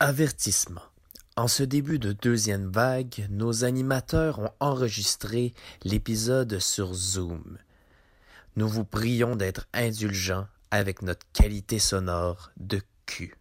[0.00, 0.84] Avertissement.
[1.34, 7.58] En ce début de deuxième vague, nos animateurs ont enregistré l'épisode sur Zoom.
[8.54, 13.37] Nous vous prions d'être indulgents avec notre qualité sonore de cul.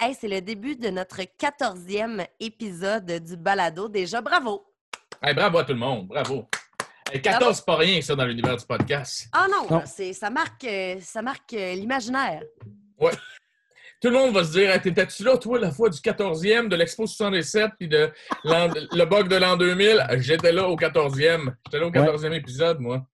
[0.00, 3.86] Hey, c'est le début de notre quatorzième épisode du balado.
[3.90, 4.64] Déjà, bravo.
[5.22, 6.46] Hey, bravo à tout le monde, bravo.
[7.12, 9.28] Hey, 14, c'est pas rien, ça, dans l'univers du podcast.
[9.30, 9.82] Ah non, Non.
[9.84, 12.42] c'est ça marque, euh, ça marque euh, l'imaginaire.
[12.98, 13.12] Ouais.
[14.00, 16.76] Tout le monde va se dire, Hey, t'étais-tu là, toi, la fois du 14e, de
[16.76, 18.10] l'Expo 67, puis de
[18.44, 20.06] le bug de l'an 2000?
[20.20, 21.52] J'étais là au 14e.
[21.66, 23.06] J'étais là au 14e épisode, moi.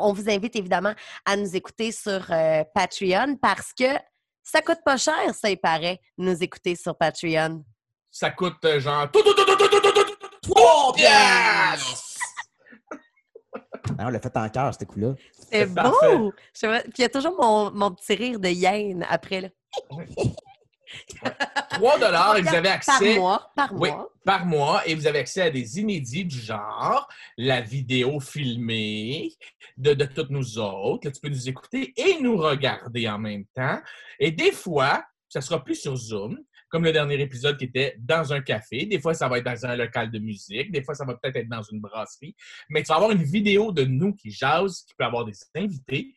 [0.00, 3.84] On vous invite évidemment à nous écouter sur euh, Patreon parce que
[4.42, 7.64] ça coûte pas cher, ça, il paraît, nous écouter sur Patreon.
[8.10, 9.10] Ça coûte genre
[10.42, 12.08] 3 piastres!
[13.98, 15.14] Ah, on l'a fait en cœur, ce coup-là.
[15.50, 16.32] C'est beau!
[16.54, 16.68] Puis
[16.98, 19.48] il y a toujours mon, mon petit rire de hyène après, là.
[21.70, 23.14] 3 dollars et vous avez Par accès...
[23.16, 24.12] mois, par Oui, mois.
[24.24, 29.30] par mois, et vous avez accès à des inédits du genre la vidéo filmée
[29.76, 31.06] de, de toutes nous autres.
[31.06, 33.80] Là, tu peux nous écouter et nous regarder en même temps.
[34.18, 38.32] Et des fois, ça sera plus sur Zoom, comme le dernier épisode qui était dans
[38.32, 38.86] un café.
[38.86, 40.72] Des fois, ça va être dans un local de musique.
[40.72, 42.34] Des fois, ça va peut-être être dans une brasserie.
[42.70, 46.14] Mais tu vas avoir une vidéo de nous qui jasent, qui peut avoir des invités.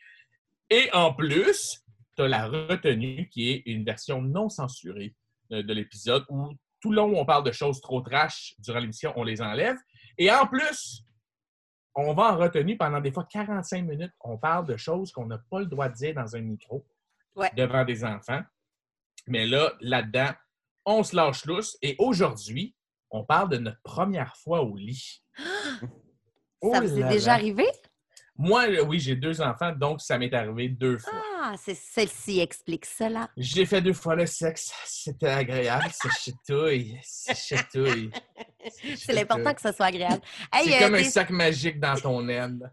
[0.70, 1.82] Et en plus,
[2.16, 5.16] tu as la retenue qui est une version non censurée
[5.52, 8.80] euh, de l'épisode où tout le long où on parle de choses trop trash durant
[8.80, 9.78] l'émission, on les enlève.
[10.18, 11.04] Et en plus,
[11.96, 14.12] on va en retenue pendant des fois 45 minutes.
[14.22, 16.86] On parle de choses qu'on n'a pas le droit de dire dans un micro
[17.36, 17.52] Ouais.
[17.58, 18.42] devant des enfants.
[19.28, 20.30] Mais là, là-dedans,
[20.86, 21.78] on se lâche lousse.
[21.82, 22.76] Et aujourd'hui,
[23.12, 25.22] on parle de notre première fois au lit.
[26.62, 27.66] Oh ça vous est déjà arrivé?
[28.38, 31.14] Moi, euh, oui, j'ai deux enfants, donc ça m'est arrivé deux fois.
[31.42, 33.30] Ah, c'est celle-ci explique cela.
[33.38, 34.74] J'ai fait deux fois le sexe.
[34.86, 35.86] C'était agréable.
[35.94, 37.00] C'est chetouille.
[37.02, 38.12] C'est chetouille.
[38.98, 40.22] C'est l'important que ce soit agréable.
[40.52, 42.70] Hey, C'est euh, comme un des- sac magique dans ton aine.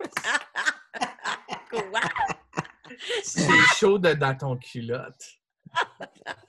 [1.70, 2.00] Quoi?
[3.22, 5.22] C'est chaud de- dans ton culotte.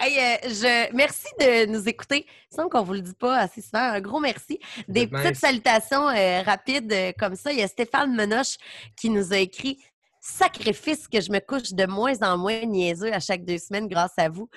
[0.00, 0.94] Hey, euh, je...
[0.94, 2.26] Merci de nous écouter.
[2.50, 3.82] Il semble qu'on ne vous le dit pas assez souvent.
[3.82, 4.58] Un gros merci.
[4.88, 7.52] Des petites salutations euh, rapides euh, comme ça.
[7.52, 8.56] Il y a Stéphane Menoche
[8.96, 9.82] qui nous a écrit
[10.20, 14.14] Sacrifice que je me couche de moins en moins niaiseux à chaque deux semaines grâce
[14.16, 14.48] à vous.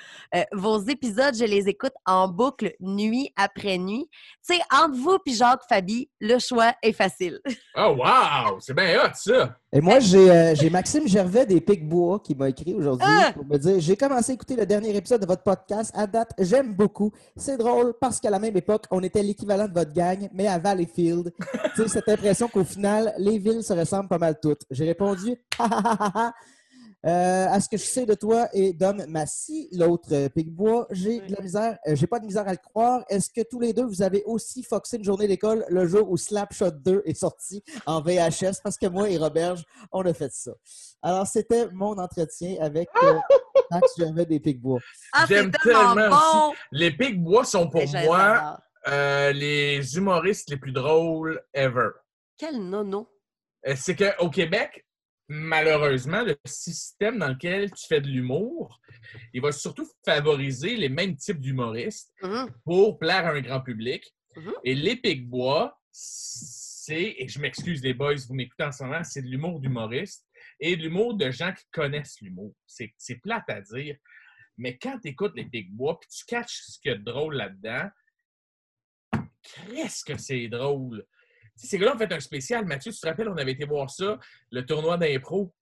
[0.53, 4.07] Vos épisodes, je les écoute en boucle nuit après nuit.
[4.47, 7.41] Tu sais, entre vous et Jacques Fabi, le choix est facile.
[7.75, 8.61] Oh, wow!
[8.61, 9.57] C'est bien hot, ça!
[9.77, 13.31] Et moi, j'ai euh, j'ai Maxime Gervais des Pics-Bois qui m'a écrit aujourd'hui Ah!
[13.31, 15.91] pour me dire J'ai commencé à écouter le dernier épisode de votre podcast.
[15.93, 17.11] À date, j'aime beaucoup.
[17.35, 20.57] C'est drôle parce qu'à la même époque, on était l'équivalent de votre gang, mais à
[20.57, 21.31] Valleyfield.
[21.75, 24.63] tu sais, cette impression qu'au final, les villes se ressemblent pas mal toutes.
[24.71, 26.33] J'ai répondu Ha, ha, ha, ha, ha.
[27.06, 31.22] Euh, à ce que je sais de toi et d'homme Massy, l'autre euh, Picbois, j'ai
[31.22, 33.06] de la misère, euh, j'ai pas de misère à le croire.
[33.08, 36.18] Est-ce que tous les deux vous avez aussi foxé une journée d'école le jour où
[36.18, 38.62] Slapshot 2 est sorti en VHS?
[38.63, 40.52] Parce que moi et Roberge, on a fait ça.
[41.02, 43.13] Alors, c'était mon entretien avec euh,
[43.72, 44.80] Max Gervais des Picbois.
[45.13, 46.53] Ah, J'aime tellement bon!
[46.72, 51.90] Les Big Bois sont pour moi euh, les humoristes les plus drôles ever.
[52.38, 53.07] Quel nono!
[53.75, 54.87] C'est qu'au Québec,
[55.27, 58.79] malheureusement, le système dans lequel tu fais de l'humour,
[59.33, 62.49] il va surtout favoriser les mêmes types d'humoristes Mhm.
[62.63, 64.03] pour plaire à un grand public.
[64.35, 64.53] Mhm.
[64.63, 69.21] Et les Picbois, c'est, et je m'excuse les boys, vous m'écoutez en ce moment, c'est
[69.21, 70.25] de l'humour d'humoriste
[70.59, 72.56] et de l'humour de gens qui connaissent l'humour.
[72.65, 73.97] C'est, plate à dire,
[74.57, 77.35] mais quand tu écoutes les Picbois puis tu catches ce qu'il y a de drôle
[77.35, 77.89] là-dedans,
[79.41, 81.06] qu'est-ce que c'est drôle!
[81.57, 82.65] Ces gars-là ont fait un spécial.
[82.65, 84.19] Mathieu, tu te rappelles, on avait été voir ça,
[84.51, 85.54] le tournoi d'impro.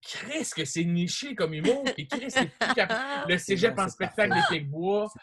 [0.00, 1.82] Qu'est-ce que c'est niché comme humour?
[1.94, 2.28] Puis Chris.
[3.28, 4.68] Le cégep bon, en spectacle des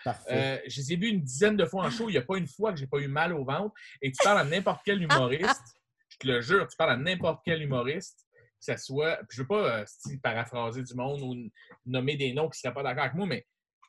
[0.04, 0.30] parfait.
[0.32, 2.10] Euh, je les ai vus une dizaine de fois en show.
[2.10, 3.74] Il n'y a pas une fois que j'ai pas eu mal au ventre.
[4.02, 5.64] Et tu parles à n'importe quel humoriste,
[6.10, 9.18] je te le jure, tu parles à n'importe quel humoriste, que ça soit.
[9.30, 9.86] Puis je veux pas euh,
[10.22, 11.50] paraphraser du monde ou
[11.86, 13.46] nommer des noms qui ne seraient pas d'accord avec moi, mais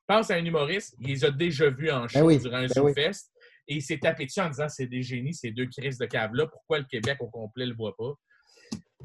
[0.06, 2.66] pense à un humoriste, il les a déjà vus en show Ben oui, durant un
[2.66, 2.93] ben oui.
[2.93, 3.31] ZooFest.
[3.69, 6.46] Et il s'est tapé dessus en disant c'est des génies, ces deux crises de câble-là.
[6.49, 8.12] Pourquoi le Québec au complet le voit pas?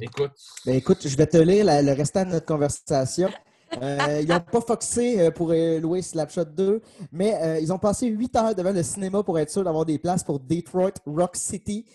[0.02, 0.32] Écoute.
[0.66, 3.30] Ben, écoute, je vais te lire la- le restant de notre conversation.
[3.82, 7.78] Euh, ils n'ont pas foxé euh, pour euh, louer Slapshot 2, mais euh, ils ont
[7.78, 11.36] passé 8 heures devant le cinéma pour être sûr d'avoir des places pour Detroit Rock
[11.36, 11.86] City.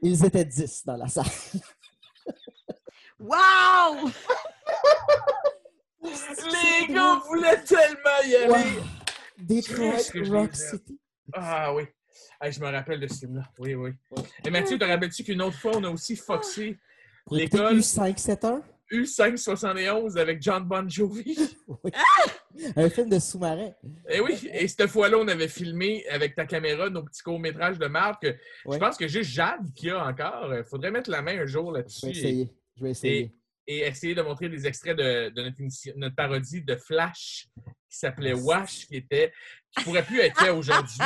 [0.00, 1.24] Ils étaient 10 dans la salle.
[3.18, 4.08] Wow!
[6.02, 8.48] Les gars voulaient tellement y aller!
[8.52, 8.82] Wow.
[9.38, 9.96] Detroit
[10.30, 10.54] Rock aime.
[10.54, 11.00] City.
[11.34, 11.84] Ah oui.
[12.40, 13.44] Hey, je me rappelle de ce film-là.
[13.58, 13.90] Oui, oui.
[14.44, 16.78] Et Mathieu, te rappelles-tu qu'une autre fois, on a aussi foxé
[17.32, 17.78] écouter L'école.
[17.78, 18.62] U571?
[18.92, 21.36] U571 avec John Bon Jovi?
[21.82, 21.90] Oui.
[22.74, 23.70] Un film de sous-marin.
[24.08, 27.86] Eh oui, et cette fois-là, on avait filmé avec ta caméra nos petits courts-métrages de
[27.86, 28.22] marque.
[28.22, 28.28] que
[28.64, 28.74] Ouais.
[28.74, 30.54] Je pense que juste Jade qui a encore.
[30.54, 32.54] Il faudrait mettre la main un jour Je là-dessus vais et, essayer.
[32.76, 33.34] Je vais essayer.
[33.66, 35.58] et essayer de montrer des extraits de, de notre,
[35.98, 37.48] notre parodie de Flash
[37.90, 39.32] qui s'appelait Wash, qui était
[39.76, 40.96] qui pourrait plus être fait aujourd'hui.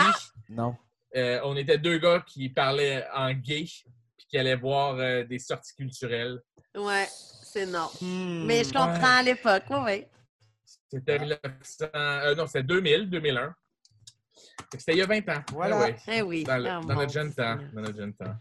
[0.50, 0.76] Non.
[1.17, 3.65] Euh, on était deux gars qui parlaient en gay
[4.17, 6.41] puis qui allaient voir euh, des sorties culturelles.
[6.77, 7.89] Ouais, c'est non.
[8.01, 8.45] Hmm.
[8.47, 10.07] Mais je comprends à l'époque, oui, oui.
[10.93, 13.55] C'était 1900, euh, non, c'était 2000, 2001.
[14.71, 15.43] Fait que C'était il y a 20 ans.
[15.53, 15.79] Voilà.
[15.79, 15.97] Ouais, ouais.
[16.09, 16.45] Eh oui.
[16.45, 17.57] Dans, le- Ah, dans notre jeune temps.
[17.73, 18.35] Dans notre jeune temps.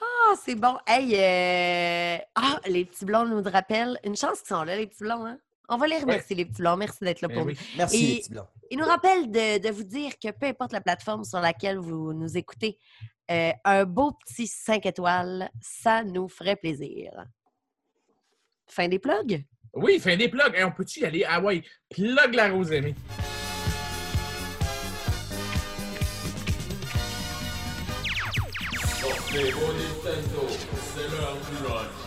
[0.00, 0.76] Ah, c'est bon.
[0.86, 3.98] Hey, euh, ah, les petits blonds nous rappellent.
[4.04, 5.38] Une chance qu'ils sont là, les petits blonds, hein?
[5.68, 6.76] On va les remercier, les petits blonds.
[6.76, 7.54] Merci d'être là Ben pour oui.
[7.58, 7.76] nous.
[7.78, 8.48] Merci, Et- les petits blancs.
[8.70, 12.12] Il nous rappelle de, de vous dire que peu importe la plateforme sur laquelle vous
[12.12, 12.78] nous écoutez,
[13.30, 17.12] euh, un beau petit 5 étoiles, ça nous ferait plaisir.
[18.66, 19.44] Fin des plugs?
[19.74, 20.54] Oui, fin des plugs.
[20.54, 21.24] Hey, on peut-tu y aller?
[21.28, 22.94] Ah ouais, plug la rose aimée.
[29.00, 32.03] Sortez vos Nintendo, c'est l'heure du lunch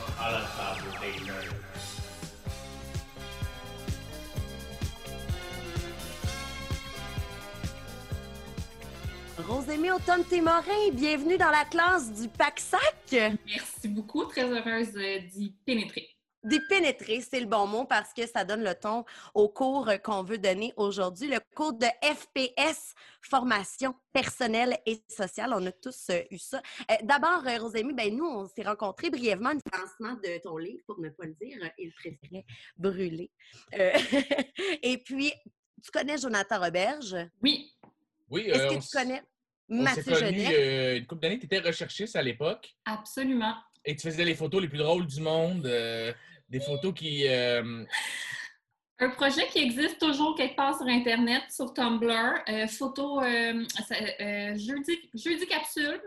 [9.48, 13.40] Rosémie Automne Témorin, bienvenue dans la classe du Pack-Sac.
[13.46, 16.10] Merci beaucoup, très heureuse euh, d'y pénétrer.
[16.44, 20.22] D'y pénétrer, c'est le bon mot parce que ça donne le ton au cours qu'on
[20.24, 25.54] veut donner aujourd'hui, le cours de FPS, formation personnelle et sociale.
[25.56, 26.62] On a tous euh, eu ça.
[26.92, 31.00] Euh, D'abord, Rosémie, ben, nous, on s'est rencontrés brièvement au lancement de ton livre, pour
[31.00, 32.46] ne pas le dire, il préférait
[32.78, 33.32] brûler.
[33.80, 33.92] Euh,
[34.84, 35.32] et puis,
[35.82, 37.16] tu connais Jonathan Roberge?
[37.42, 37.74] Oui,
[38.30, 39.24] Oui, Est-ce euh, que tu connais?
[39.69, 40.54] Mathieu Genet?
[40.54, 41.40] euh, une couple d'années.
[41.40, 43.56] Tu étais recherchiste à l'époque absolument.
[43.86, 45.66] et tu faisais les photos les plus drôles du monde.
[45.66, 46.14] euh,
[46.50, 47.28] des photos qui.
[47.28, 47.84] euh,
[49.00, 52.10] Un projet qui existe toujours quelque part sur Internet, sur Tumblr.
[52.48, 56.02] Euh, photo jeudi, jeudi capsule.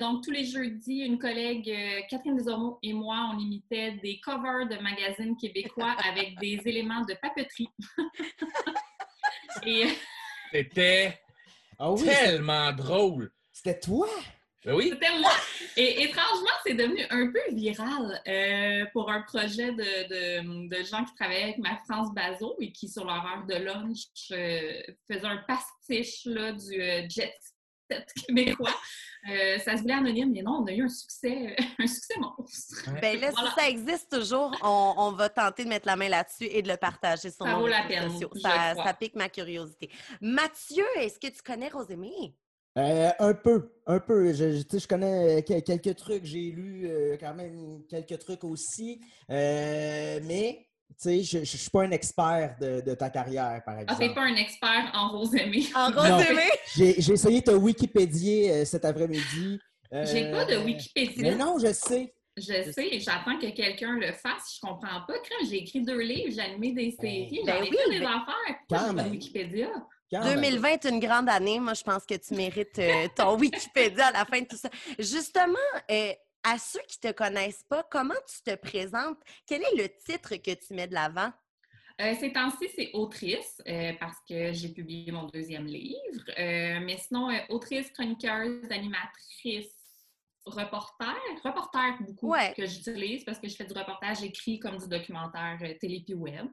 [0.00, 1.70] Donc, tous les jeudis, une collègue,
[2.08, 7.14] Catherine Desormeaux et moi, on imitait des covers de magazines québécois avec des éléments de
[7.20, 7.68] papeterie.
[9.66, 9.86] et
[10.52, 11.20] C'était
[11.82, 13.32] Ah oui, tellement drôle.
[13.52, 14.08] c'était toi?
[14.64, 14.90] Ben oui.
[14.90, 15.32] C'était moi.
[15.78, 19.78] Et étrangement, c'est devenu un peu viral euh, pour un projet de,
[20.08, 23.54] de- de gens qui travaillaient avec ma France Bazo et qui, sur leur heure de
[23.54, 27.34] lunch, euh, faisaient un pastiche là, du euh, jet
[27.90, 28.76] set québécois.
[29.28, 32.84] Euh, ça se voulait anonyme, mais non, on a eu un succès, un succès monstre.
[33.02, 33.50] Ben là, Voilà.
[33.50, 36.68] si ça existe toujours, on, on va tenter de mettre la main là-dessus et de
[36.68, 38.30] le partager sur Ça nos vaut la réseaux peine, sociaux.
[38.34, 38.84] je Ça, crois.
[38.84, 39.90] ça pique ma curiosité.
[40.22, 42.34] Mathieu, est-ce que tu connais Rosémie?
[42.78, 44.32] Euh, un peu, un peu.
[44.32, 46.24] Je, je- tu sais, je connais que- quelques trucs.
[46.24, 49.00] J'ai lu euh, quand même quelques trucs aussi.
[49.28, 53.82] Euh, mais, sais, je ne suis pas un expert de, de ta carrière, par Ah,
[53.82, 54.00] exemple.
[54.00, 55.64] t'es pas un expert en rose aimée.
[55.74, 56.16] En Non.
[56.16, 56.40] Rosémie?
[56.76, 59.58] J'ai j'ai essayé de te Wikipédier euh, cet après-midi.
[59.92, 61.22] Euh, J'ai pas de Wikipédia.
[61.22, 62.14] Mais non, je sais.
[62.36, 64.54] Je sais, j'attends que quelqu'un le fasse.
[64.56, 65.14] Je comprends pas.
[65.28, 67.98] Quand j'ai écrit deux livres, j'ai animé des séries, Ben j'en ai oui, fait des
[68.00, 68.56] ben- affaires.
[68.70, 69.10] Quand j'ai même.
[69.10, 69.68] Wikipédia?
[70.12, 70.34] Quand même.
[70.40, 71.58] 2020 est une grande année.
[71.60, 74.70] Moi, je pense que tu mérites euh, ton Wikipédia à la fin de tout ça.
[74.98, 75.54] Justement,
[75.90, 79.18] euh, à ceux qui te connaissent pas, comment tu te présentes?
[79.46, 81.32] Quel est le titre que tu mets de l'avant?
[82.00, 86.30] Euh, ces temps-ci, c'est autrice, euh, parce que j'ai publié mon deuxième livre.
[86.38, 89.74] Euh, mais sinon, euh, autrice, chroniqueuse, animatrice,
[90.50, 91.14] reporter.
[91.44, 92.52] Reporter, beaucoup, Ouais.
[92.56, 96.14] que j'utilise parce que je fais du reportage écrit comme du documentaire euh, télé puis
[96.14, 96.46] web.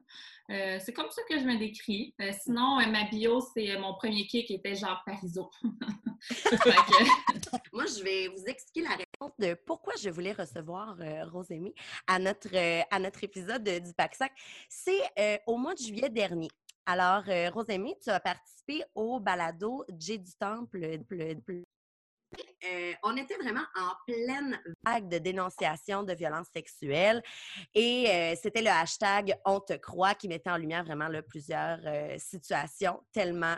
[0.50, 2.14] Euh, c'est comme ça que je me décris.
[2.22, 4.74] Euh, sinon, euh, ma bio, c'est euh, mon premier kick qui était.
[6.20, 11.24] Fait que- Moi, je vais vous expliquer la réponse de pourquoi je voulais recevoir euh,
[11.26, 11.74] Rosémie
[12.06, 14.32] à notre, euh, à notre épisode de- du Pack-Sac.
[14.68, 16.48] C'est euh, au mois de juillet dernier.
[16.86, 20.98] Alors, euh, Rosémie, tu as participé au balado J du Temple.
[22.64, 27.22] Euh, on était vraiment en pleine vague de dénonciation de violences sexuelles
[27.74, 32.16] et euh, c'était le hashtag On te croit qui mettait en lumière vraiment plusieurs euh,
[32.18, 33.56] situations tellement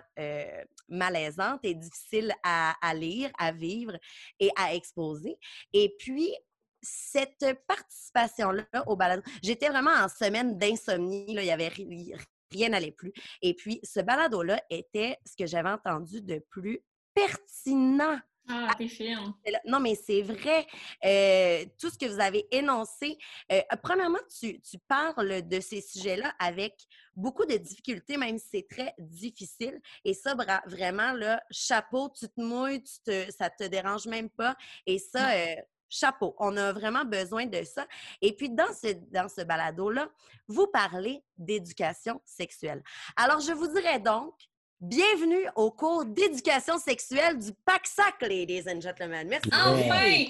[0.88, 3.96] malaisantes et difficiles à, lire, à vivre
[4.38, 5.38] et à exposer.
[5.72, 6.34] Et puis,
[6.82, 12.14] cette participation-là au balado, j'étais vraiment en semaine d'insomnie, il y avait ri-
[12.50, 13.12] rien n'allait plus.
[13.42, 16.80] Et puis, ce balado-là était ce que j'avais entendu de plus
[17.14, 18.18] pertinent
[18.52, 19.32] Ah, t'es fine.
[19.44, 20.66] c'est là- Non, mais c'est vrai.
[21.04, 23.16] Euh, tout ce que vous avez énoncé.
[23.52, 26.74] euh, premièrement, tu, tu parles de ces sujets-là avec
[27.14, 29.80] beaucoup de difficultés, même si c'est très difficile.
[30.04, 30.34] Et ça,
[30.66, 34.56] vraiment, là, chapeau, tu te mouilles, tu te, ça te dérange même pas.
[34.86, 35.54] Et ça, euh,
[35.92, 36.36] chapeau.
[36.38, 37.86] On a vraiment besoin de ça.
[38.22, 40.08] Et puis, dans ce, dans ce balado-là,
[40.46, 42.82] vous parlez d'éducation sexuelle.
[43.16, 44.34] Alors, je vous dirais donc,
[44.80, 49.28] bienvenue au cours d'éducation sexuelle du PACSAC, ladies and gentlemen.
[49.28, 49.50] Merci.
[49.52, 50.24] Enfin!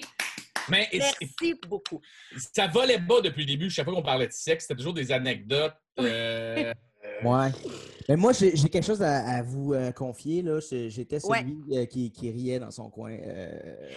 [0.69, 2.01] Mais Merci beaucoup.
[2.55, 3.71] ça volait bas depuis le début.
[3.71, 5.75] Chaque fois qu'on parlait de sexe, c'était toujours des anecdotes.
[5.99, 6.73] euh,
[7.25, 7.51] Ouais.
[8.09, 10.45] Mais moi, j'ai quelque chose à, à vous euh, confier.
[10.89, 11.39] J'étais Ouais.
[11.41, 13.13] celui euh, qui, qui riait dans son coin.
[13.13, 13.51] euh,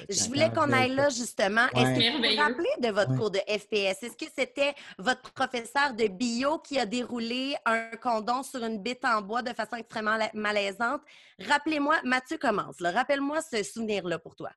[0.09, 1.65] Je voulais qu'on aille là, justement.
[1.75, 3.17] Est-ce que vous vous rappelez de votre Ouais.
[3.17, 4.03] cours de FPS?
[4.03, 9.03] Est-ce que c'était votre professeur de bio qui a déroulé un condom sur une bite
[9.05, 11.01] en bois de façon extrêmement la- malaisante?
[11.39, 12.75] Rappelez-moi, Mathieu commence.
[12.81, 14.49] Rappelle-moi ce souvenir-là pour toi.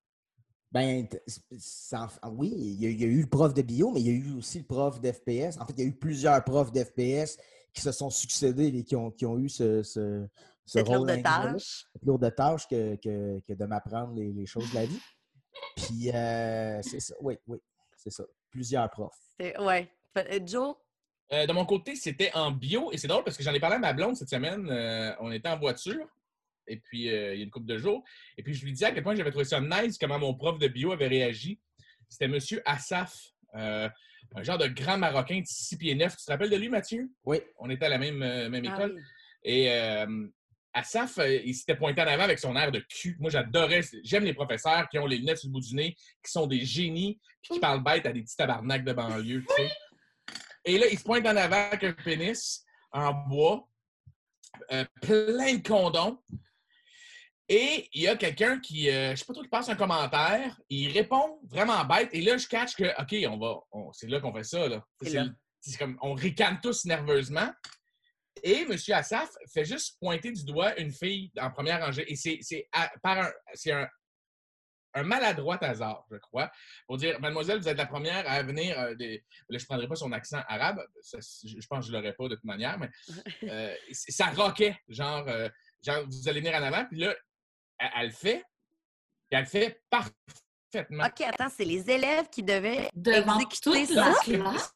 [0.73, 1.07] Ben,
[1.59, 4.01] ça en- oui, il y, a, il y a eu le prof de bio, mais
[4.01, 5.57] il y a eu aussi le prof d'FPS.
[5.61, 7.39] En fait, il y a eu plusieurs profs d'FPS
[7.77, 10.27] qui se sont succédés et qui ont, qui ont eu ce, ce,
[10.65, 11.85] ce Cette rôle lourde ingrat-là, tâche.
[11.93, 15.01] cette lourde tâche que, que, que de m'apprendre les, les choses de la vie.
[15.77, 17.15] Puis, euh, c'est ça.
[17.21, 17.59] Oui, oui,
[17.97, 18.25] c'est ça.
[18.51, 19.13] Plusieurs profs.
[19.39, 20.75] Fait- euh, Joe?
[21.33, 22.91] Euh, de mon côté, c'était en bio.
[22.93, 24.69] Et c'est drôle parce que j'en ai parlé à ma blonde cette semaine.
[24.71, 26.07] Euh, on était en voiture.
[26.67, 28.03] Et puis, euh, il y a une couple de jours.
[28.39, 30.59] Et puis, je lui disais à quel point j'avais trouvé ça nice, comment mon prof
[30.59, 31.61] de bio avait réagi.
[32.09, 32.39] C'était M.
[32.65, 33.89] Assaf, euh,
[34.35, 36.17] un genre de grand Marocain de 6 pieds 9.
[36.17, 37.11] Tu te rappelles de lui, Mathieu?
[37.25, 37.41] Oui.
[37.59, 38.95] On était à la même, euh, même Ah école.
[38.97, 39.03] oui.
[39.45, 40.27] Et euh,
[40.75, 43.17] Assaf, euh, il s'était pointé en avant avec son air de cul.
[43.21, 43.81] Moi, j'adorais.
[44.05, 46.65] J'aime les professeurs qui ont les lunettes sur le bout du nez, qui sont des
[46.65, 49.71] génies, puis qui parlent bête à des petits tabarnaks de banlieue, tu sais.
[50.65, 53.69] Et là, il se pointe en avant avec un pénis en bois,
[54.73, 56.19] euh, plein de condoms.
[57.49, 60.61] Et il y a quelqu'un qui, euh, je sais pas trop, qui passe un commentaire,
[60.69, 64.19] il répond vraiment bête, et là, je catch que, OK, on va, on- c'est là
[64.21, 64.85] qu'on fait ça, là.
[65.61, 67.49] C'est comme, on ricane tous nerveusement.
[68.43, 68.77] Et M.
[68.93, 72.05] Assaf fait juste pointer du doigt une fille en première rangée.
[72.11, 72.69] Et c'est c'est
[73.03, 73.89] par un, c'est un,
[74.95, 76.51] un maladroit hasard, je crois,
[76.87, 78.79] pour dire Mademoiselle, vous êtes la première à venir.
[78.79, 79.25] euh, des...
[79.49, 80.81] Là, je ne prendrai pas son accent arabe.
[81.01, 82.91] Ça, je pense que je ne l'aurais pas de toute manière, mais
[83.45, 84.77] euh, ça roquait.
[84.89, 85.49] Genre, euh,
[85.85, 86.85] genre, vous allez venir en avant.
[86.87, 87.15] Puis là,
[87.79, 88.39] elle, elle le fait.
[89.29, 91.05] Puis elle le fait parfaitement.
[91.07, 94.13] OK, attends, c'est les élèves qui devaient Devant exécuter ça?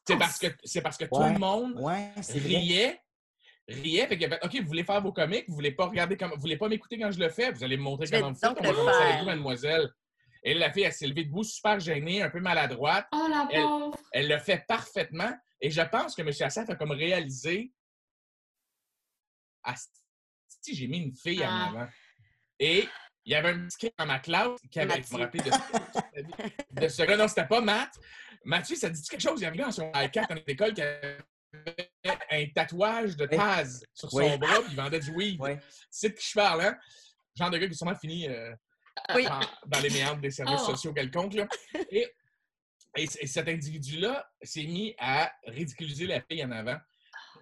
[0.07, 2.99] C'est parce que, c'est parce que tout le monde Ouais, riait,
[3.67, 4.07] riait.
[4.07, 6.31] Fait qu'il a fait, OK, vous voulez faire vos comiques, vous voulez pas regarder comme,
[6.31, 8.49] vous voulez pas m'écouter quand je le fais, vous allez me montrer comment vous faites.
[8.49, 9.89] donc On va le commencer avec vous, mademoiselle.
[10.43, 13.07] Et la fille, elle s'est levée debout, super gênée, un peu maladroite.
[13.13, 13.97] Oh, la Elle- pauvre!
[14.11, 15.31] Elle le fait parfaitement.
[15.59, 16.29] Et je pense que M.
[16.41, 17.71] Assaf a comme réalisé.
[19.63, 19.75] Ah,
[20.63, 21.47] si j'ai mis une fille Ah.
[21.73, 21.87] en avant.
[22.63, 22.87] Et
[23.25, 25.01] il y avait un petit kid dans ma classe qui avait.
[25.03, 27.17] Je me rappelais de, de ce gars.
[27.17, 27.89] Non, c'était pas Matt.
[28.45, 29.39] Mathieu, ça dit quelque chose?
[29.41, 31.17] Il y avait un gars dans son I4 en école qui avait
[32.31, 33.37] un tatouage de Oui.
[33.37, 34.37] Taz sur son Oui.
[34.37, 35.39] bras, puis il vendait du weed.
[35.43, 35.57] Tu
[35.89, 36.77] sais de qui je parle, hein?
[37.35, 38.53] Genre de gars qui a sûrement fini euh,
[39.15, 39.25] Oui.
[39.25, 40.71] dans, dans les méandres des services Oh.
[40.71, 41.33] sociaux quelconques.
[41.33, 41.47] Là.
[41.89, 42.07] Et,
[42.97, 46.77] et cet individu-là s'est mis à ridiculiser la fille en avant.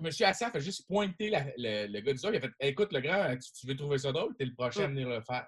[0.02, 2.34] Monsieur Assaf a juste pointé la- le, le gars du sol.
[2.34, 4.36] Il a fait Écoute, le grand, tu, tu veux trouver ça drôle?
[4.38, 5.46] T'es le prochain à venir le faire.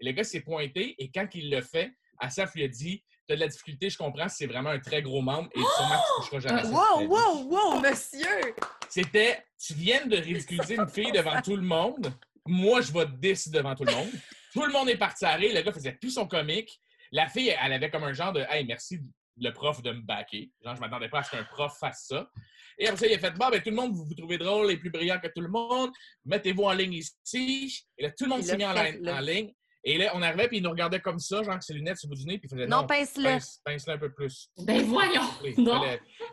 [0.00, 3.34] Et le gars s'est pointé, et quand il le fait, Assaf lui a dit T'as
[3.34, 6.30] de la difficulté, je comprends, c'est vraiment un très gros membre, et sûrement que tu
[6.30, 6.70] toucheras jamais à ça.
[6.70, 8.54] Wow, wow, wow, monsieur!
[8.88, 12.10] C'était, tu viens de ridiculiser une fille devant tout le monde.
[12.46, 14.08] Moi, je vais te dis devant tout le monde.
[14.54, 15.52] Tout le monde est parti rire.
[15.54, 16.80] Le gars faisait plus son comique.
[17.12, 18.98] La fille, elle avait comme un genre de Hey, merci
[19.36, 20.50] le prof de me backer.
[20.64, 22.30] Genre, je m'attendais pas à ce qu'un prof fasse ça.
[22.78, 24.70] Et après ça, il a fait Bon, ben, tout le monde, vous vous trouvez drôle
[24.70, 25.90] et plus brillant que tout le monde.
[26.24, 27.84] Mettez-vous en ligne ici.
[27.96, 29.52] Et là, tout le monde s'est mis en, en ligne.
[29.84, 32.08] Et là, on arrivait, puis il nous regardait comme ça, genre avec ses lunettes sur
[32.08, 33.24] le bout du nez, puis il faisait Non, Non, pince-le.
[33.24, 34.48] pince- pince-le un peu plus.
[34.58, 35.22] Ben voyons!
[35.42, 35.82] Oui, Non.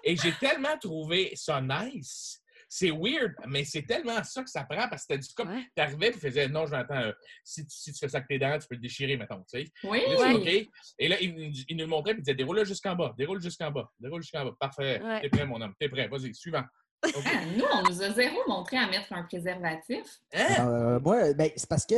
[0.04, 2.42] Et j'ai tellement trouvé ça nice.
[2.68, 5.50] C'est weird, mais c'est tellement ça que ça prend parce que t'as du comme.
[5.50, 5.64] Ouais.
[5.76, 7.08] T'arrivais et tu faisais non, je vais attendre.
[7.08, 9.44] euh, si, tu- si tu fais ça avec tes dents, tu peux le déchirer, mettons.
[9.52, 9.72] Tu sais.
[9.84, 10.02] Oui!
[10.06, 10.40] Et là, tu Ouais.
[10.40, 10.70] dis, OK.
[11.00, 11.34] Et là, il,
[11.72, 14.52] nous le montrait et il disait déroule-le jusqu'en bas, déroule jusqu'en bas, déroule jusqu'en bas.
[14.60, 15.02] Parfait.
[15.02, 15.22] Ouais.
[15.22, 16.08] T'es prêt, mon homme, t'es prêt.
[16.08, 16.64] Vas-y, suivant.
[17.56, 20.06] Nous, on nous a zéro montré à mettre un préservatif.
[20.34, 20.68] Hein?
[20.68, 21.94] Euh, moi, ben, c'est parce que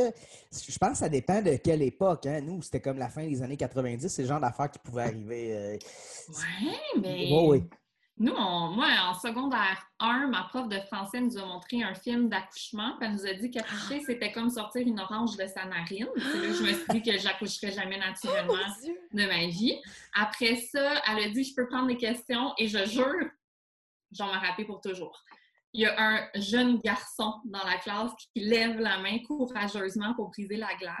[0.52, 2.26] je pense que ça dépend de quelle époque.
[2.26, 2.42] Hein.
[2.42, 5.54] Nous, c'était comme la fin des années 90, c'est le genre d'affaires qui pouvaient arriver.
[5.56, 5.78] euh,
[6.28, 7.32] Ouais, mais.
[7.32, 7.62] Ouais, ouais.
[8.20, 12.28] Nous, on- moi, en secondaire 1, ma prof de français nous a montré un film
[12.28, 12.96] d'accouchement.
[12.98, 16.08] puis Elle nous a dit qu'accoucher, c'était comme sortir une orange de sa narine.
[16.16, 18.54] C'est là que je me suis dit que j'accoucherais jamais naturellement
[19.12, 19.80] de ma vie.
[20.14, 23.30] Après ça, elle a dit Je peux prendre des questions et je jure,
[24.12, 25.22] j'en me rappelle pour toujours.
[25.72, 30.30] Il y a un jeune garçon dans la classe qui lève la main courageusement pour
[30.30, 30.96] briser la glace.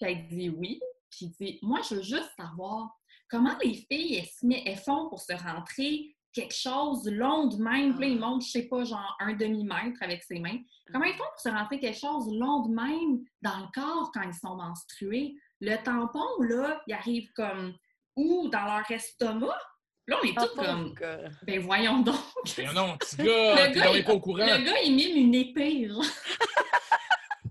[0.00, 0.80] Puis elle dit oui.
[1.10, 2.88] Puis il dit Moi, je veux juste savoir
[3.30, 4.24] comment les filles
[4.66, 7.94] elles font pour se rentrer quelque chose long de même.
[7.96, 10.58] Puis là, il montre, je sais pas, genre un demi-mètre avec ses mains.
[10.92, 14.22] Comment ils font pour se rentrer quelque chose long de même dans le corps quand
[14.22, 15.34] ils sont menstrués?
[15.60, 17.74] Le tampon, là, il arrive comme
[18.16, 18.48] où?
[18.48, 19.58] Dans leur estomac?
[20.06, 20.94] Là, on est Ah, tous comme,
[21.42, 22.16] ben voyons donc.
[22.56, 23.24] Mais non, petit gars,
[23.68, 24.38] Le gars, il- pas au courant.
[24.38, 26.02] Le gars, il mime une épée, genre.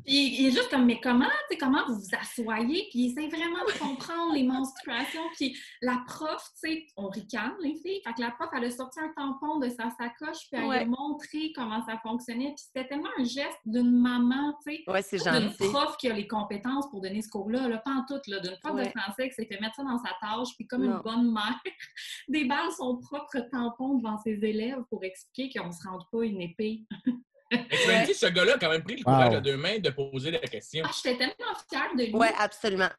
[0.07, 2.87] Puis il est juste comme, mais comment, tu sais, comment vous vous assoyez?
[2.89, 5.21] Puis il essaie vraiment de comprendre les menstruations.
[5.35, 7.99] Puis la prof, tu sais, on ricane, les filles.
[8.05, 10.79] Fait que la prof, elle a sorti un tampon de sa sacoche, puis elle Ouais.
[10.79, 12.53] a montré comment ça fonctionnait.
[12.55, 15.03] Puis c'était tellement un geste d'une maman, tu sais, Ouais,
[15.39, 18.39] d'une prof qui a les compétences pour donner ce cours-là, là, pas en tout, là,
[18.39, 18.85] d'une prof Ouais.
[18.85, 20.95] de français qui s'est fait mettre ça dans sa tâche, puis comme Non.
[20.97, 21.61] une bonne mère,
[22.29, 26.41] déballe son propre tampon devant ses élèves pour expliquer qu'on ne se rende pas une
[26.41, 26.85] épée.
[27.51, 29.80] Mais tu m'as dit, ce gars-là a quand même pris le courage à deux mains
[29.80, 30.84] de poser la question.
[30.86, 32.13] Ah, j'étais tellement fière de lui.
[32.13, 32.89] Ouais, absolument.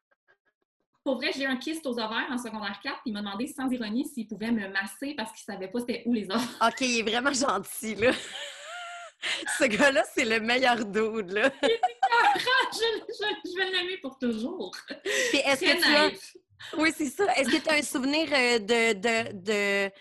[1.05, 3.47] Pour vrai, j'ai eu un kyste aux ovaires en secondaire 4, puis il m'a demandé
[3.47, 6.41] sans ironie s'il pouvait me masser parce qu'il savait pas c'était où les ovaires.
[6.69, 8.13] OK, il est vraiment gentil, là.
[9.59, 11.51] Ce gars-là, c'est le meilleur dude, là.
[11.63, 14.77] je, je- je vais l'aimer pour toujours.
[15.31, 16.77] Puis est-ce que tu as...
[16.79, 17.25] Oui, c'est ça.
[17.37, 19.93] Est-ce que tu as un souvenir euh, de, de, de,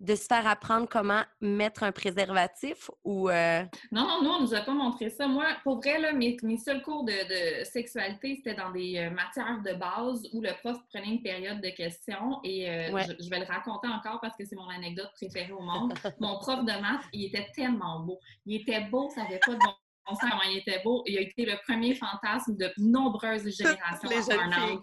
[0.00, 3.30] de se faire apprendre comment mettre un préservatif ou...
[3.30, 5.26] euh, Non, non, nous, on nous a pas montré ça.
[5.26, 7.12] Moi, pour vrai, là, mes, mes seuls cours de,
[7.60, 11.60] de sexualité, c'était dans des euh, matières de base où le prof prenait une période
[11.60, 13.04] de questions et euh, Ouais.
[13.08, 15.94] je, je vais le raconter encore parce que c'est mon anecdote préférée au monde.
[16.20, 18.18] Mon prof de maths, il était tellement beau.
[18.46, 19.72] Il était beau, ça n'avait pas de bon
[20.06, 21.02] sens comment il était beau.
[21.06, 24.08] Il a été le premier fantasme de nombreuses générations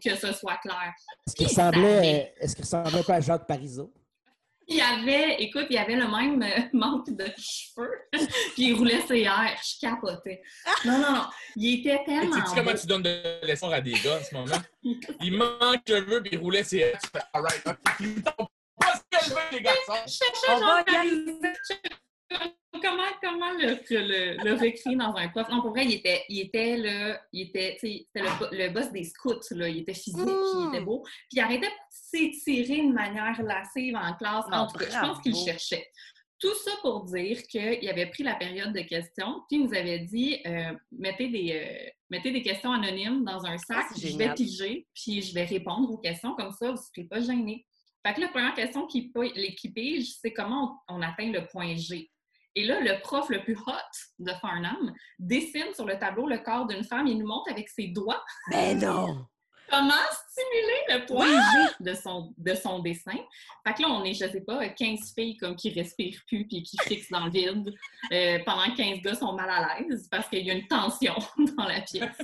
[0.03, 0.93] que ce soit clair.
[1.27, 3.93] Est-ce qu'il Il ressemblait, est-ce qu'il ressemblait peu à Jacques Parizeau?
[4.71, 7.91] Il y avait, écoute, il y avait le même euh, manque de cheveux,
[8.53, 9.59] puis il roulait ses airs.
[9.61, 10.41] Je capotais.
[10.85, 11.25] Non, non, non.
[11.57, 12.37] Il était tellement.
[12.37, 14.61] tu sais comment tu donnes de l'espoir à des gars en ce moment?
[15.21, 16.99] Il manque de cheveux puis il roulait ses airs.
[17.03, 17.77] Tu fais, alright, ok.
[17.99, 18.33] Ils pas
[18.95, 19.93] ce qu'elle veut, les garçons.
[20.47, 20.83] On va.
[22.81, 25.47] Comment, comment le, le, le recréer dans un prof.
[25.49, 28.91] Non, pour vrai, il était, il était le, il était, c'était le, bo- le boss
[28.91, 29.67] des scouts, là.
[29.69, 31.01] Il était physique, il était beau.
[31.03, 34.45] Puis il arrêtait de s'étirer de manière lascive en classe.
[34.51, 35.87] Ah, en tout cas, je pense qu'il cherchait.
[36.39, 39.99] Tout ça pour dire qu'il avait pris la période de questions, puis il nous avait
[39.99, 44.33] dit euh, mettez, des, euh, mettez des questions anonymes dans un sac, Ah, je vais
[44.33, 47.65] piger, puis je vais répondre aux questions, comme ça, vous ne serez pas gênés.
[48.03, 49.13] Fait que la première question qui,
[49.55, 52.10] qui pige, c'est comment on, on atteint le point G?
[52.55, 53.71] Et là, le prof le plus hot
[54.19, 57.87] de Farnham dessine sur le tableau le corps d'une femme et nous montre avec ses
[57.87, 59.25] doigts Ben non!
[59.71, 59.93] Comment
[60.29, 63.17] stimuler le point G de son, de son dessin?
[63.65, 66.61] Fait que là, on est, je sais pas, 15 filles comme qui respirent plus puis
[66.63, 67.73] qui fixent dans le vide
[68.11, 71.15] euh, pendant que 15 gars sont mal à l'aise parce qu'il y a une tension
[71.57, 72.17] dans la pièce.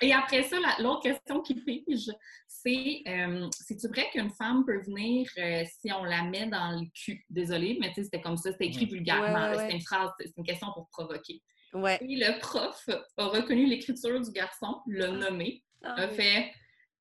[0.00, 2.10] Et après ça, la- l'autre question qui pige,
[2.46, 6.86] c'est euh, c'est-tu vrai qu'une femme peut venir euh, si on la met dans le
[6.94, 7.24] cul?
[7.30, 9.50] Désolée, mais tu sais, c'était comme ça, c'était écrit vulgairement.
[9.50, 9.58] Ouais, ouais.
[9.62, 11.42] C'était une phrase, c'est une question pour provoquer.
[11.74, 11.98] Ouais.
[12.02, 16.52] Et le prof a reconnu l'écriture du garçon, l'a nommé, a fait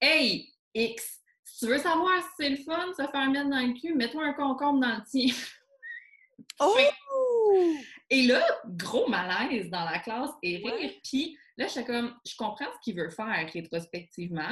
[0.02, 3.60] Hey, X, si tu veux savoir si c'est le fun de se faire mettre dans
[3.66, 5.34] le cul, mets-toi un concombre dans le tien.
[6.60, 6.76] Oh!
[8.10, 10.66] Et là, gros malaise dans la classe et rire.
[10.74, 11.00] Ouais.
[11.04, 14.52] Puis là, j'étais comme, je comprends ce qu'il veut faire rétrospectivement.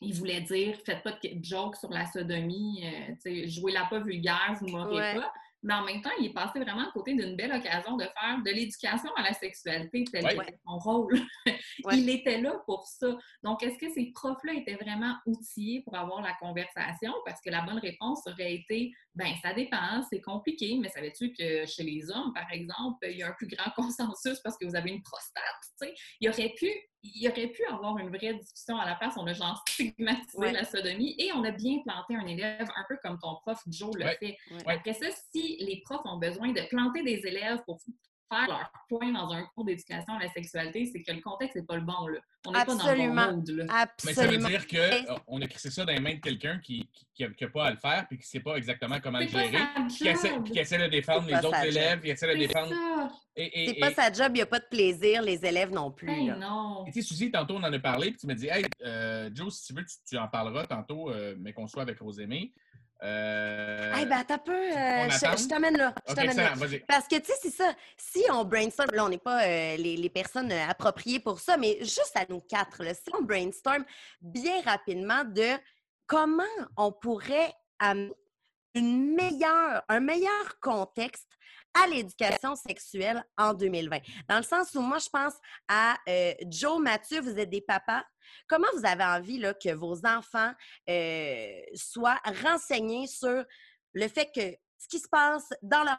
[0.00, 4.68] Il voulait dire, faites pas de joke sur la sodomie, euh, jouez-la pas vulgaire, vous
[4.68, 5.14] m'aurez Ouais.
[5.16, 5.32] pas.
[5.62, 8.38] Mais en même temps, il est passé vraiment à côté d'une belle occasion de faire
[8.44, 10.36] de l'éducation à la sexualité, tel Ouais.
[10.36, 11.20] qu'était son rôle.
[11.84, 11.98] Ouais.
[11.98, 13.06] Il était là pour ça.
[13.42, 17.12] Donc, est-ce que ces profs-là étaient vraiment outillés pour avoir la conversation?
[17.24, 21.66] Parce que la bonne réponse aurait été, ben ça dépend, c'est compliqué, mais savais-tu que
[21.66, 24.76] chez les hommes, par exemple, il y a un plus grand consensus parce que vous
[24.76, 25.42] avez une prostate,
[25.80, 25.94] tu sais?
[26.20, 26.68] Il aurait pu,
[27.02, 29.14] il aurait pu avoir une vraie discussion à la place.
[29.16, 30.52] On a genre stigmatisé Ouais.
[30.52, 33.90] la sodomie et on a bien planté un élève, un peu comme ton prof Joe
[33.96, 34.16] le Ouais.
[34.20, 34.36] fait.
[34.50, 34.74] Ouais.
[34.76, 37.78] Après ça, si les profs ont besoin de planter des élèves pour
[38.32, 41.62] faire leur point dans un cours d'éducation à la sexualité, c'est que le contexte n'est
[41.64, 42.06] pas le bon.
[42.06, 42.20] Là.
[42.46, 43.26] On n'est pas dans le Absolument.
[43.26, 43.48] bon mode.
[43.50, 43.64] Là.
[44.04, 44.48] Mais ça veut Absolument.
[44.48, 44.66] dire
[45.26, 46.88] qu'on a crissé ça dans les mains de quelqu'un qui
[47.18, 49.64] n'a pas à le faire puis qui ne sait pas exactement comment le C'est gérer.
[49.88, 52.68] Qui essaie, qui essaie de défendre C'est les autres élèves, qui essaie de C'est défendre.
[52.70, 53.08] ça.
[53.36, 56.10] Et, C'est pas sa job, il n'y a pas de plaisir, les élèves non plus.
[56.10, 56.36] Hey, là.
[56.36, 56.84] non.
[56.86, 59.30] Et tu sais, Suzy, tantôt, on en a parlé, puis tu me dis, hey, euh,
[59.34, 62.52] Joe, si tu veux, tu, tu en parleras tantôt, euh, mais qu'on soit avec Rosémée.
[63.02, 64.52] Euh, Eh ben, attends un peu.
[64.52, 65.94] euh, je t'amène là.
[66.08, 66.54] Je là.
[66.86, 67.72] Parce que, tu sais, c'est ça.
[67.96, 71.56] Si on brainstorm, là, on n'est pas euh, les, les personnes euh, appropriées pour ça,
[71.56, 73.84] mais juste à nous quatre, là, si on brainstorm
[74.20, 75.48] bien rapidement de
[76.06, 76.42] comment
[76.76, 78.12] on pourrait amener
[78.74, 81.26] une meilleure, un meilleur contexte
[81.82, 83.98] à l'éducation sexuelle en 2020.
[84.28, 85.34] Dans le sens où moi, je pense
[85.68, 85.96] à
[86.46, 88.04] Joe, Mathieu, vous êtes des papas.
[88.48, 90.52] Comment vous avez envie là, que vos enfants
[90.88, 93.44] euh, soient renseignés sur
[93.94, 95.98] le fait que ce qui se passe dans leur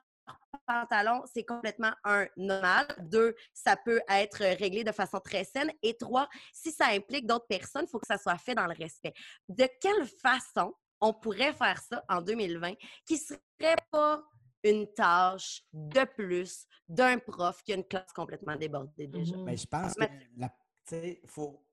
[0.68, 2.88] pantalon, c'est complètement un normal.
[3.00, 5.72] Deux, ça peut être réglé de façon très saine.
[5.82, 8.74] Et trois, si ça implique d'autres personnes, il faut que ça soit fait dans le
[8.74, 9.14] respect.
[9.50, 12.74] De quelle façon on pourrait faire ça en 2020
[13.06, 14.24] qui ne serait pas
[14.64, 19.36] une tâche de plus d'un prof qui a une classe complètement débordée déjà?
[19.38, 20.06] Mais je pense que
[20.38, 20.54] la-
[21.28, 21.66] faut,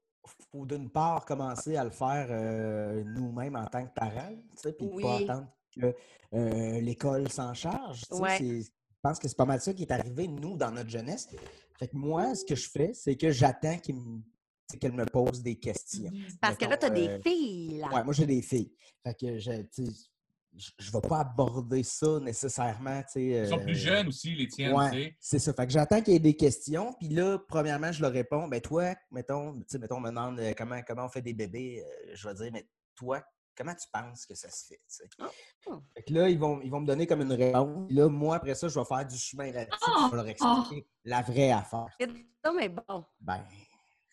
[0.53, 5.03] faut d'une part commencer à le faire euh, nous-mêmes en tant que parents, puis Oui.
[5.03, 5.95] pas attendre que
[6.35, 8.03] euh, l'école s'en charge.
[8.11, 8.39] Ouais.
[8.41, 11.29] Je pense que c'est pas mal ça qui est arrivé, nous, dans notre jeunesse.
[11.79, 14.21] Fait que moi, ce que je fais, c'est que j'attends me-
[14.81, 16.11] qu'elle me pose des questions.
[16.41, 17.83] Parce que là, tu as des euh, filles.
[17.93, 18.73] Ouais, moi, j'ai des filles.
[19.05, 19.53] Fait que je,
[20.57, 23.01] je, je vais pas aborder ça nécessairement.
[23.03, 25.17] tu sais, Ils sont euh, plus jeunes aussi, les tiennes, Ouais, tu sais.
[25.21, 25.53] c'est ça.
[25.53, 26.95] Fait que j'attends qu'il y ait des questions.
[26.99, 30.41] Puis là, premièrement, je leur réponds, ben toi, mettons, tu sais, mettons, on me demande
[30.41, 31.85] euh, comment, comment on fait des bébés.
[31.85, 33.23] euh, je vais dire, mais toi,
[33.57, 34.77] comment tu penses que ça se fait?
[34.77, 35.09] tu sais?
[35.67, 35.79] Oh.
[35.95, 37.87] Fait que là, ils vont, ils vont me donner comme une réponse.
[37.89, 39.79] Puis Là, moi, après ça, je vais faire du chemin là-dessus.
[39.81, 41.87] puis Je vais leur expliquer la vraie affaire.
[42.45, 43.05] Non, mais bon.
[43.21, 43.45] Ben,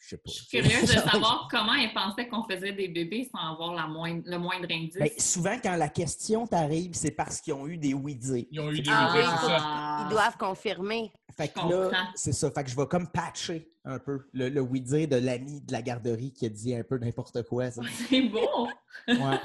[0.06, 0.24] je sais pas.
[0.28, 3.88] Je suis curieuse de savoir comment elle pensait qu'on faisait des bébés sans avoir la
[3.88, 4.98] moindre, le moindre indice.
[4.98, 8.46] Ben, souvent, quand la question t'arrive, c'est parce qu'ils ont eu des oui-dire.
[8.52, 9.98] Ils ont eu des Ah, oui, c'est ça.
[10.04, 11.12] Ils doivent confirmer.
[11.36, 12.50] Fait que là, c'est ça.
[12.52, 15.82] Fait que je vais comme patcher un peu le, le oui-dire de l'ami de la
[15.82, 17.70] garderie qui a dit un peu n'importe quoi.
[18.10, 18.68] C'est beau!
[19.08, 19.40] Ouais.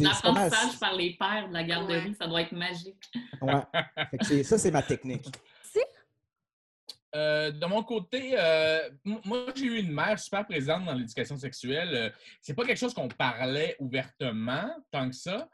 [0.00, 3.10] L'apprentissage par les pères de la garderie, ça doit être magique.
[3.42, 3.62] Ouais.
[4.10, 5.26] Fait que ça, c'est ma technique.
[7.14, 11.90] Euh, de mon côté, euh, moi, j'ai eu une mère super présente dans l'éducation sexuelle.
[11.94, 15.48] Euh, c'est pas quelque chose qu'on parlait ouvertement tant que ça,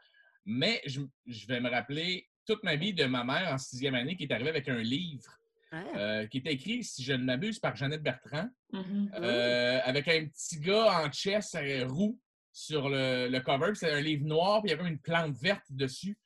[0.45, 4.15] mais je, je vais me rappeler toute ma vie de ma mère en sixième année
[4.15, 5.37] qui est arrivée avec un livre
[5.73, 5.83] Ah.
[5.95, 9.11] euh, qui était écrit, si je ne m'abuse, par Jeannette Bertrand, Mhm.
[9.21, 12.19] euh, avec un petit gars en chess roux
[12.51, 13.73] sur le, le cover.
[13.75, 16.17] C'est un livre noir, puis il y avait une plante verte dessus.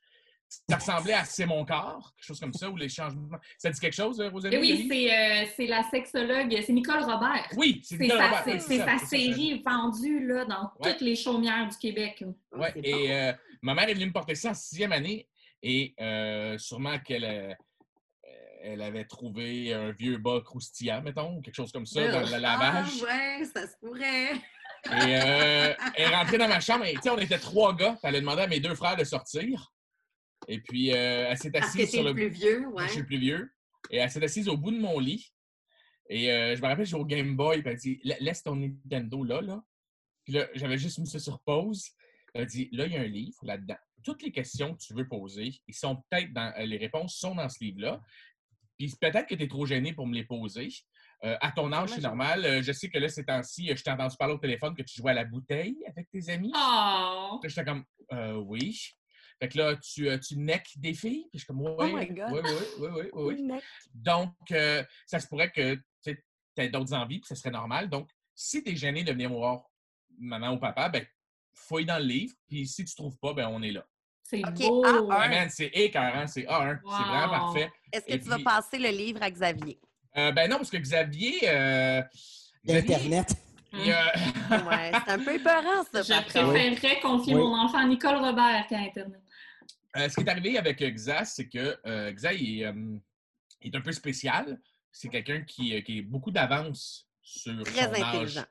[0.70, 3.38] Ça ressemblait à C'est mon corps, quelque chose comme ça, ou les changements.
[3.58, 4.58] Ça dit quelque chose, euh, Rosalie?
[4.58, 7.48] Oui, c'est euh, c'est la sexologue, c'est Nicole Robert.
[7.58, 10.92] Oui, c'est Nicolas sa, Robert, c'est- oui, sa série vendue là, dans Ouais.
[10.92, 12.24] toutes les chaumières du Québec.
[12.54, 15.28] Ouais, C'est et euh, ma mère est venue me porter ça en sixième année
[15.62, 17.54] et euh, sûrement qu'elle euh,
[18.64, 22.38] elle avait trouvé un vieux bas croustillant, mettons, ou quelque chose comme ça, dans le
[22.38, 22.88] lavage.
[23.02, 23.04] Ah,
[23.40, 24.34] ouais, ça se pourrait.
[24.34, 27.98] Et euh, elle est rentrée dans ma chambre et tu sais, on était trois gars.
[28.04, 29.72] Elle a demandé à mes deux frères de sortir.
[30.48, 32.86] Et puis, euh, elle s'est Parce que assise t'es sur le plus vieux, ouais.
[32.86, 33.52] Je suis le plus vieux.
[33.90, 35.32] Et elle s'est assise au bout de mon lit.
[36.10, 37.62] Et euh, je me rappelle, j'ai au Game Boy.
[37.62, 39.64] Puis elle dit La- Laisse ton Nintendo là, là.
[40.24, 41.90] Puis là, j'avais juste mis ça sur pause.
[42.34, 43.78] Elle dit Là, il y a un livre là-dedans.
[44.04, 46.54] Toutes les questions que tu veux poser, ils sont peut-être dans.
[46.60, 48.02] euh, Les réponses sont dans ce livre-là.
[48.78, 50.68] Puis peut-être que tu es trop gêné pour me les poser.
[51.24, 52.46] Euh, à ton âge, c'est normal.
[52.46, 54.98] Euh, je sais que là, ces temps-ci, je t'ai entendu parler au téléphone que tu
[54.98, 56.52] jouais à la bouteille avec tes amis.
[56.56, 57.40] Oh!
[57.44, 58.92] J'étais comme, euh, oui.
[59.40, 61.28] Fait que là, tu, euh, tu necks des filles?
[61.30, 62.32] Puis je suis comme, oui, Oh my oui, God.
[62.32, 62.40] oui,
[62.80, 63.60] oui, oui, oui, oui.
[63.94, 66.18] Donc, euh, ça se pourrait que tu
[66.58, 67.90] aies d'autres envies, puis ça serait normal.
[67.90, 69.64] Donc, si tu es gêné de venir voir
[70.18, 71.06] maman ou papa, ben,
[71.54, 73.86] fouille dans le livre, puis si tu trouves pas, ben, on est là.
[74.24, 74.84] C'est Ok, beau!
[74.86, 75.08] A1.
[75.12, 77.72] Ah, man, c'est écœurant, c'est A1, c'est vraiment parfait.
[77.92, 79.80] Est-ce que Et tu vas passer le livre à Xavier?
[80.18, 81.40] Euh, ben non, parce que Xavier...
[81.50, 82.02] euh,
[82.66, 83.20] Xavier,
[83.74, 83.80] euh,
[84.66, 87.42] Ouais, c'est un peu épeurant, ça, Je préférerais confier Oui.
[87.42, 89.22] mon enfant à Nicole Robert qu'à Internet.
[89.96, 92.98] Euh, ce qui est arrivé avec euh, Xa, c'est que euh, Xa il est, euh,
[93.62, 94.60] il est un peu spécial.
[94.92, 98.02] C'est quelqu'un qui, qui est beaucoup d'avance sur Très son âge.
[98.02, 98.46] intelligent.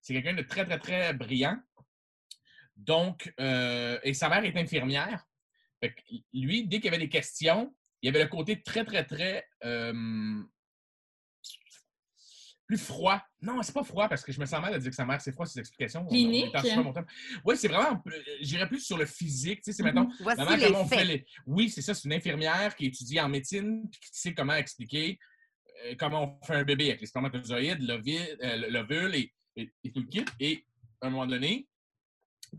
[0.00, 1.58] C'est quelqu'un de très, très, très brillant.
[2.76, 5.24] Donc, et sa mère est infirmière.
[5.80, 6.00] Fait que
[6.32, 9.46] lui, dès qu'il y avait des questions, il y avait le côté très, très, très
[12.66, 13.20] plus froid.
[13.40, 15.20] Non, c'est pas froid parce que je me sens mal de dire que sa mère,
[15.20, 16.02] c'est froid, ses explications.
[16.02, 16.86] On- on Clinique.
[17.44, 19.62] Oui, c'est vraiment, euh, j'irais plus sur le physique.
[19.62, 20.08] Tu sais, c'est, Mhm.
[20.38, 23.28] Maman, les comment on fait les- Oui, c'est ça, c'est une infirmière qui étudie en
[23.28, 25.18] médecine puis qui sait comment expliquer
[25.86, 29.90] euh, comment on fait un bébé avec les spermatozoïdes, l'ovule euh, l'ovule et, et- et
[29.90, 30.24] tout le kit.
[30.38, 30.64] Et
[31.00, 31.66] à un moment donné,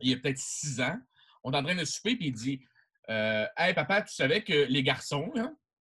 [0.01, 0.97] il y a peut-être six ans,
[1.43, 2.61] on est en train de souper, puis il dit
[3.09, 5.31] euh, Hey papa, tu savais que les garçons,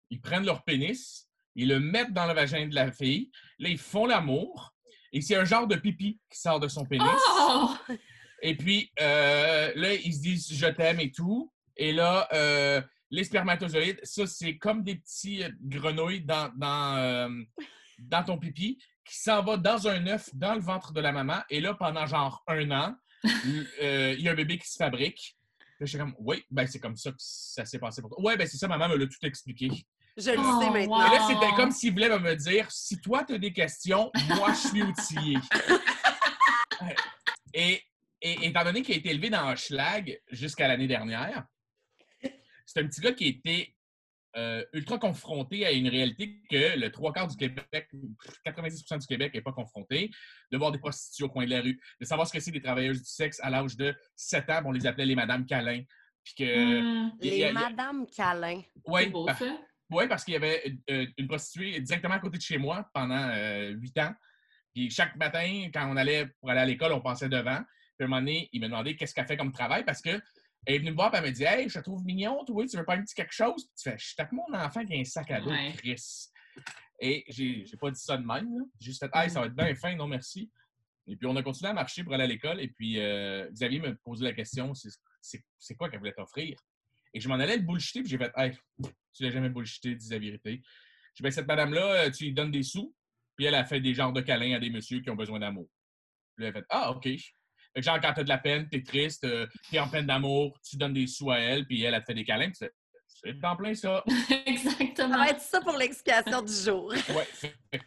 [0.10, 1.25] ils prennent leur pénis,
[1.56, 4.74] ils le mettent dans le vagin de la fille, là, ils font l'amour,
[5.12, 7.08] et c'est un genre de pipi qui sort de son pénis.
[7.40, 7.76] Oh!
[8.42, 11.52] Et puis, euh, là, ils se disent je t'aime et tout.
[11.78, 17.30] Et là, euh, les spermatozoïdes, ça, c'est comme des petits euh, grenouilles dans, dans, euh,
[18.00, 21.40] dans ton pipi qui s'en va dans un œuf dans le ventre de la maman.
[21.50, 25.38] Et là, pendant genre un an, il y a un bébé qui se fabrique.
[25.80, 28.22] Là, j'étais comme, oui, ben c'est comme ça que ça s'est passé pour toi.
[28.22, 29.70] Ouais, ben c'est ça, maman me l'a tout expliqué.
[30.18, 31.08] Je le Oh, sais maintenant.
[31.08, 31.14] wow.
[31.14, 34.68] là, c'était comme s'il voulait me dire si toi, tu as des questions, moi, je
[34.70, 35.38] suis outillé.
[37.54, 37.82] et,
[38.22, 41.46] et étant donné qu'il a été élevé dans Schlag jusqu'à l'année dernière,
[42.66, 43.74] c'est un petit gars qui était
[44.38, 47.90] euh, ultra confronté à une réalité que le trois quarts du Québec,
[48.46, 50.10] 90% du Québec n'est pas confronté,
[50.52, 52.62] de voir des prostituées au coin de la rue, de savoir ce que c'est des
[52.62, 55.84] travailleuses du sexe à l'âge de 7 ans, on les appelait les Madame Câlin.
[56.24, 56.82] Puis que.
[56.82, 58.62] Hmm, il y a- Les y a- Madame Câlin.
[58.88, 59.58] ouais, c'est beau, par- ça.
[59.92, 63.30] Oui, parce qu'il y avait euh, une prostituée directement à côté de chez moi pendant
[63.74, 64.14] huit ans.
[64.74, 67.62] Puis chaque matin, quand on allait pour aller à l'école, on passait devant.
[67.98, 70.20] Puis à un moment donné, il me demandait qu'est-ce qu'elle fait comme travail parce que
[70.68, 72.66] elle est venue me voir et elle me dit Hey, je te trouve mignon, toi,
[72.66, 73.64] tu veux pas un petit quelque chose?
[73.68, 75.72] Puis tu fais Je suis avec mon enfant qui a un sac à dos, Ouais.
[75.78, 76.30] Chris.
[77.00, 78.50] Et j'ai pas dit ça de même.
[78.80, 80.52] J'ai juste fait Hey, ça va être bien fin, non merci.
[81.08, 82.60] Et puis on a continué à marcher pour aller à l'école.
[82.60, 86.58] Et puis euh, Xavier me posait la question c'est- quoi qu'elle voulait t'offrir?
[87.14, 88.58] Et je m'en allais le bullshiter, puis j'ai fait Hey,
[89.16, 90.62] tu l'as jamais bullshité, dis la vérité.
[91.14, 92.94] Je dis, ben, cette madame-là, euh, tu lui donnes des sous,
[93.36, 95.70] puis elle a fait des genres de câlins à des messieurs qui ont besoin d'amour.
[96.36, 97.04] Puis elle a fait Ah, OK.
[97.04, 97.22] Fait
[97.76, 100.78] que genre, quand t'as de la peine, t'es triste, euh, t'es en peine d'amour, tu
[100.78, 102.70] donnes des sous à elle, puis elle, te fait des câlins, puis
[103.08, 104.04] c'est en plein ça.
[104.28, 105.18] Ça Exactement.
[105.18, 106.94] va être ça pour l'explication du jour.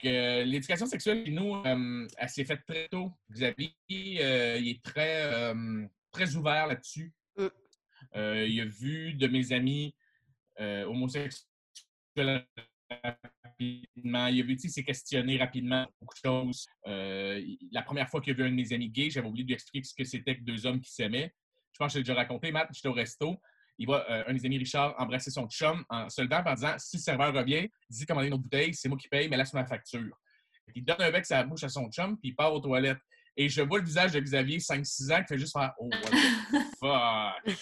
[0.00, 3.10] Que euh, l'éducation sexuelle, chez nous, euh, elle s'est faite très tôt.
[3.32, 7.12] Xavier, euh, il est très, euh, très ouvert là-dessus.
[7.38, 7.46] Mm.
[8.16, 9.94] Euh, il a vu de mes amis
[10.60, 12.46] euh, homosexuels
[13.44, 14.26] rapidement.
[14.28, 16.66] Il a vu, s'est questionné rapidement beaucoup de choses.
[16.86, 17.42] Euh,
[17.72, 19.54] la première fois qu'il a vu un de mes amis gays, j'avais oublié de lui
[19.54, 21.34] expliquer ce que c'était que deux hommes qui s'aimaient.
[21.72, 23.36] Je pense que je l'ai déjà raconté, Matt, j'étais au resto.
[23.78, 26.74] Il voit euh, un des amis, Richard, embrasser son chum en se levant en disant
[26.78, 29.52] Si le serveur revient, dis commander une autre bouteille, c'est moi qui paye, mais laisse
[29.52, 30.16] ma facture.
[30.74, 32.98] Il donne un bec la bouche à son chum, puis il part aux toilettes.
[33.36, 36.10] Et je vois le visage de Xavier, 5-6 ans, qui fait juste faire Oh, what
[36.10, 37.58] the fuck.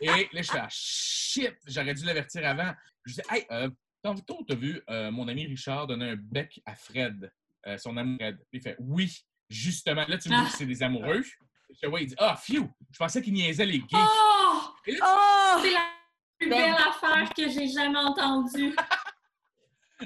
[0.00, 2.72] Et là, je fais ah, shit, j'aurais dû l'avertir avant.
[3.04, 3.70] Je dis Hey, euh,
[4.02, 7.30] tantôt, t'as vu euh, mon ami Richard donner un bec à Fred,
[7.66, 8.38] euh, son amour Fred.
[8.52, 9.12] Il fait Oui,
[9.48, 10.04] justement.
[10.06, 11.22] Là, tu me dis que c'est des amoureux.
[11.22, 13.86] Je fais, ouais, il dit Ah, phew, je pensais qu'il niaisait les gays.
[13.94, 14.74] Oh!
[15.02, 15.60] Oh!
[15.62, 15.90] C'est la
[16.38, 18.74] plus belle affaire que j'ai jamais entendue.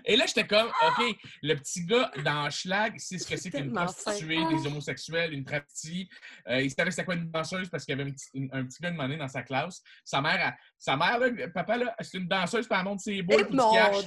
[0.05, 3.73] Et là, j'étais comme, OK, le petit gars dans Schlag, c'est ce que c'est qu'une
[3.73, 6.09] prostituée, des homosexuels, une travestie.
[6.49, 8.65] Euh, il savait c'était quoi une danseuse parce qu'il y avait un petit, une- un
[8.65, 9.83] petit gars demandé dans sa classe.
[10.05, 13.23] Sa mère, elle- sa mère là, papa, là, c'est une danseuse, puis elle monte ses
[13.23, 13.47] boules.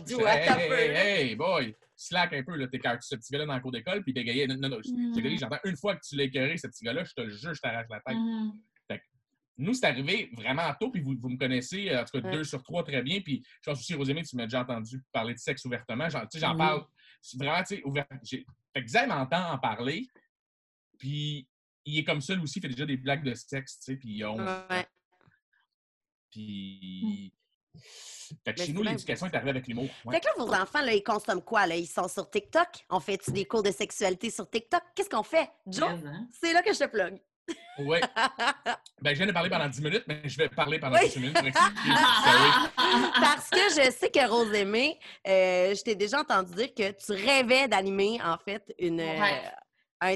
[0.05, 1.19] Dieu, Je fais, attends hey, hey, là.
[1.21, 4.13] hey, boy, slack un peu, là, t'es ce petit gars-là dans le cours d'école, puis
[4.13, 4.47] bégayait.
[4.47, 5.37] Non, non, non, Mm.
[5.37, 7.61] j'entends une fois que tu l'as écœuré, ce petit gars-là, je te le jure, je
[7.61, 8.15] t'arrache la tête.
[8.15, 8.51] Mhm.
[9.57, 12.31] Nous, c'est arrivé vraiment tôt, puis vous, vous me connaissez, euh, en tout cas, Ouais.
[12.37, 13.21] deux sur trois très bien.
[13.21, 16.09] Puis je pense aussi, Rosémie, tu m'as déjà entendu parler de sexe ouvertement.
[16.09, 16.57] J'en, tu sais, j'en Oui.
[16.57, 16.85] parle
[17.35, 18.07] vraiment, tu sais, ouvert.
[18.23, 20.07] j'ai- Fait que Xav m'entend en parler,
[20.97, 21.47] puis
[21.85, 23.95] il est comme ça, lui aussi, il fait déjà des blagues de sexe, tu sais,
[23.97, 24.63] puis il a 11 ans.
[24.69, 24.87] Ouais.
[26.31, 27.33] Puis.
[28.45, 29.89] Fait que chez nous, l'éducation est arrivée avec l'humour.
[30.05, 30.15] Ouais.
[30.15, 31.67] Fait que là, vos enfants, là, ils consomment quoi?
[31.67, 31.75] Là?
[31.75, 32.67] Ils sont sur TikTok?
[32.89, 34.81] On fait-tu des cours de sexualité sur TikTok?
[34.95, 35.49] Qu'est-ce qu'on fait?
[35.67, 36.27] Joe, hein?
[36.31, 37.19] c'est là que je te plug.
[37.79, 38.01] Ouais.
[39.01, 41.09] Ben, je viens de parler pendant 10 minutes, mais je vais parler pendant Oui.
[41.09, 41.37] 10 minutes.
[41.37, 42.69] Sorry.
[43.19, 47.67] Parce que je sais que Rosémée, euh, je t'ai déjà entendu dire que tu rêvais
[47.67, 49.19] d'animer, en fait, une, euh,
[50.01, 50.15] un-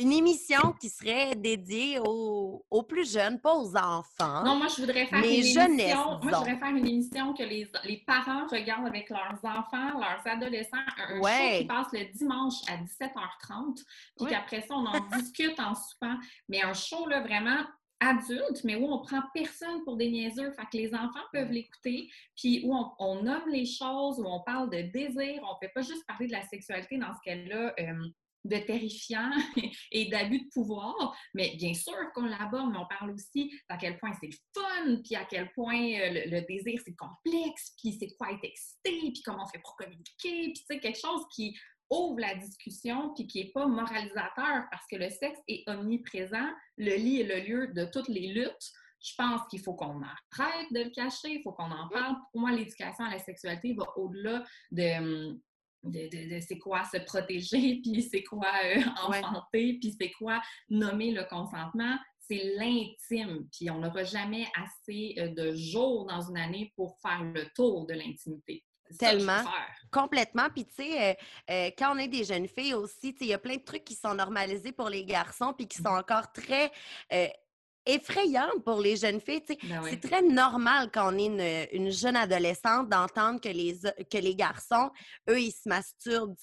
[0.00, 4.42] une émission qui serait dédiée aux, aux plus jeunes, pas aux enfants.
[4.44, 6.04] Non, moi, je voudrais faire Mais une jeunesse, émission.
[6.04, 10.22] Moi, je voudrais faire une émission que les, les parents regardent avec leurs enfants, leurs
[10.26, 10.76] adolescents,
[11.08, 11.52] un, Ouais.
[11.52, 13.84] show qui passe le dimanche à 17h30, puis
[14.24, 14.30] Ouais.
[14.30, 16.16] qu'après ça, on en discute en soupant.
[16.48, 17.64] Mais un show, là, vraiment
[18.00, 20.50] adulte, mais où on prend personne pour des niaiseux.
[20.52, 24.40] Fait que les enfants peuvent l'écouter, puis où on, on nomme les choses, où on
[24.42, 25.40] parle de désir.
[25.42, 28.08] On ne fait pas juste parler de la sexualité dans ce euh,
[28.48, 29.30] de terrifiant
[29.92, 33.98] et d'abus de pouvoir, mais bien sûr qu'on l'aborde, mais on parle aussi d'à quel
[33.98, 37.92] point c'est le fun, puis à quel point euh, le, le désir c'est complexe, puis
[37.98, 41.56] c'est quoi être excité, puis comment on fait pour communiquer, puis sais, quelque chose qui
[41.90, 46.96] ouvre la discussion, puis qui n'est pas moralisateur, parce que le sexe est omniprésent, le
[46.96, 48.72] lit est le lieu de toutes les luttes.
[49.00, 52.16] Je pense qu'il faut qu'on arrête de le cacher, il faut qu'on en parle.
[52.32, 55.40] Pour moi, l'éducation à la sexualité va au-delà de, hum,
[55.86, 58.76] de, de- de c'est quoi se protéger, puis c'est quoi euh,
[59.08, 59.22] Ouais.
[59.24, 61.96] enfanter, puis c'est quoi nommer le consentement.
[62.18, 67.22] C'est l'intime, puis on n'aura jamais assez euh, de jours dans une année pour faire
[67.22, 68.64] le tour de l'intimité.
[68.98, 69.42] Tellement.
[69.90, 70.48] Complètement.
[70.54, 71.14] Puis, tu sais, euh,
[71.50, 73.62] euh, quand on est des jeunes filles aussi, tu sais, il y a plein de
[73.64, 76.70] trucs qui sont normalisés pour les garçons, puis qui sont encore très
[77.12, 77.26] euh,
[77.86, 79.42] effrayants pour les jeunes filles.
[79.62, 79.90] Ben oui.
[79.90, 81.26] C'est très normal quand on est
[81.72, 83.78] une, une jeune adolescente d'entendre que les,
[84.10, 84.90] que les garçons,
[85.30, 86.34] eux, ils se masturbent.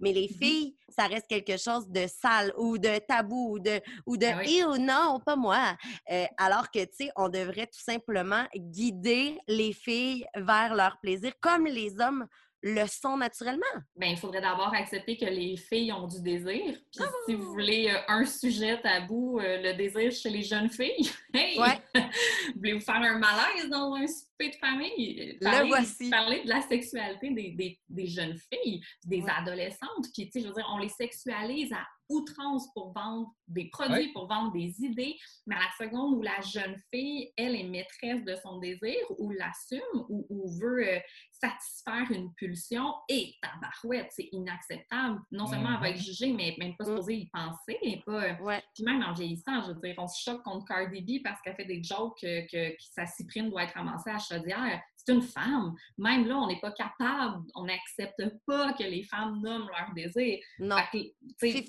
[0.00, 0.38] Mais les Mhm.
[0.38, 4.38] filles, ça reste quelque chose de sale ou de tabou ou de, ou de Ah
[4.44, 4.62] oui.
[4.64, 5.76] Ou non, pas moi.
[6.10, 11.32] Euh, alors que, tu sais, on devrait tout simplement guider les filles vers leur plaisir
[11.40, 12.26] comme les hommes
[12.62, 13.62] le sont naturellement.
[13.96, 16.62] Ben, il faudrait d'abord accepter que les filles ont du désir.
[16.64, 17.10] Puis si Ah!
[17.36, 21.58] vous voulez euh, un sujet tabou, euh, le désir chez les jeunes filles, hey!
[21.58, 21.78] Ouais.
[22.56, 24.06] Voulez-vous faire un malaise dans un
[24.42, 25.32] souper de famille?
[25.40, 26.10] Le Parlez, voici.
[26.10, 29.30] parlez de la sexualité des, des- des jeunes filles, des Ouais.
[29.30, 30.06] adolescentes.
[30.14, 33.94] Puis, tu sais, je veux dire, on les sexualise à outrance pour vendre des produits,
[34.06, 34.12] Ouais.
[34.12, 35.16] pour vendre des idées.
[35.46, 39.30] Mais à la seconde où la jeune fille, elle est maîtresse de son désir ou
[39.30, 40.98] l'assume ou, ou veut euh,
[41.30, 45.20] satisfaire une pulsion, et tabarouette, c'est inacceptable.
[45.30, 47.78] Non seulement elle va être jugée, mais même pas supposée y penser.
[47.82, 48.62] Et pas, euh, Ouais.
[48.74, 51.56] puis même en vieillissant, je veux dire, on se choque contre Cardi B parce qu'elle
[51.56, 54.80] fait des jokes que, que, que sa cyprine doit être ramassée à chaudière.
[54.96, 55.74] C'est une femme.
[55.98, 60.38] Même là, on n'est pas capable, on n'accepte pas que les femmes nomment leur désir.
[60.58, 60.76] Non.
[60.92, 61.60] Que, euh,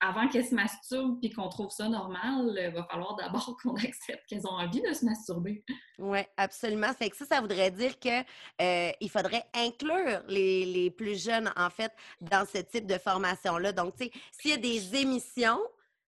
[0.00, 4.24] avant qu'elles se masturbent puis qu'on trouve ça normal, il va falloir d'abord qu'on accepte
[4.28, 5.64] qu'elles ont envie de se masturber.
[5.98, 6.92] Oui, absolument.
[6.94, 8.20] Fait que ça, ça voudrait dire que
[8.62, 13.72] euh, il faudrait inclure les, les plus jeunes, en fait, dans ce type de formation-là.
[13.72, 15.60] Donc, tu sais, s'il y a des émissions,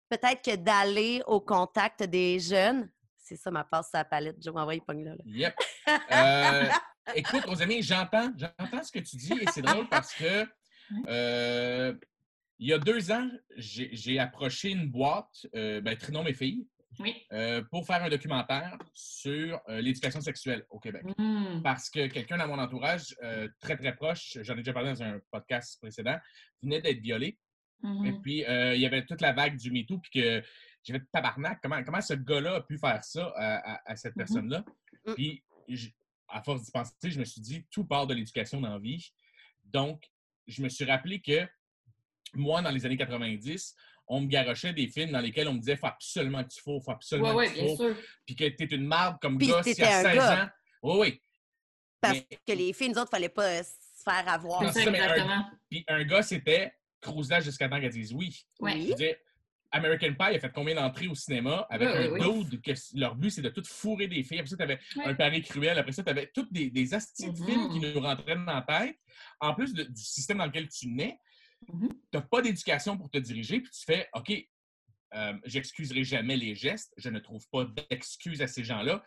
[0.08, 2.88] peut-être que d'aller au contact des jeunes,
[3.30, 5.12] c'est ça ma passe la palette, je vais m'envoyer pogne là.
[5.12, 5.22] là.
[5.24, 5.54] Yep.
[6.12, 6.68] Euh,
[7.16, 10.46] écoute, aux amis, j'entends, j'entends ce que tu dis et c'est drôle parce que
[11.08, 11.94] euh,
[12.58, 16.66] il y a deux ans, j'ai approché une boîte, euh, ben, Trinon mes filles,
[16.98, 17.16] Oui.
[17.32, 21.02] euh, pour faire un documentaire sur euh, l'éducation sexuelle au Québec.
[21.18, 21.62] Mm.
[21.62, 25.02] Parce que quelqu'un dans mon entourage, euh, très très proche, j'en ai déjà parlé dans
[25.02, 26.18] un podcast précédent,
[26.62, 27.38] venait d'être violé.
[28.04, 30.42] Et puis, euh, il y avait toute la vague du MeToo, puis que
[30.82, 31.60] j'ai fait tabarnak.
[31.62, 34.18] Comment, comment ce gars-là a pu faire ça à, à- à cette Mhm.
[34.20, 34.64] personne-là?
[35.06, 35.14] Mm.
[35.14, 35.44] Puis,
[36.28, 39.12] à force d'y penser, je me suis dit, tout part de l'éducation dans la vie.
[39.64, 40.02] Donc,
[40.46, 41.46] je me suis rappelé que
[42.34, 43.74] moi, dans les années 90,
[44.06, 46.80] on me garochait des films dans lesquels on me disait, faut absolument que tu faut,
[46.80, 47.82] faut absolument Oui, que oui, tu bien faut.
[47.94, 47.96] sûr.
[48.26, 50.44] Puis que tu es une marde comme Puis gars si à un 16 gars.
[50.44, 50.48] ans.
[50.82, 51.22] Oui, oui.
[52.00, 54.62] Parce Mais- que les filles, nous autres, fallait pas euh, se faire avoir.
[54.62, 55.50] Mais un-.
[55.68, 58.44] Puis un gars, c'était cruise-là jusqu'à temps qu'elle dise oui.
[58.60, 58.72] Ouais.
[58.72, 58.88] Je Oui.
[58.88, 59.16] veux dire,
[59.72, 63.30] American Pie a fait combien d'entrées au cinéma avec Oui, un oui, que leur but
[63.30, 64.38] c'est de tout fourrer des filles.
[64.38, 65.04] Après ça, tu avais Ouais.
[65.06, 65.78] un pari cruel.
[65.78, 68.62] Après ça, tu avais toutes des, des astis de films qui nous rentraient dans la
[68.62, 68.96] tête.
[69.40, 71.18] En plus de- du système dans lequel tu nais,
[71.72, 71.88] Mhm.
[71.88, 73.60] tu n'as pas d'éducation pour te diriger.
[73.60, 74.32] Puis tu fais OK,
[75.14, 76.92] euh, j'excuserai jamais les gestes.
[76.96, 79.04] Je ne trouve pas d'excuses à ces gens-là.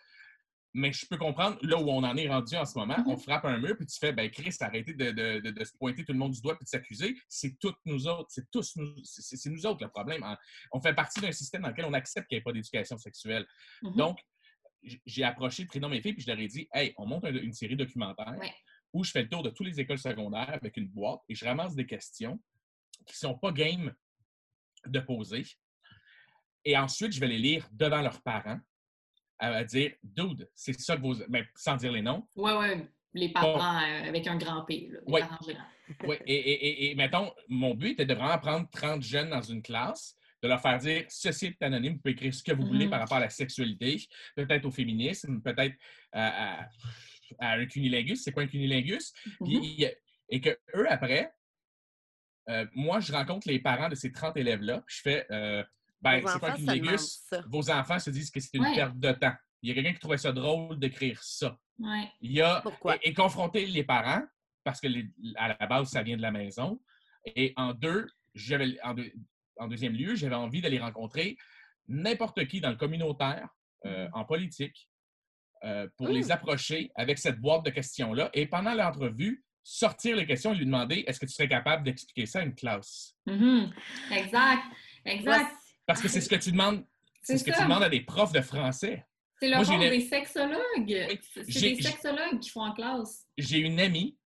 [0.76, 3.08] Mais je peux comprendre, là où on en est rendu en ce moment, Mhm.
[3.08, 5.72] on frappe un mur, puis tu fais, ben Chris, arrêtez de, de- de- de se
[5.78, 7.16] pointer tout le monde du doigt puis de s'accuser.
[7.28, 10.24] C'est toutes nous autres, c'est tous nous, c'est nous autres le problème.
[10.72, 13.46] On fait partie d'un système dans lequel on accepte qu'il n'y ait pas d'éducation sexuelle.
[13.84, 13.96] Mhm.
[13.96, 14.20] Donc,
[15.06, 17.54] j'ai approché Trinon mes filles, puis je leur ai dit, hey, on monte un- une
[17.54, 18.52] série documentaire Ouais.
[18.94, 21.46] où je fais le tour de toutes les écoles secondaires avec une boîte et je
[21.46, 22.42] ramasse des questions
[23.06, 23.94] qui ne sont pas game
[24.88, 25.44] de poser.
[26.66, 28.60] Et ensuite, je vais les lire devant leurs parents
[29.52, 31.16] à, dire, dude, c'est ça que vos.
[31.30, 32.28] Mais sans dire les noms.
[32.36, 32.86] Oui, oui.
[33.16, 35.20] Les parents euh, avec un grand P, là, les Ouais.
[35.22, 35.64] parents gérants.
[36.08, 39.42] Oui, et, et, et, et, mettons, mon but était de vraiment prendre 30 jeunes dans
[39.42, 42.66] une classe, de leur faire dire ceci est anonyme, vous pouvez écrire ce que vous
[42.66, 42.92] voulez Mhm.
[42.92, 43.98] par rapport à la sexualité,
[44.36, 45.76] peut-être au féminisme, peut-être
[46.14, 46.70] à, à-
[47.40, 48.24] à un cunilingus.
[48.24, 49.12] C'est quoi un cunilingus?
[49.44, 49.64] Puis, Mhm.
[49.64, 49.94] il-
[50.30, 51.32] et que eux, après,
[52.50, 55.64] euh, moi, je rencontre les parents de ces 30 élèves-là, je fais euh,
[56.04, 57.24] ben, Vos c'est quoi un enfants se demandent cunilingus?
[57.30, 57.42] ça.
[57.48, 58.76] Vos enfants se disent que c'est une Ouais.
[58.76, 59.34] perte de temps.
[59.62, 61.58] Il y a quelqu'un qui trouvait ça drôle d'écrire ça.
[61.80, 62.10] Ouais.
[62.22, 62.98] Il y a Pourquoi?
[62.98, 64.22] Et, et confronter les parents,
[64.64, 66.80] parce que les- à la base, ça vient de la maison.
[67.26, 69.12] Et en deux, j'avais en, deux-
[69.58, 71.38] en deuxième lieu, j'avais envie d'aller rencontrer
[71.88, 73.48] n'importe qui dans le communautaire,
[73.86, 74.90] euh, en politique,
[75.64, 78.30] euh, pour les approcher avec cette boîte de questions-là.
[78.34, 82.26] Et pendant l'entrevue, sortir les questions et lui demander est-ce que tu serais capable d'expliquer
[82.26, 83.16] ça à une classe?
[83.26, 83.72] Mhm.
[84.12, 84.64] Exact.
[85.06, 85.52] Exact.
[85.86, 86.86] Parce que c'est ce que tu demandes.
[87.22, 89.06] C'est ce que tu demandes à des profs de français.
[89.40, 91.20] C'est le Moi, rôle une- des sexologues.
[91.34, 93.26] C'est des sexologues qui font en classe.
[93.38, 94.18] j'ai une amie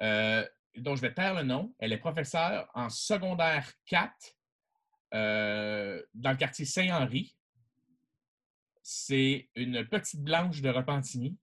[0.00, 0.44] euh,
[0.76, 1.74] dont je vais taire le nom.
[1.78, 4.12] Elle est professeure en secondaire 4
[5.14, 7.36] euh, dans le quartier Saint-Henri.
[8.82, 11.36] C'est une petite blanche de Repentigny.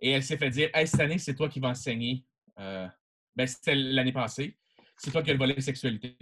[0.00, 2.24] Et elle s'est fait dire Hey, cette année, c'est toi qui vas enseigner
[2.58, 2.88] euh,
[3.36, 4.56] Ben, c'était l'année passée.
[4.96, 6.16] C'est toi qui as le volet sexualité.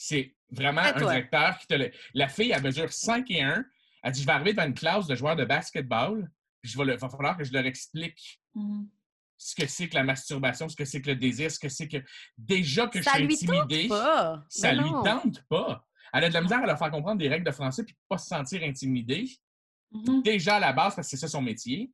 [0.00, 1.90] C'est vraiment un directeur qui te le...
[2.14, 3.64] La fille, elle mesure 5 et 1.
[4.04, 6.30] Elle dit Je vais arriver devant une classe de joueurs de basketball,
[6.62, 6.96] puis je vais le...
[6.96, 8.88] va falloir que je leur explique Mhm.
[9.36, 11.86] ce que c'est que la masturbation, ce que c'est que le désir, ce que c'est
[11.88, 11.98] que.
[12.36, 14.44] Déjà que Ça je suis lui intimidée, tente pas.
[14.48, 15.84] ça lui tente pas.
[16.12, 18.18] Elle a de la misère à leur faire comprendre des règles de français puis pas
[18.18, 19.26] se sentir intimidée.
[19.92, 20.22] Mhm.
[20.22, 21.90] Déjà à la base, parce que c'est ça son métier.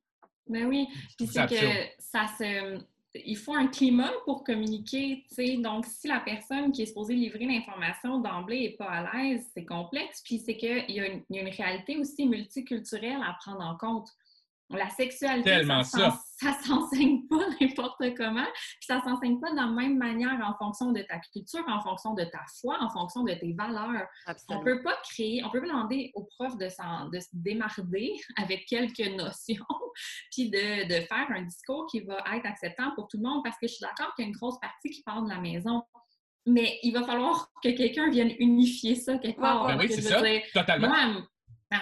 [0.47, 0.87] Ben oui,
[1.17, 1.55] puis c'est que
[1.99, 2.79] ça se...
[3.23, 5.23] Il faut un climat pour communiquer.
[5.59, 9.65] Donc, si la personne qui est supposée livrer l'information d'emblée n'est pas à l'aise, c'est
[9.65, 10.21] complexe.
[10.25, 14.09] Puis c'est qu'il y a une réalité aussi multiculturelle à prendre en compte.
[14.71, 19.55] La sexualité, Tellement ça s'en- ça s'enseigne pas n'importe comment, puis ça s'enseigne pas de
[19.55, 23.23] la même manière en fonction de ta culture, en fonction de ta foi, en fonction
[23.23, 24.07] de tes valeurs.
[24.49, 28.11] On peut pas créer, on peut pas demander aux profs de, s'en- de se démarder
[28.37, 29.63] avec quelques notions,
[30.31, 33.57] puis de, de faire un discours qui va être acceptable pour tout le monde, parce
[33.57, 35.83] que je suis d'accord qu'il y a une grosse partie qui part de la maison.
[36.47, 39.65] Mais il va falloir que quelqu'un vienne unifier ça quelque part.
[39.67, 40.21] Ben oui, c'est ça.
[40.21, 40.87] dire, Totalement.
[40.89, 41.23] moi,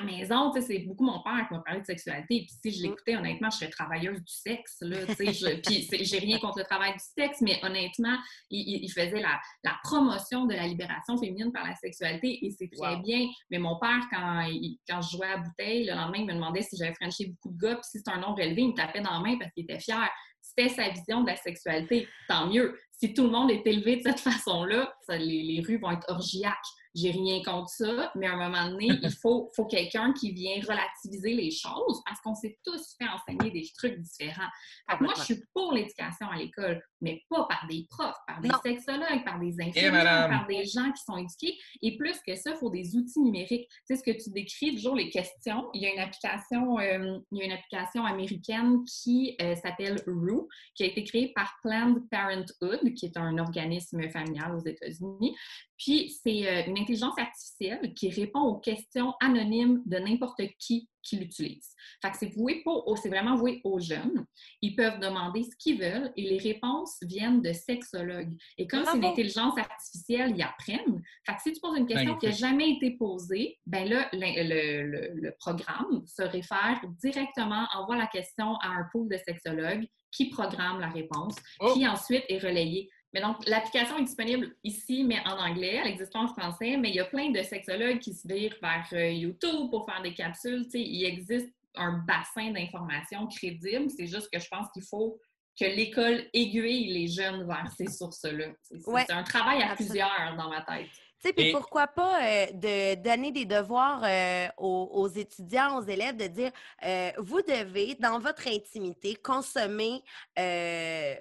[0.02, 2.46] maison, c'est beaucoup mon père qui m'a parlé de sexualité.
[2.48, 4.78] Puis si je l'écoutais, honnêtement, je serais travailleuse du sexe.
[4.82, 8.18] Là, je- puis j'ai rien contre le travail du sexe, mais honnêtement,
[8.50, 12.96] il, faisait la, la promotion de la libération féminine par la sexualité et c'est très
[12.96, 13.02] Wow.
[13.02, 13.28] bien.
[13.50, 16.34] Mais mon père, quand, il- quand je jouais à la bouteille, le lendemain, il me
[16.34, 17.76] demandait si j'avais frenché beaucoup de gars.
[17.76, 19.80] Puis si c'était un nom relevé, il me tapait dans la main parce qu'il était
[19.80, 20.10] fier.
[20.42, 22.08] C'était sa vision de la sexualité.
[22.28, 22.78] Tant mieux.
[23.04, 26.10] Si tout le monde est élevé de cette façon-là, ça- les, les rues vont être
[26.10, 26.56] orgiaques.
[26.96, 30.62] J'ai rien contre ça, mais à un moment donné, il faut, faut quelqu'un qui vient
[30.62, 34.48] relativiser les choses parce qu'on s'est tous fait enseigner des trucs différents.
[34.88, 38.40] Fait que moi, je suis pour l'éducation à l'école, mais pas par des profs, par
[38.42, 38.60] des Non.
[38.64, 40.30] sexologues, par des infirmières, madame.
[40.30, 41.58] par des gens qui sont éduqués.
[41.82, 43.68] Et plus que ça, il faut des outils numériques.
[43.68, 47.18] Tu sais, ce que tu décris, toujours les questions, il y a une application, euh,
[47.32, 51.52] il y a une application américaine qui euh, s'appelle Roo, qui a été créée par
[51.64, 55.36] Planned Parenthood, qui est un organisme familial aux États-Unis.
[55.84, 61.18] Puis, c'est euh, une intelligence artificielle qui répond aux questions anonymes de n'importe qui qui
[61.18, 61.68] l'utilise.
[62.02, 64.26] Fait que c'est voué pour, c'est vraiment voué aux jeunes.
[64.62, 68.34] Ils peuvent demander ce qu'ils veulent et les réponses viennent de sexologues.
[68.58, 71.02] Et comme c'est une intelligence artificielle, ils apprennent.
[71.26, 74.34] Fait que si tu poses une question qui n'a jamais été posée, ben là, l'in-
[74.44, 79.86] le, le- le programme se réfère directement, envoie la question à un pool de sexologues
[80.10, 81.74] qui programme la réponse, Oh!
[81.74, 82.90] qui ensuite est relayée.
[83.14, 85.80] Mais donc, l'application est disponible ici, mais en anglais.
[85.84, 88.56] Elle existe pas en français, mais il y a plein de sexologues qui se virent
[88.62, 90.64] vers euh, YouTube pour faire des capsules.
[90.66, 93.90] Tu sais, il existe un bassin d'informations crédibles.
[93.90, 95.20] C'est juste que je pense qu'il faut
[95.60, 98.48] que l'école aiguille les jeunes vers ces sources-là.
[98.64, 99.06] C'est Ouais.
[99.10, 99.76] un travail à Absolument.
[100.08, 100.88] plusieurs dans ma tête.
[101.20, 105.78] Tu sais, puis Et- pourquoi pas euh, de donner des devoirs euh, aux, aux étudiants,
[105.78, 106.52] aux élèves, de dire
[106.84, 110.02] euh, vous devez, dans votre intimité, consommer
[110.40, 111.14] euh,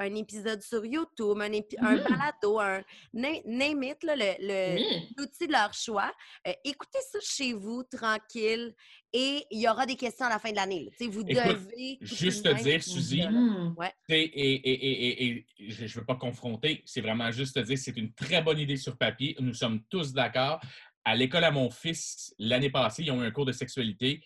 [0.00, 2.02] un épisode sur YouTube, un, épi- un Mhm.
[2.08, 2.82] balado, un
[3.12, 5.08] na- name it, là, le- le- Oui.
[5.16, 6.10] l'outil de leur choix.
[6.48, 8.74] Euh, écoutez ça chez vous, tranquille,
[9.12, 10.88] et il y aura des questions à la fin de l'année.
[10.98, 11.98] vous Écoute, devez.
[12.00, 13.22] juste te dire, Suzy.
[13.22, 13.74] Mm.
[14.08, 17.76] Et, et, et, et, et je ne veux pas confronter, c'est vraiment juste te dire
[17.78, 19.36] c'est une très bonne idée sur papier.
[19.38, 20.60] Nous sommes tous d'accord.
[21.04, 24.22] À l'école à mon fils, l'année passée, ils ont eu un cours de sexualité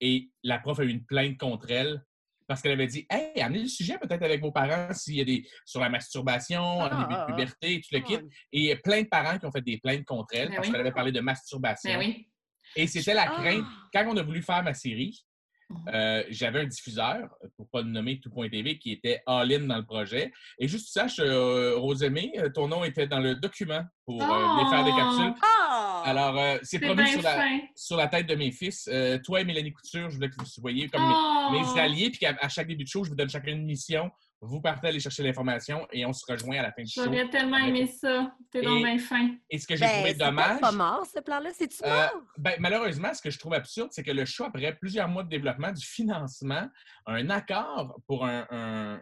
[0.00, 2.02] et la prof a eu une plainte contre elle
[2.48, 5.24] parce qu'elle avait dit Hey, amenez le sujet peut-être avec vos parents s'il y a
[5.24, 7.32] des sur la masturbation, en Ah, début de ah, ah.
[7.32, 8.24] puberté, tu le quittes.
[8.24, 10.48] Oh, Et il y a plein de parents qui ont fait des plaintes contre elle
[10.48, 10.72] Ben parce oui.
[10.72, 11.90] qu'elle avait parlé de masturbation.
[11.92, 12.28] Ben oui.
[12.74, 13.64] Et c'était la crainte.
[13.64, 13.88] Ah!
[13.92, 15.24] Quand on a voulu faire ma série,
[15.70, 15.84] Mhm.
[15.92, 19.84] euh, j'avais un diffuseur, pour ne pas le nommer Tout.tv, qui était all-in dans le
[19.84, 20.32] projet.
[20.58, 24.62] Et juste tu saches, euh, Rosemée, euh, ton nom était dans le document pour euh,
[24.64, 25.34] les faire des capsules.
[25.42, 25.67] Ah!
[26.04, 27.44] Alors, euh, c'est promis sur la,
[27.74, 28.88] sur la tête de mes fils.
[28.92, 31.50] Euh, toi et Mélanie Couture, je voulais que vous soyez comme mes- Oh!
[31.74, 34.10] mes, alliés, puis qu'à à chaque début de show, je vous donne chacun une mission.
[34.40, 37.02] Vous partez aller chercher l'information et on se rejoint à la fin du show.
[37.02, 38.32] J'aurais tellement aimé ça.
[38.52, 39.30] T'es donc bien fin.
[39.50, 40.60] Et ce que j'ai Ben, trouvé c'est pas- dommage.
[40.60, 41.50] pas mort, ce plan-là.
[41.52, 42.22] C'est-tu Euh, mort?
[42.36, 45.28] ben, malheureusement, ce que je trouve absurde, c'est que le choix, après plusieurs mois de
[45.28, 46.68] développement du financement,
[47.06, 49.00] un accord pour un, un-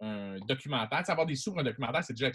[0.00, 2.30] un documentaire, tu sais, avoir des sous pour un documentaire, c'est déjà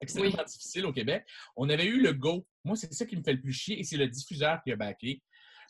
[0.00, 1.24] extrêmement difficile au Québec.
[1.56, 2.46] On avait eu le go.
[2.64, 4.76] Moi, c'est ça qui me fait le plus chier et c'est le diffuseur qui a
[4.76, 5.22] backé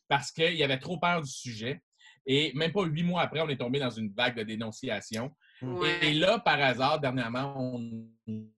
[0.08, 1.82] parce qu'il avait trop peur du sujet.
[2.26, 5.30] Et même pas huit mois après, on est tombé dans une vague de dénonciation.
[5.62, 6.08] Ouais.
[6.08, 7.78] Et là, par hasard, dernièrement, on
[8.26, 8.50] nous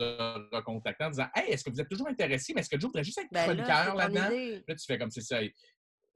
[0.00, 2.88] a recontactés en disant Hey, est-ce que vous êtes toujours intéressé, mais est-ce que Joe
[2.88, 4.26] voudrait juste être Ben là, chroniqueur là-dedans?
[4.26, 4.64] idée.
[4.66, 5.40] Là, tu fais comme c'est ça.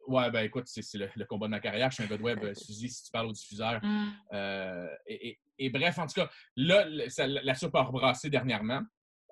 [0.06, 1.90] Ouais, ben écoute, c'est le, le combat de ma carrière.
[1.90, 3.80] Je suis un gars de web, euh, Suzy, si tu parles au diffuseur.
[3.84, 4.12] Mm.
[4.32, 8.28] Euh, et, et- et bref, en tout cas, là, le- ça- la soupe a rebrassé
[8.30, 8.82] dernièrement.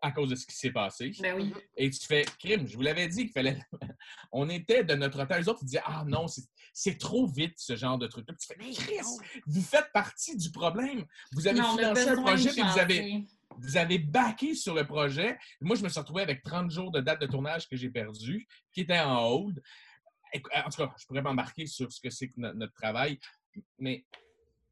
[0.02, 1.12] à cause de ce qui s'est passé.
[1.20, 1.52] Ben oui.
[1.76, 3.60] Et tu fais, crime, je vous l'avais dit qu'il fallait.
[4.32, 5.36] On était de notre temps.
[5.36, 8.34] Les autres, ils disaient, ah non, c'est- trop vite, ce genre de truc-là.
[8.40, 9.06] Tu Mais fais, Chris,
[9.46, 11.04] vous faites partie du problème.
[11.32, 13.24] Vous avez financé un projet et vous avez,
[13.58, 15.36] vous avez backé sur le projet.
[15.60, 18.48] Moi, je me suis retrouvé avec 30 jours de date de tournage que j'ai perdu,
[18.72, 19.60] qui était en hold.
[20.32, 23.18] Écou- En tout cas, je pourrais m'embarquer sur ce que c'est que no- notre travail,
[23.78, 24.04] mais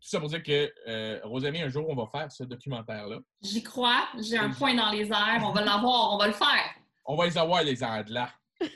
[0.01, 3.19] tout ça pour dire que, euh, Rosamie, un jour, on va faire ce documentaire-là.
[3.43, 6.75] J'y crois, j'ai un point dans les airs, on va l'avoir, on va le faire.
[7.05, 8.31] On va les avoir, les là.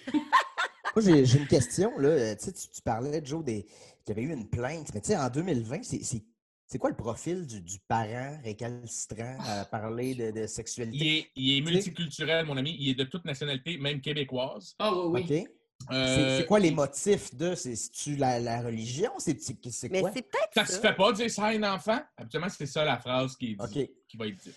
[0.95, 1.97] Moi, j'ai j'ai une question.
[1.99, 2.09] Là.
[2.09, 3.65] Euh, Tu, sais, tu, tu parlais, Joe, des...
[3.65, 4.93] qu'il y avait eu une plainte.
[4.95, 6.23] Mais tu sais, en 2020, c'est- c'est
[6.67, 10.97] c'est quoi le profil du, du parent récalcitrant à parler de, de sexualité?
[11.05, 12.75] Il est, il multiculturel, mon ami.
[12.79, 14.75] Il est de toute nationalité, même québécoise.
[14.81, 15.43] Oh oui, oui.
[15.45, 15.51] OK.
[15.91, 17.55] Euh, C'est quoi les motifs de?
[17.55, 19.11] C'est-tu la, la religion?
[19.19, 20.11] C'est c'est Mais quoi?
[20.15, 20.75] c'est peut-être Ça ça.
[20.75, 22.01] se fait pas dire ça à un enfant.
[22.17, 24.55] Habituellement, c'est ça la phrase qui, dit- va être dite.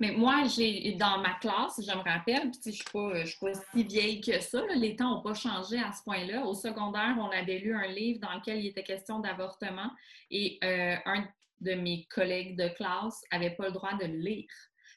[0.00, 3.84] Mais moi, j'ai dans ma classe, je me rappelle, puis je suis pas, pas si
[3.84, 6.44] vieille que ça, là, les temps n'ont pas changé à ce point-là.
[6.44, 9.88] Au secondaire, on avait lu un livre dans lequel il était question d'avortement
[10.32, 11.24] et euh, un
[11.60, 14.48] de mes collègues de classe avait pas le droit de le lire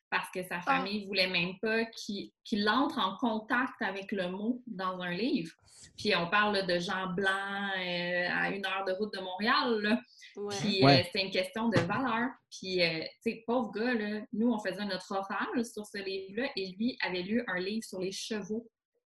[0.09, 2.31] parce que sa famille voulait même pas qu'il
[2.69, 5.51] entre en contact avec le mot dans un livre.
[5.97, 7.29] Puis on parle de gens blancs
[7.77, 10.01] euh, à une heure de route de Montréal, là.
[10.35, 10.55] Ouais.
[10.59, 10.99] Puis Ouais.
[10.99, 12.29] euh, c'était une question de valeur.
[12.51, 16.49] Puis, euh, tu sais, pauvre gars, là, nous, on faisait notre oral sur ce livre-là
[16.55, 18.67] et lui avait lu un livre sur les chevaux.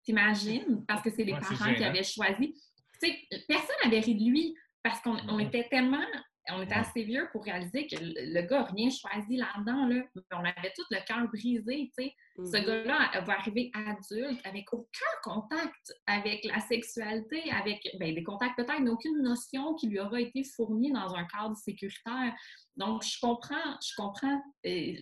[0.04, 0.86] T'imagines?
[0.88, 2.54] Parce que c'est les Ouais, c'est parents qui avaient choisi.
[3.02, 6.06] Tu sais, personne n'avait ri de lui parce qu'on on était tellement...
[6.50, 9.88] On était assez vieux pour réaliser que le, gars n'a rien choisi là-dedans.
[9.88, 10.04] Là.
[10.34, 12.16] On avait tout le cœur brisé, tu sais.
[12.36, 12.66] Ce Mhm.
[12.66, 18.82] gars-là va arriver adulte avec aucun contact avec la sexualité, avec ben, des contacts peut-être,
[18.82, 22.34] mais aucune notion qui lui aura été fournie dans un cadre sécuritaire.
[22.76, 24.42] Donc, je comprends, je comprends.
[24.66, 24.94] euh,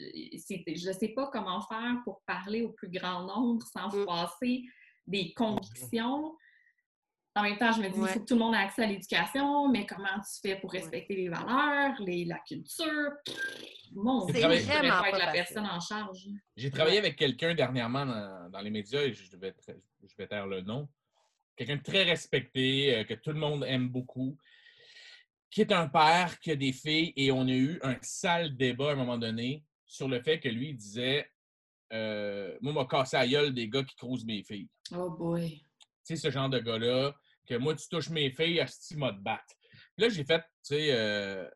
[0.43, 4.03] je ne sais pas comment faire pour parler au plus grand nombre sans Mm.
[4.03, 4.63] froisser
[5.07, 6.35] des convictions.
[7.35, 8.09] En même temps, je me dis, il Ouais.
[8.09, 11.15] faut que tout le monde ait accès à l'éducation, mais comment tu fais pour respecter
[11.15, 13.11] les valeurs, les, la culture?
[13.93, 15.31] Mon C'est Dieu, je pas être la facile.
[15.33, 16.27] personne en charge.
[16.57, 20.45] J'ai travaillé avec quelqu'un dernièrement dans, dans les médias et je vais, je vais taire
[20.47, 20.89] le nom.
[21.55, 24.37] Quelqu'un de très respecté, euh, que tout le monde aime beaucoup,
[25.49, 28.89] qui est un père, qui a des filles et on a eu un sale débat
[28.89, 31.29] à un moment donné sur le fait que lui il disait
[31.93, 34.69] euh, Moi, m'a cassé la gueule des gars qui crousent mes filles.
[34.95, 35.61] Oh boy.
[36.17, 37.13] Ce genre de gars-là,
[37.47, 39.55] que moi, tu touches mes filles, asti, m'a te battre.
[39.95, 40.45] Puis là, j'ai fait, tu
[40.75, 41.47] sais, euh,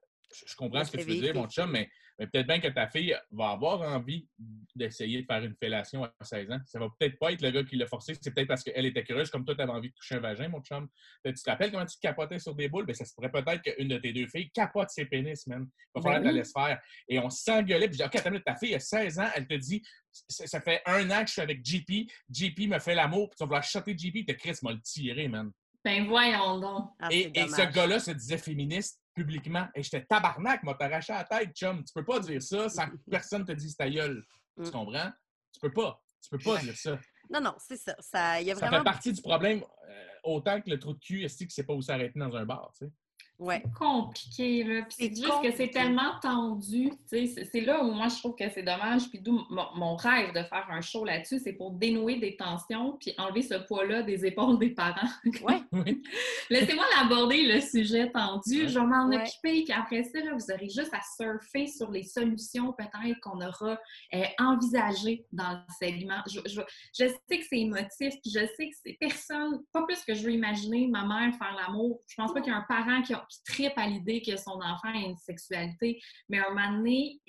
[0.46, 2.88] je comprends ce que tu veux dire, mon chum, mais, mais peut-être bien que ta
[2.88, 4.28] fille va avoir envie
[4.76, 6.60] d'essayer de faire une fellation à 16 ans.
[6.66, 9.04] Ça va peut-être pas être le gars qui l'a forcé, c'est peut-être parce qu'elle était
[9.04, 10.88] curieuse, comme toi, tu avais envie de toucher un vagin, mon chum.
[11.26, 12.86] Tu te rappelles comment tu capotais sur des boules?
[12.86, 15.68] Ben, ça se pourrait peut-être qu'une de tes deux filles capote ses pénis, man.
[15.96, 16.38] Il va Ben falloir que tu la oui.
[16.40, 16.82] laisses faire.
[17.08, 19.56] Et on s'engueulait, puis je dis, OK, attends, ta fille a 16 ans, elle te
[19.56, 23.36] dit, ça fait un an que je suis avec JP, JP me fait l'amour, puis
[23.38, 25.52] tu vas vouloir shotter JP, t'es Chris m'a le tiré, man.
[25.84, 26.90] Ben voyons donc.
[27.00, 29.68] Ah, Et, et ce gars-là se disait féministe publiquement.
[29.74, 31.84] Et j'étais tabarnak, m'a t'arraché la tête, chum.
[31.84, 34.24] Tu peux pas dire ça sans que personne te dise ta gueule.
[34.58, 34.72] Tu Mm.
[34.72, 35.12] comprends?
[35.54, 36.02] Tu peux pas.
[36.22, 37.00] Tu peux pas dire ça.
[37.30, 37.96] Non, non, c'est ça.
[38.00, 38.78] Ça, y a Ça vraiment.
[38.80, 41.74] fait partie du problème euh, autant que le trou de cul, est-ce que c'est pas
[41.74, 42.92] où s'arrêter dans un bar, tu sais?
[43.38, 43.62] Ouais.
[43.78, 44.82] compliqué, là.
[44.84, 46.90] Puis c'est C'est juste que c'est tellement tendu.
[46.90, 49.10] tu sais, C'est c'est là où moi, je trouve que c'est dommage.
[49.10, 52.98] Puis d'où mon, mon rêve de faire un show là-dessus, c'est pour dénouer des tensions
[53.00, 55.08] puis enlever ce poids-là des épaules des parents.
[55.44, 55.62] Ouais.
[55.74, 56.02] Oui.
[56.50, 58.62] Laissez-moi l'aborder, le sujet tendu.
[58.64, 58.68] Ouais.
[58.70, 59.18] Je vais m'en Ouais.
[59.18, 59.64] occuper.
[59.64, 63.78] Puis après ça, là, vous aurez juste à surfer sur les solutions peut-être qu'on aura
[64.14, 66.22] euh, envisagées dans le segment.
[66.28, 66.62] Je, je-
[66.98, 70.24] je sais que c'est émotif, puis je sais que c'est personne, pas plus que je
[70.24, 72.00] veux imaginer ma mère faire l'amour.
[72.08, 74.36] Je pense pas qu'il y a un parent qui, a- qui tripe à l'idée que
[74.38, 77.20] son enfant ait une sexualité, mais à un moment donné,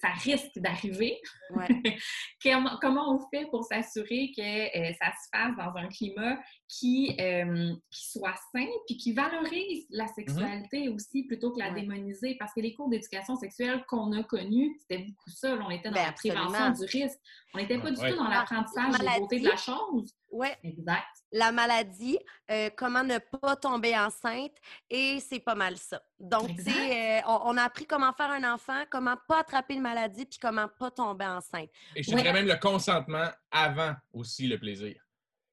[0.00, 1.20] ça risque d'arriver.
[1.50, 1.66] Ouais.
[2.44, 7.16] comment, comment on fait pour s'assurer que euh, ça se fasse dans un climat qui,
[7.18, 11.80] euh, qui soit sain puis qui valorise la sexualité aussi plutôt que la Ouais.
[11.80, 12.36] démoniser?
[12.38, 15.58] Parce que les cours d'éducation sexuelle qu'on a connus, c'était beaucoup ça.
[15.60, 17.18] on était dans Ben, la prévention du risque.
[17.54, 18.10] On n'était pas du Ouais.
[18.12, 20.14] tout dans l'apprentissage des beautés de la chose.
[20.30, 20.56] Ouais.
[20.62, 21.04] Exact.
[21.32, 22.18] La maladie,
[22.50, 24.52] euh, comment ne pas tomber enceinte,
[24.88, 26.02] et c'est pas mal ça.
[26.18, 26.72] Donc, tu Exact.
[26.72, 30.26] sais, euh, on, on a appris comment faire un enfant, comment pas attraper une maladie,
[30.26, 31.70] puis comment pas tomber enceinte.
[31.94, 32.16] Et je Ouais.
[32.22, 34.94] dirais même le consentement avant aussi le plaisir.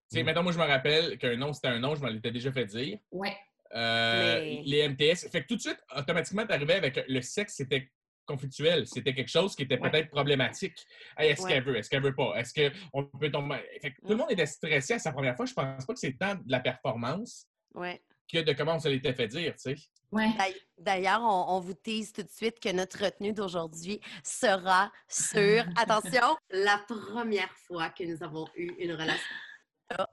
[0.10, 0.26] Tu sais, Mm.
[0.26, 2.66] mettons, moi, je me rappelle qu'un nom, c'était un nom, je me l'étais déjà fait
[2.66, 2.98] dire.
[3.12, 3.38] Ouais.
[3.76, 5.30] Euh, Mais- Les MTS.
[5.30, 7.92] Fait que tout de suite, automatiquement, tu arrivais avec le sexe, c'était
[8.28, 8.86] conflictuel.
[8.86, 9.90] C'était quelque chose qui était Ouais.
[9.90, 10.76] peut-être problématique.
[11.18, 11.54] Hey, est-ce Ouais.
[11.54, 11.76] qu'elle veut?
[11.78, 12.34] Est-ce qu'elle veut pas?
[12.36, 12.54] Est-ce
[12.92, 13.58] qu'on peut tomber?
[13.82, 14.18] Fait que tout le Mm.
[14.20, 15.46] monde était stressé à sa première fois.
[15.46, 18.02] Je pense pas que c'est tant de la performance Ouais.
[18.32, 19.76] que de comment on se l'était fait dire, tu sais.
[20.12, 20.30] Ouais.
[20.38, 25.66] D'ail- D'ailleurs, on, on vous tease tout de suite que notre retenue d'aujourd'hui sera sur,
[26.22, 29.36] attention, la première fois que nous avons eu une relation.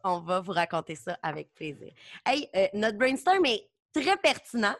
[0.04, 1.92] On va vous raconter ça avec plaisir.
[2.24, 4.74] Hey, euh, notre brainstorm est très pertinent,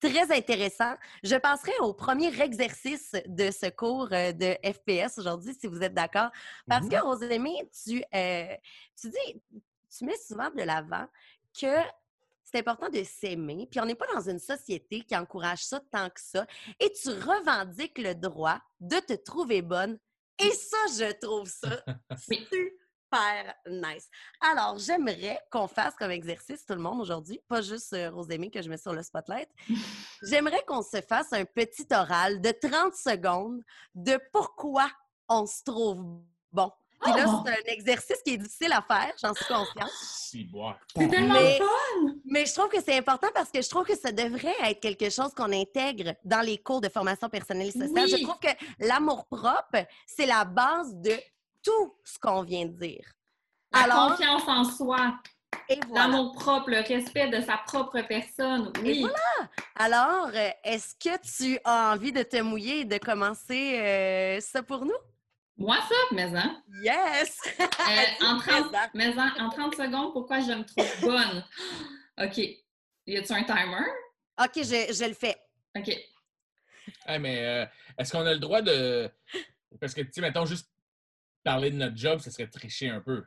[0.00, 0.94] très intéressant.
[1.22, 5.94] Je passerai au premier exercice de ce cours euh, de FPS aujourd'hui, si vous êtes
[5.94, 6.30] d'accord.
[6.66, 8.56] Parce que, Rosémie, tu, euh,
[9.00, 9.42] tu dis,
[9.96, 11.06] tu mets souvent de l'avant
[11.58, 11.76] que
[12.42, 16.08] c'est important de s'aimer, puis on n'est pas dans une société qui encourage ça tant
[16.08, 16.46] que ça,
[16.80, 19.98] et tu revendiques le droit de te trouver bonne,
[20.42, 21.84] et ça, je trouve ça
[22.28, 22.48] Oui.
[23.10, 24.08] Super nice.
[24.40, 28.62] Alors, j'aimerais qu'on fasse comme exercice, tout le monde, aujourd'hui, pas juste euh, Rosémie que
[28.62, 29.48] je mets sur le spotlight,
[30.22, 33.62] j'aimerais qu'on se fasse un petit oral de 30 secondes
[33.94, 34.88] de pourquoi
[35.28, 36.20] on se trouve
[36.52, 36.70] bon.
[37.02, 37.42] Puis là, Oh!
[37.46, 39.90] c'est un exercice qui est difficile à faire, j'en suis consciente.
[40.30, 42.14] C'est tellement Mais- fun!
[42.26, 45.10] Mais je trouve que c'est important parce que je trouve que ça devrait être quelque
[45.10, 48.04] chose qu'on intègre dans les cours de formation personnelle et sociale.
[48.04, 48.08] Oui.
[48.16, 51.14] Je trouve que l'amour-propre, c'est la base de
[51.62, 53.04] tout ce qu'on vient de dire.
[53.72, 55.14] La Alors, confiance en soi,
[55.68, 56.06] et voilà.
[56.08, 58.72] l'amour propre, le respect de sa propre personne.
[58.84, 59.06] Et Oui.
[59.76, 64.62] Alors, euh, est-ce que tu as envie de te mouiller et de commencer euh, ça
[64.62, 64.96] pour nous?
[65.56, 66.62] Moi, ça, mais hein.
[66.82, 67.38] Yes!
[67.60, 68.70] Euh, en, 30, Présent.
[68.94, 71.44] mais en, en 30 secondes, pourquoi je me trouve bonne?
[72.22, 72.38] OK.
[73.06, 73.84] Y a-tu un timer?
[74.42, 75.36] OK, je, je le fais.
[75.76, 75.88] OK.
[77.06, 77.66] Hey, mais euh,
[77.98, 79.10] est-ce qu'on a le droit de.
[79.80, 80.68] Parce que, tu sais, mettons, juste
[81.44, 83.24] parler de notre job, ce serait tricher un peu.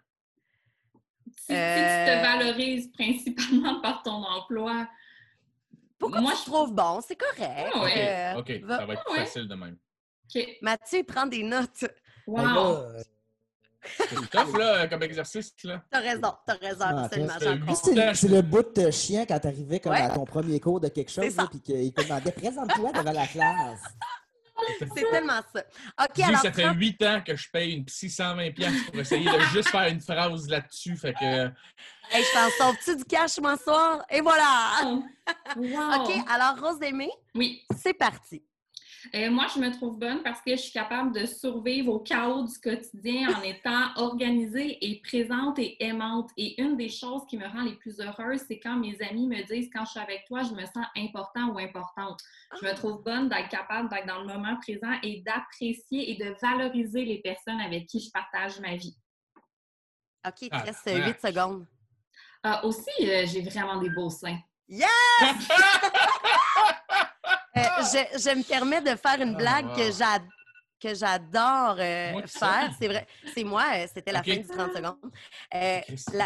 [1.37, 2.05] Si, si Euh.
[2.05, 4.87] tu te valorises principalement par ton emploi,
[5.99, 6.99] Pourquoi Moi, tu je- trouves bon?
[7.07, 7.71] C'est correct.
[7.73, 8.33] Ah ouais.
[8.35, 9.17] Euh, OK, va- ça va être ouais.
[9.19, 9.77] facile de même.
[10.35, 10.47] OK.
[10.61, 11.85] Mathieu, il prend des notes.
[12.27, 12.47] Wow!
[12.75, 13.01] Euh,
[13.85, 15.81] C'est tough, là, comme exercice, là.
[15.89, 17.73] T'as raison, t'as raison, Ah, absolument.
[17.73, 20.01] c'est c'est le bout de chien quand t'arrivais comme Ouais.
[20.01, 23.27] à ton premier cours de quelque chose, là, puis qu'il te demandait présente-toi devant la
[23.27, 23.81] classe.
[24.95, 25.63] C'est tellement ça.
[26.03, 28.85] OK, Dis, alors, ça fait 30 8 ans que je paye une psy 120$ piastres
[28.91, 30.95] pour essayer de juste faire une phrase là-dessus.
[30.95, 31.45] Fait que.
[32.11, 34.03] hey, je t'en sauve-tu du cash, ce soir?
[34.09, 35.01] Et voilà!
[35.55, 36.03] Wow!
[36.03, 37.61] OK, alors, Rosémie, Oui.
[37.77, 38.43] c'est parti.
[39.15, 42.43] Euh, moi, je me trouve bonne parce que je suis capable de survivre au chaos
[42.43, 46.29] du quotidien en étant organisée et présente et aimante.
[46.37, 49.43] Et une des choses qui me rend les plus heureuses, c'est quand mes amis me
[49.43, 52.19] disent quand je suis avec toi, je me sens important ou importante.
[52.61, 56.35] Je me trouve bonne d'être capable d'être dans le moment présent et d'apprécier et de
[56.41, 58.95] valoriser les personnes avec qui je partage ma vie.
[60.25, 61.07] OK, il te Ah, reste ah.
[61.07, 61.67] 8 secondes.
[62.45, 64.39] Euh, aussi, euh, j'ai vraiment des beaux seins.
[67.55, 69.75] Euh, je, je me permets de faire une Ah, blague wow.
[69.75, 69.91] que
[70.81, 72.69] que j'adore euh, faire.
[72.77, 75.11] C'est vrai, c'est moi, euh, c'était la fin du 30 secondes.
[75.53, 75.79] Euh,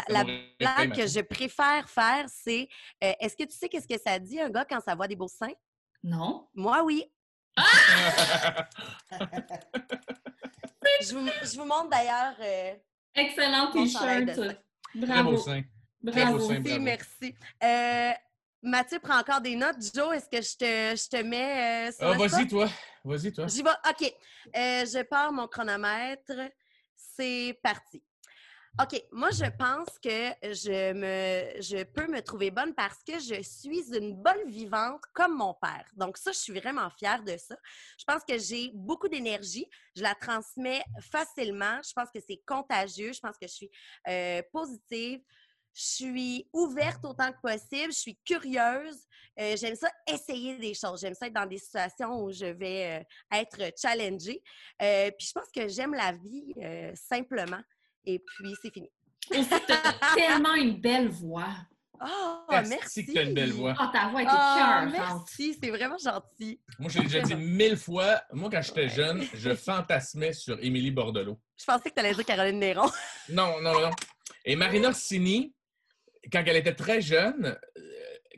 [0.08, 0.24] la
[0.58, 2.68] blague que je préfère faire, c'est
[3.04, 5.14] euh, est-ce que tu sais qu'est-ce que ça dit un gars quand ça voit des
[5.14, 5.52] beaux seins?
[6.02, 6.48] Non?
[6.54, 7.04] Moi, oui.
[11.00, 12.34] Je vous, je vous montre d'ailleurs.
[12.40, 12.74] euh,
[13.14, 14.56] Excellent t-shirt.
[14.94, 15.30] Bravo.
[15.30, 15.36] Bravo.
[15.36, 15.62] sein.
[16.02, 16.80] merci, bravo.
[16.80, 17.34] merci.
[18.62, 19.76] Mathieu prend encore des notes.
[19.94, 22.68] Joe, est-ce que je te, je te mets euh, sur Ah, vas-y, toi.
[23.04, 23.46] Vas-y, toi.
[23.46, 23.70] J'y vais.
[23.70, 24.02] OK.
[24.02, 26.32] Euh, je pars mon chronomètre.
[26.96, 28.02] C'est parti.
[28.80, 29.00] OK.
[29.12, 33.94] Moi, je pense que je, me, je peux me trouver bonne parce que je suis
[33.96, 35.84] une bonne vivante comme mon père.
[35.96, 37.56] Donc, ça, je suis vraiment fière de ça.
[37.98, 39.68] Je pense que j'ai beaucoup d'énergie.
[39.96, 41.80] Je la transmets facilement.
[41.84, 43.12] Je pense que c'est contagieux.
[43.12, 43.70] Je pense que je suis
[44.08, 45.20] euh, positive.
[45.78, 47.92] Je suis ouverte autant que possible.
[47.92, 48.98] Je suis curieuse.
[49.38, 51.00] Euh, j'aime ça essayer des choses.
[51.00, 54.42] J'aime ça être dans des situations où je vais euh, être challengée.
[54.82, 57.60] Euh, puis je pense que j'aime la vie euh, simplement.
[58.04, 58.90] Et puis, c'est fini.
[59.30, 61.54] Aussi, t'as tellement une belle voix.
[62.00, 63.06] Oh, merci.
[63.06, 63.74] que t'as une belle voix.
[63.78, 66.60] Ah, ta voix était Ah, merci, c'est vraiment gentil.
[66.80, 71.40] Moi, j'ai déjà dit mille fois, moi, quand j'étais jeune, je fantasmais sur Émilie Bordelot.
[71.56, 72.90] Je pensais que tu allais dire Caroline Néron.
[73.28, 73.90] Non, non, non.
[74.44, 75.54] Et Marina Orsini,
[76.32, 77.82] quand elle était très jeune, euh,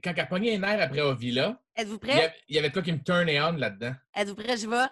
[0.03, 2.12] quand elle pognait les nerfs après Ovila, Êtes-vous il y, prêts?
[2.24, 3.95] avait, il y avait toi qui me turnait on là-dedans.
[4.14, 4.57] Êtes-vous prêts?
[4.57, 4.86] Je vais.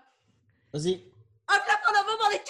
[0.72, 1.04] Vas-y.
[1.48, 2.48] Un plafond de pour les 40!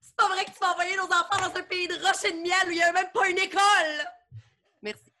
[0.00, 2.32] C'est pas vrai que tu vas envoyer nos enfants dans un pays de roche et
[2.32, 4.06] de miel où il n'y a même pas une école!
[4.82, 5.12] Merci.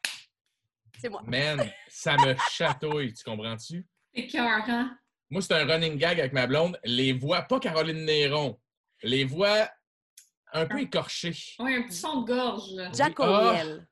[1.00, 1.22] C'est moi.
[1.26, 3.86] Man, ça me chatouille, tu comprends-tu?
[4.14, 4.96] C'est cœur, hein?
[5.30, 6.78] Moi, c'est un running gag avec ma blonde.
[6.84, 8.60] Les voix, pas Caroline Néron,
[9.02, 9.70] les voix
[10.52, 11.34] un peu écorchées.
[11.58, 12.90] Oui, un petit son de gorge, là.
[12.92, 13.24] Jack Oui.
[13.26, 13.50] Ah!
[13.52, 13.86] O'Neill.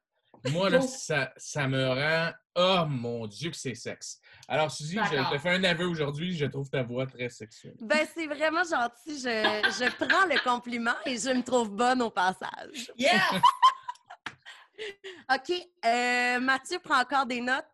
[0.49, 0.87] Moi, là, Oh.
[0.87, 2.33] ça, ça me rend.
[2.57, 4.21] Oh mon Dieu, que c'est sexe.
[4.49, 6.37] Alors, Suzy, je te fais un aveu aujourd'hui.
[6.37, 7.77] Je trouve ta voix très sexuelle.
[7.81, 9.21] Ben, c'est vraiment gentil.
[9.21, 12.91] Je, je prends le compliment et je me trouve bonne au passage.
[12.97, 13.21] Yeah!
[15.35, 15.53] OK.
[15.85, 17.65] euh, Mathieu prend encore des notes.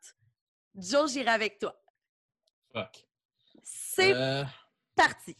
[0.74, 1.74] Joe, j'irai avec toi.
[2.72, 3.06] Fuck.
[3.62, 4.44] C'est Euh,
[4.94, 5.36] parti.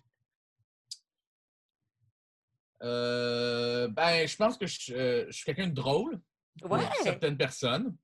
[2.82, 6.20] euh, ben, je pense que je, je suis quelqu'un de drôle
[6.60, 6.84] pour Ouais.
[7.02, 7.94] certaines personnes.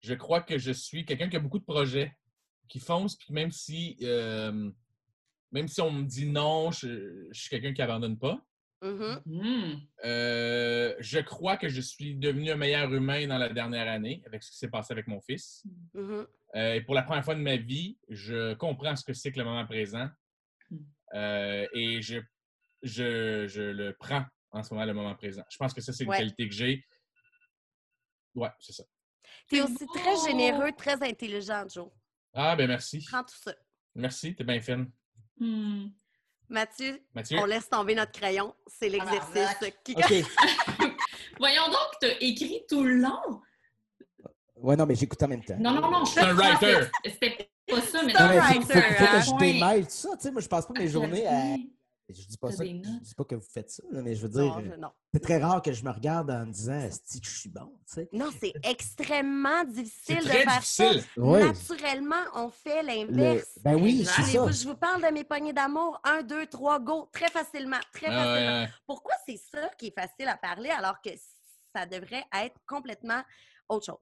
[0.00, 2.14] Je crois que je suis quelqu'un qui a beaucoup de projets,
[2.68, 4.70] qui fonce, puis même si, euh,
[5.52, 8.44] même si on me dit non, je, je suis quelqu'un qui abandonne pas.
[8.82, 9.22] Mhm.
[9.24, 9.74] Hmm.
[10.04, 14.42] Euh, je crois que je suis devenu un meilleur humain dans la dernière année avec
[14.42, 15.64] ce qui s'est passé avec mon fils.
[15.94, 16.26] Mhm.
[16.54, 19.38] Euh, et pour la première fois de ma vie, je comprends ce que c'est que
[19.38, 20.08] le moment présent.
[20.70, 20.76] Mm.
[21.14, 22.18] Euh, et je,
[22.82, 25.42] je, je le prends en ce moment, le moment présent.
[25.50, 26.18] Je pense que ça, c'est une Ouais.
[26.18, 26.84] qualité que j'ai.
[28.36, 28.84] Ouais, c'est ça.
[29.48, 31.88] T'es aussi très généreux, très intelligent, Joe.
[32.34, 33.04] Ah, ben merci.
[33.10, 33.54] Prends tout ça.
[33.94, 34.90] Merci, t'es bien fine.
[35.38, 35.88] Hmm.
[36.48, 37.38] Mathieu, Mathieu?
[37.40, 38.54] on laisse tomber notre crayon.
[38.66, 39.94] C'est l'exercice qui...
[39.96, 40.12] OK.
[41.38, 43.40] Voyons donc, t'as écrit tout le long?
[44.56, 45.56] Ouais, non, mais j'écoute en même temps.
[45.58, 46.80] Non, non, non, je C'est un writer.
[47.04, 49.18] C'était pas ça, mais C'est un non, faut, writer, faut- faut hein.
[49.18, 50.08] que je démêle tout ça.
[50.16, 51.56] Tu sais, moi, je passe pas mes journées à.
[52.08, 52.64] Je dis pas ça.
[52.64, 54.60] Je dis pas que vous faites ça, mais je veux dire,
[55.12, 57.94] c'est très rare que je me regarde en me disant que je suis bon, tu
[57.94, 58.08] sais.
[58.12, 61.00] Non, c'est extrêmement difficile de faire difficile.
[61.00, 61.06] ça.
[61.16, 61.40] Oui.
[61.42, 63.58] Naturellement, on fait Le- l'inverse.
[63.64, 64.40] Ben oui, c'est Je ça.
[64.44, 66.00] vous- Je vous parle de mes poignées d'amour.
[66.04, 67.08] Un, deux, trois, go.
[67.12, 67.80] Très facilement.
[67.92, 68.34] Très Ah, facilement.
[68.58, 68.70] ouais, ouais.
[68.86, 71.10] Pourquoi c'est ça qui est facile à parler alors que
[71.74, 73.22] ça devrait être complètement
[73.68, 73.98] autre chose?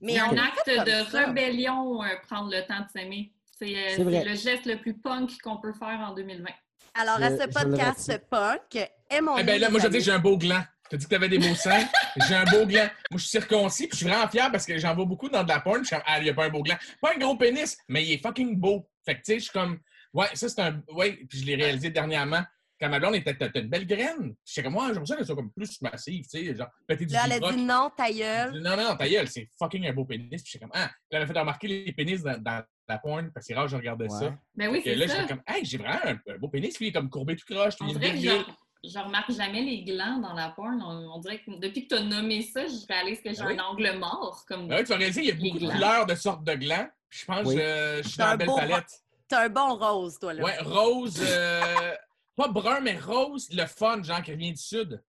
[0.00, 1.26] Mais un le acte de ça.
[1.26, 3.32] rébellion, euh, prendre le temps de s'aimer.
[3.56, 6.50] C'est euh, c'est le geste le plus punk qu'on peut faire en 2020.
[6.94, 10.20] Alors, à ce podcast punk, aimons Eh ben là, moi, je veux dire, j'ai un
[10.20, 10.62] beau gland.
[10.88, 11.88] Tu as dit que tu avais des beaux seins.
[12.28, 12.88] J'ai un beau gland.
[13.10, 15.42] Moi, je suis circoncis, puis je suis vraiment fier parce que j'en vois beaucoup dans
[15.42, 15.80] de la porn.
[15.80, 16.76] Je suis comme, ah, il n'y a pas un beau gland.
[17.00, 18.86] Pas un gros pénis, mais il est fucking beau.
[19.04, 19.80] Fait que, tu sais, je suis comme,
[20.12, 20.82] ouais, ça, c'est un.
[20.92, 22.42] Ouais, puis je l'ai réalisé dernièrement.
[22.80, 24.34] Quand ma blonde était, t'as une belle graine.
[24.44, 27.14] J'étais comme, moi, j'aimerais ça qu'elle soit comme plus massive, tu sais, genre, péter du
[27.14, 28.60] Là, elle a dit non, ta gueule.
[28.60, 30.42] Non, non, non, ta gueule, c'est fucking un beau pénis.
[30.42, 33.46] Puis j'étais comme, ah, elle m'a fait remarquer les pénis dans, dans la porn, parce
[33.46, 34.34] que c'est rare que je regardais ça.
[34.54, 35.14] Ben oui, Et c'est là, ça.
[35.20, 37.46] j'étais comme, hey, j'ai vraiment un, un beau pénis, puis il est comme courbé tout
[37.48, 38.44] croche, puis il est virgule.
[38.84, 40.82] je, je remarque jamais les glands dans la porn.
[40.82, 43.56] On, on dirait que depuis que tu as nommé ça, je réalise que j'ai oui?
[43.58, 44.44] un angle mort.
[44.48, 44.68] Comme...
[44.68, 46.88] Ben oui, tu vas réaliser, il y a beaucoup de couleurs de sortes de glands.
[47.08, 47.54] Puis je pense Oui.
[47.54, 49.02] que euh, je suis dans un la belle palette.
[49.28, 50.42] T'as un bon rose, toi, là.
[50.44, 51.94] Ouais, rose, euh,
[52.36, 55.02] pas brun, mais rose, le fun, genre qui vient du sud.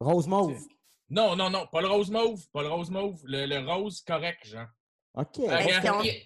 [0.00, 0.58] Rose mauve.
[1.10, 4.46] Non, non, non, pas le rose mauve, pas le rose mauve, le, le rose correct,
[4.46, 4.66] genre.
[5.16, 5.46] OK.
[5.46, 5.60] Ben,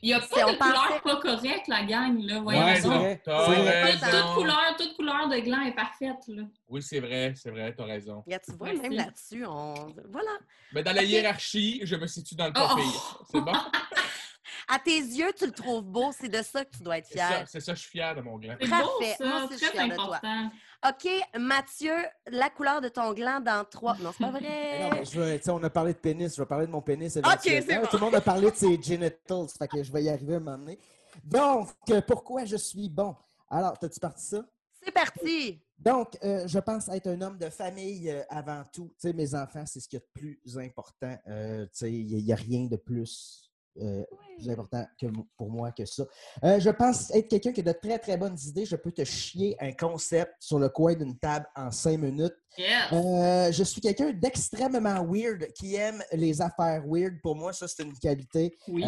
[0.00, 2.22] Il n'y a, pas de couleur pas correcte, la gang.
[2.22, 2.40] Là.
[2.40, 3.20] Voyons Ouais, c'est vrai.
[3.22, 4.06] Toute, raison.
[4.06, 6.26] toute couleur, toute couleur de gland est parfaite.
[6.28, 6.44] Là.
[6.68, 8.24] Oui, c'est vrai, c'est vrai, t'as raison.
[8.26, 8.80] Tu vois, Merci.
[8.80, 9.74] même là-dessus, on...
[10.08, 10.30] Voilà.
[10.72, 12.76] Mais dans la hiérarchie, je me situe dans le pas Oh!
[12.76, 13.22] pire.
[13.30, 13.52] C'est bon?
[14.68, 16.10] À tes yeux, tu le trouves beau.
[16.18, 17.48] C'est de ça que tu dois être C'est ça, fier.
[17.48, 18.56] c'est ça, je suis fier de mon gland.
[18.60, 19.16] C'est Parfait.
[19.18, 19.44] beau, Moi ça.
[19.44, 20.16] aussi, je suis Très fière de toi.
[20.16, 20.50] important.
[20.88, 21.94] OK, Mathieu,
[22.30, 23.96] la couleur de ton gland dans trois...
[23.98, 24.90] Non, c'est pas Non, vrai.
[24.92, 27.12] mais je sais, on a parlé de pénis, je vais parler de mon pénis.
[27.12, 27.80] c'est éventuellement.
[27.82, 27.86] bon.
[27.88, 30.36] Tout le monde a parlé de ses genitals, fait que je vais y arriver à
[30.36, 30.78] un moment donné.
[31.24, 33.16] Donc, euh, pourquoi je suis bon?
[33.50, 34.44] Alors, t'as-tu parti ça?
[34.80, 35.60] C'est parti.
[35.78, 38.88] Donc, euh, je pense être un homme de famille euh, avant tout.
[39.00, 41.16] Tu sais, mes enfants, c'est ce qui est le plus important.
[41.28, 43.47] Euh, tu sais, il n'y a, rien de plus,
[43.80, 44.04] euh,
[44.36, 45.06] plus important que,
[45.36, 46.04] pour moi que ça.
[46.44, 48.64] Euh, je pense être quelqu'un qui a de très, très bonnes idées.
[48.64, 52.34] Je peux te chier un concept sur le coin d'une table en cinq minutes.
[52.56, 52.92] Yes.
[52.92, 57.20] Euh, je suis quelqu'un d'extrêmement weird qui aime les affaires weird.
[57.22, 58.56] Pour moi, ça, c'est une qualité.
[58.66, 58.84] Oui.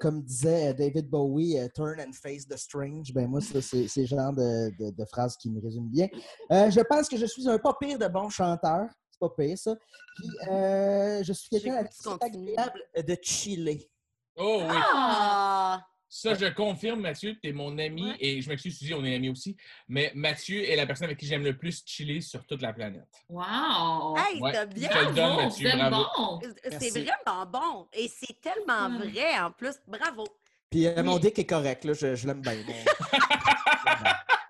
[0.00, 3.12] Comme disait David Bowie, turn and face the strange.
[3.12, 6.08] Ben moi, ça, c'est le genre de, de, de phrase qui me résume bien.
[6.50, 8.86] Je pense que je suis un pas pire de bon chanteur.
[9.10, 9.74] C'est pas pire, ça.
[10.16, 11.84] Puis, euh, je suis quelqu'un
[12.20, 13.90] agréable de chiller.
[14.36, 14.76] Oh oui!
[14.94, 15.80] Ah!
[16.14, 18.16] Ça, je confirme, Mathieu, tu es mon ami, Ouais.
[18.20, 19.56] et je m'excuse, Suzy, on est amis aussi,
[19.88, 23.08] mais Mathieu est la personne avec qui j'aime le plus chiller sur toute la planète.
[23.30, 24.16] Wow!
[24.18, 24.52] Hey, Ouais.
[24.52, 24.90] t'as bien...
[24.92, 26.04] Je te le donne, Mathieu, bravo.
[26.18, 26.40] bon!
[26.62, 26.90] C'est Merci.
[26.90, 27.88] vraiment bon.
[27.94, 29.74] Et c'est tellement vrai, en plus.
[29.86, 30.24] Bravo.
[30.70, 31.20] Puis euh, mon Oui.
[31.20, 32.52] dick est correct, là, je, je l'aime bien.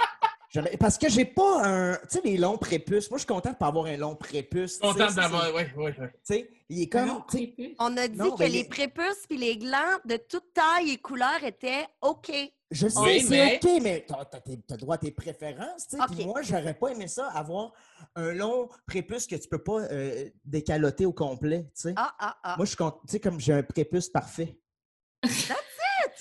[0.79, 1.95] Parce que j'ai pas un.
[1.95, 3.11] Tu sais, les longs prépuces.
[3.11, 4.79] Moi, je suis content de pas avoir un long prépuce.
[4.79, 5.55] tu Content d'avoir.
[5.55, 5.91] Oui, oui.
[5.95, 7.23] Tu sais, il est comme.
[7.31, 7.75] Tu.
[7.79, 10.99] On a dit Non, que ben, les prépuces puis les glands de toute taille et
[10.99, 12.31] couleur étaient OK.
[12.71, 15.89] Je sais, Oui, c'est mais- OK, mais t'as as, droit à tes préférences.
[15.89, 16.25] tu sais.
[16.25, 17.73] Moi, j'aurais pas aimé ça, avoir
[18.15, 21.65] un long prépuce que tu peux pas euh, décaloter au complet.
[21.75, 21.93] tu sais.
[21.97, 22.55] Ah, ah, ah.
[22.57, 23.01] Moi, je suis content.
[23.07, 24.57] Tu sais, comme j'ai un prépuce parfait.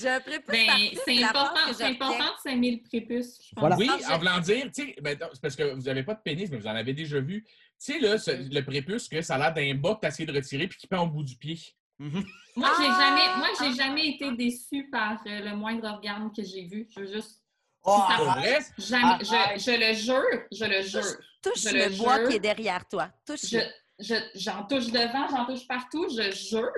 [0.01, 3.59] J'ai un prépuce Ben, c'est important, c'est important de s'aimer le prépuce, je pense.
[3.59, 3.75] Voilà.
[3.77, 6.49] Oui, Ah, en voulant dire, tu sais, ben, parce que vous n'avez pas de pénis,
[6.49, 7.43] mais vous en avez déjà vu.
[7.43, 10.25] Tu sais, là, ce- le prépuce, que ça a l'air d'un bas que tu essayé
[10.25, 11.59] de retirer puis qui pend au bout du pied.
[11.99, 12.97] Moi, j'ai Ah!
[12.99, 16.87] jamais, moi, j'ai jamais été déçue par euh, le moindre organe que j'ai vu.
[16.95, 17.39] Je veux juste.
[17.83, 18.59] Oh, Ça vrai?
[18.77, 21.17] Jamais, je, je le jure, je le jure.
[21.43, 22.29] Touche Je le, le bois jure.
[22.29, 23.09] qui est derrière toi.
[23.25, 23.57] Touche Je,
[23.99, 26.07] je- j'en touche devant, j'en touche partout.
[26.09, 26.71] Je jure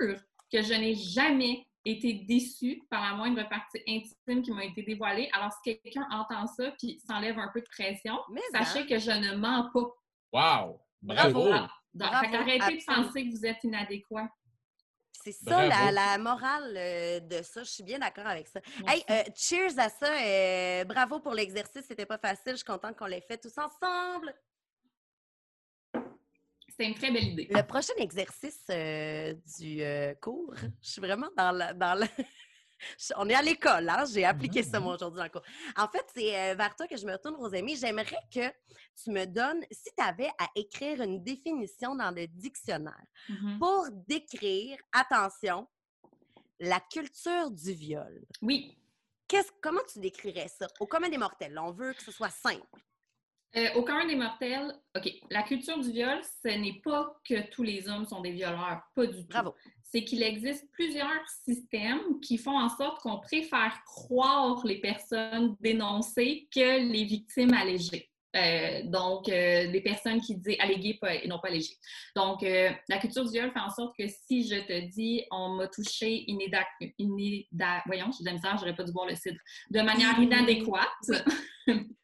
[0.52, 5.28] que je n'ai jamais été déçue par la moindre partie intime qui m'a été dévoilée.
[5.32, 8.86] Alors, si quelqu'un entend ça puis s'enlève un peu de pression, Mais sachez hein.
[8.88, 9.80] que je ne mens pas.
[10.32, 10.80] Wow!
[11.02, 11.48] Bravo!
[11.48, 11.68] Bravo.
[11.94, 14.28] Donc, Bravo, fait qu'arrêtez de penser que vous êtes inadéquat.
[15.22, 17.62] C'est ça, la, morale euh, de ça.
[17.62, 18.60] Je suis bien d'accord avec ça.
[18.84, 19.04] Merci.
[19.08, 20.12] Hey, euh, cheers à ça.
[20.12, 21.84] euh, bravo pour l'exercice.
[21.86, 22.52] C'était pas facile.
[22.52, 24.34] Je suis contente qu'on l'ait fait tous ensemble.
[26.76, 27.46] C'était une très belle idée.
[27.50, 30.52] Le prochain exercice euh, du euh, cours,
[30.82, 31.72] je suis vraiment dans la.
[31.72, 32.08] Dans la-
[33.16, 34.04] On est à l'école, hein?
[34.12, 35.44] J'ai appliqué ça, moi, aujourd'hui, dans le cours.
[35.76, 37.76] En fait, c'est euh, vers toi que je me retourne, Rosémie.
[37.76, 38.50] J'aimerais que
[39.02, 43.58] tu me donnes, si tu avais à écrire une définition dans le dictionnaire Mhm.
[43.60, 45.66] pour décrire, attention,
[46.58, 48.22] la culture du viol.
[48.42, 48.76] Oui.
[49.28, 50.66] Qu'est-ce, comment tu décrirais ça?
[50.80, 52.66] Au commun des mortels, on veut que ce soit simple.
[53.56, 57.62] Euh, au commun des mortels, OK, la culture du viol, ce n'est pas que tous
[57.62, 59.28] les hommes sont des violeurs, pas du tout.
[59.28, 59.54] Bravo.
[59.82, 66.48] C'est qu'il existe plusieurs systèmes qui font en sorte qu'on préfère croire les personnes dénoncées
[66.52, 68.10] que les victimes allégées.
[68.34, 71.76] Euh, donc, euh, des personnes qui disent alléguées pas- et non pas allégées.
[72.16, 75.50] Donc, euh, la culture du viol fait en sorte que si je te dis on
[75.50, 76.66] m'a touché inéda-
[76.98, 79.38] inéda- voyons, j'ai de la misère, j'aurais pas dû boire le cidre,
[79.70, 80.88] de manière inadéquate,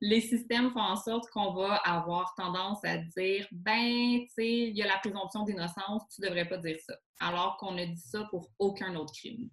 [0.00, 4.76] les systèmes font en sorte qu'on va avoir tendance à dire ben, tu sais, il
[4.76, 6.94] y a la présomption d'innocence, tu devrais pas dire ça.
[7.20, 9.48] Alors qu'on a dit ça pour aucun autre crime.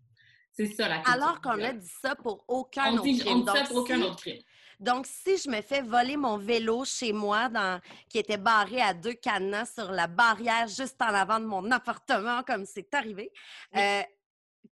[0.52, 1.14] C'est ça la culture.
[1.14, 3.38] Alors qu'on a dit ça pour aucun on autre dit, crime.
[3.38, 4.41] on dit ça Donc, pour aucun si- autre crime.
[4.80, 7.80] Donc, si je me fais voler mon vélo chez moi, dans,
[8.10, 12.44] qui était barré à deux cadenas sur la barrière juste en avant de mon appartement,
[12.44, 13.32] comme c'est arrivé,
[13.74, 13.82] Oui.
[13.82, 14.02] euh,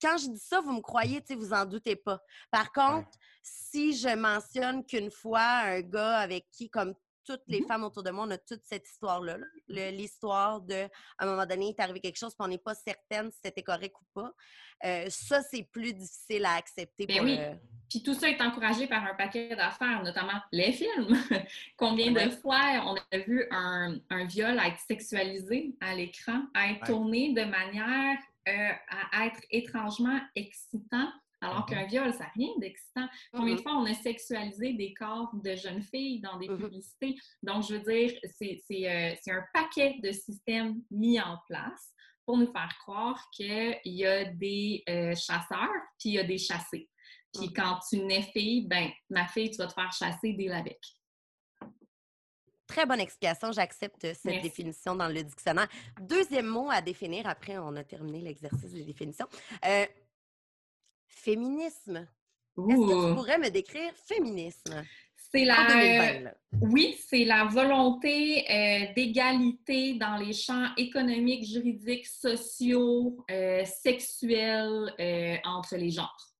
[0.01, 2.21] quand je dis ça, vous me croyez, vous en doutez pas.
[2.51, 3.09] Par contre,
[3.51, 6.95] si je mentionne qu'une fois, un gars avec qui, comme
[7.25, 7.67] toutes les Mhm.
[7.67, 9.47] femmes autour de moi, on a toute cette histoire-là, là.
[9.69, 10.85] Le- l'histoire de,
[11.19, 13.39] à un moment donné, il est arrivé quelque chose, puis on n'est pas certaine si
[13.45, 14.33] c'était correct ou pas.
[14.87, 17.37] Euh, ça, c'est plus difficile à accepter Ben pour oui.
[17.37, 17.59] le-
[17.91, 21.09] Puis tout ça est encouragé par un paquet d'affaires, notamment les films.
[21.77, 22.27] Combien Ouais.
[22.27, 26.87] de fois on a vu un, un viol être sexualisé à l'écran, à être Ouais.
[26.87, 28.19] tourné de manière
[28.49, 28.71] euh,
[29.13, 31.67] à être étrangement excitant, alors Mhm.
[31.67, 33.07] qu'un viol, ça n'a rien d'excitant.
[33.33, 33.63] Combien de Mhm.
[33.63, 36.59] fois on a sexualisé des corps de jeunes filles dans des Mhm.
[36.59, 37.17] publicités?
[37.43, 41.93] Donc, je veux dire, c'est euh, un paquet de systèmes mis en place
[42.25, 46.39] pour nous faire croire qu'il y a des euh, chasseurs, puis il y a des
[46.39, 46.89] chassés.
[47.33, 50.63] Puis quand tu nais fille, ben, ma fille, tu vas te faire chasser dès la
[50.63, 50.81] bec.
[52.67, 53.51] Très bonne explication.
[53.53, 54.43] J'accepte cette Merci.
[54.43, 55.69] définition dans le dictionnaire.
[56.01, 59.27] Deuxième mot à définir, après on a terminé l'exercice de définition.
[59.65, 59.87] Euh,
[61.19, 62.07] féminisme.
[62.69, 64.85] Est-ce que tu pourrais me décrire féminisme
[65.17, 66.21] C'est la, 2020?
[66.21, 66.35] là?
[66.61, 75.37] Oui, c'est la volonté euh, d'égalité dans les champs économiques, juridiques, sociaux, euh, sexuels euh,
[75.45, 76.35] entre les genres.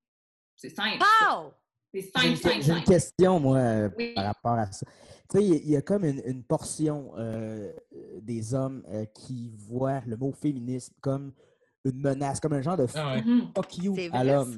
[0.57, 0.99] C'est simple.
[1.01, 1.53] Wow!
[1.95, 4.13] C'est J'ai simple, une, simple, j'ai une question, moi, Oui.
[4.15, 4.87] par rapport à ça.
[5.31, 7.73] Tu sais, il y a- il y, a comme une, une portion euh,
[8.23, 11.33] des hommes euh, qui voient le mot féminisme comme
[11.91, 13.23] une menace, comme un genre de Ah ouais.
[13.23, 13.53] Mhm.
[13.55, 14.57] fuck you à l'homme.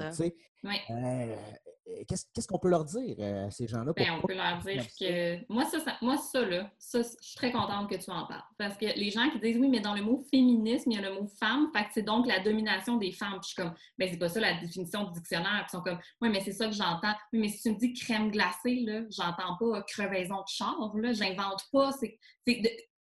[0.91, 3.93] Euh, qu'est-ce, qu'est-ce qu'on peut leur dire euh, à ces gens-là?
[3.97, 5.53] Ben, on peut leur dire que.
[5.53, 8.43] Moi, ça, ça- moi, ça, là, ça, je suis très contente que tu en parles.
[8.59, 11.09] Parce que les gens qui disent oui, mais dans le mot féminisme, il y a
[11.11, 13.33] le mot femme, fait que c'est donc la domination des femmes.
[13.41, 15.65] Puis je suis comme, ben, c'est pas ça la définition du dictionnaire.
[15.67, 17.15] Puis ils sont comme, oui, mais c'est ça que j'entends.
[17.33, 20.77] Oui, mais si tu me dis crème glacée, là, j'entends pas euh, crevaison de char,
[20.95, 21.91] là, j'invente pas.
[21.93, 22.19] C'est,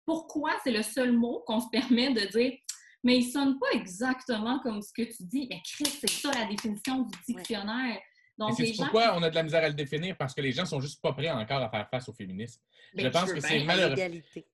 [0.04, 2.52] Pourquoi c'est le seul mot qu'on se permet de dire
[3.04, 5.46] mais il sonne pas exactement comme ce que tu dis.
[5.50, 7.98] Mais Chris, c'est ça la définition du dictionnaire.
[8.38, 8.84] Mais Donc, c'est les gens.
[8.84, 10.16] pourquoi on a de la misère à le définir?
[10.16, 12.58] Parce que les gens sont juste pas prêts encore à faire face au féminisme.
[12.94, 13.48] Ben, je pense veux que bien.
[13.50, 13.96] c'est malheureux.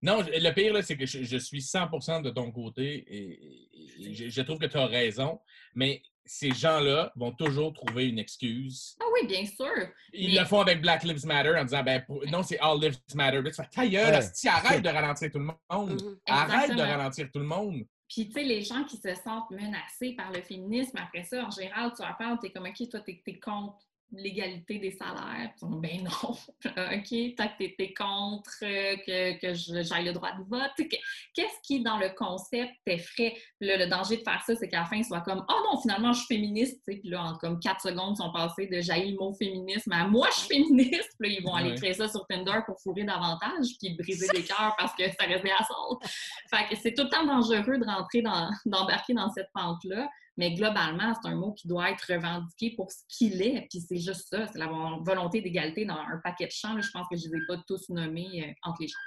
[0.03, 4.28] Non, le pire, là, c'est que je, je suis 100% de ton côté et, je,
[4.28, 5.38] je trouve que tu as raison,
[5.74, 8.97] mais ces gens-là vont toujours trouver une excuse.
[9.01, 9.70] Ah oui, bien sûr.
[10.12, 12.80] Ils Mais- le font avec Black Lives Matter en disant ben, pour- non, c'est All
[12.80, 13.40] Lives Matter.
[13.40, 14.49] Là, tu fais ta gueule, Ouais.
[14.51, 16.03] arrête de ralentir tout le monde.
[16.03, 16.16] Mhm.
[16.26, 17.84] Arrête de ralentir tout le monde.
[18.09, 21.51] Puis, tu sais, les gens qui se sentent menacés par le féminisme, après ça, en
[21.51, 25.51] général, tu leur parles, t'es comme, OK, toi, t'es es contre l'égalité des salaires.
[25.57, 26.11] Puis ben non.
[26.31, 30.71] OK, tant que t'es es contre euh, que, que j'aille le droit de vote.
[30.79, 30.97] Que-
[31.35, 33.35] Qu'est-ce qui, dans le concept, t'effraie?
[33.61, 35.81] Le, le danger de faire ça, c'est qu'à la fin, ils soient comme, oh non,
[35.81, 36.81] finalement, je suis féministe.
[36.87, 40.07] Puis là, en comme quatre secondes, ils sont passés de jaillir le mot féminisme à
[40.07, 41.11] moi, je suis féministe.
[41.19, 44.43] Puis là, ils vont aller créer ça sur Tinder pour fourrer davantage, puis briser des
[44.45, 46.01] cœurs parce que ça reste des assauts.
[46.49, 50.09] Fait que c'est tout le temps dangereux de rentrer dans, d'embarquer dans cette pente-là.
[50.37, 53.66] Mais globalement, c'est un mot qui doit être revendiqué pour ce qu'il est.
[53.70, 56.74] Puis c'est juste ça, c'est la vo- volonté d'égalité dans un paquet de champs.
[56.74, 56.80] là.
[56.82, 58.99] Je pense que je ne les ai pas tous nommés euh, entre les gens.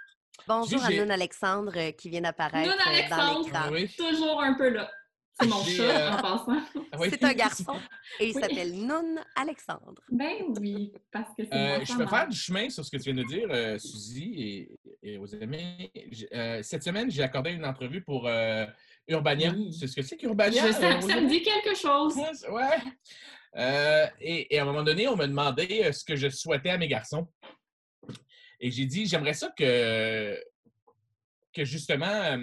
[0.48, 3.46] Bonjour à Noun Alexandre euh, qui vient d'apparaître Noun euh, dans Alexandre.
[3.46, 3.70] l'écran.
[3.72, 3.90] Oui.
[3.98, 4.90] Toujours un peu là.
[5.42, 6.62] C'est mon chat, euh, en passant.
[7.00, 7.08] Oui.
[7.12, 7.76] C'est un garçon
[8.20, 8.42] et il Oui.
[8.42, 10.02] s'appelle Noun Alexandre.
[10.12, 13.14] Ben oui, parce que c'est Euh, je peux faire du chemin sur ce que tu
[13.14, 14.34] viens de dire, euh, Suzy
[15.04, 15.90] et, et aux amis.
[16.34, 18.66] Euh, cette semaine, j'ai accordé une entrevue pour euh,
[19.10, 19.52] Urbania.
[19.52, 19.74] Oui.
[19.74, 20.62] C'est ce que c'est qu'Urbania?
[20.62, 22.16] Je euh, ça me dit quelque chose.
[22.50, 22.78] Ouais.
[23.58, 26.70] Euh, et, et à un moment donné, on m'a demandé euh, ce que je souhaitais
[26.70, 27.28] à mes garçons.
[28.60, 30.38] Et j'ai dit, j'aimerais ça que,
[31.54, 32.38] que justement,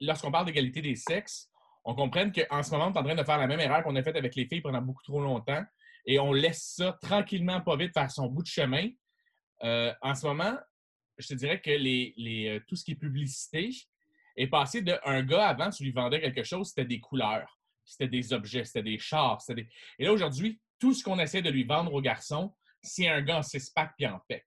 [0.00, 1.50] lorsqu'on parle d'égalité des sexes,
[1.84, 3.96] on comprenne qu'en ce moment, on est en train de faire la même erreur qu'on
[3.96, 5.64] a faite avec les filles pendant beaucoup trop longtemps.
[6.04, 8.88] Et on laisse ça tranquillement, pas vite, faire son bout de chemin.
[9.64, 10.54] Euh, en ce moment,
[11.16, 13.70] je te dirais que les, les, tout ce qui est publicité
[14.42, 18.08] est passé de un gars avant, tu lui vendais quelque chose, c'était des couleurs, c'était
[18.08, 19.40] des objets, c'était des chars.
[19.42, 23.08] c'était des- Et là, aujourd'hui, tout ce qu'on essaie de lui vendre aux garçons, c'est
[23.08, 24.44] un gars en six-pack puis en pec.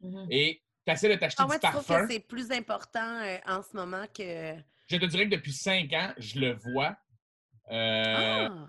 [0.00, 0.26] Mhm.
[0.30, 2.06] Et tu essaies de t'acheter Ah ouais, du parfum.
[2.06, 4.54] que c'est plus important euh, en ce moment que.
[4.88, 6.96] Je te dirais que depuis cinq ans, je le vois.
[7.70, 8.66] Euh, Ah!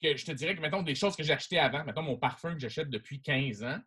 [0.00, 2.54] que je te dirais que, mettons, des choses que j'ai achetées avant, mettons mon parfum
[2.54, 3.78] que j'achète depuis 15 ans,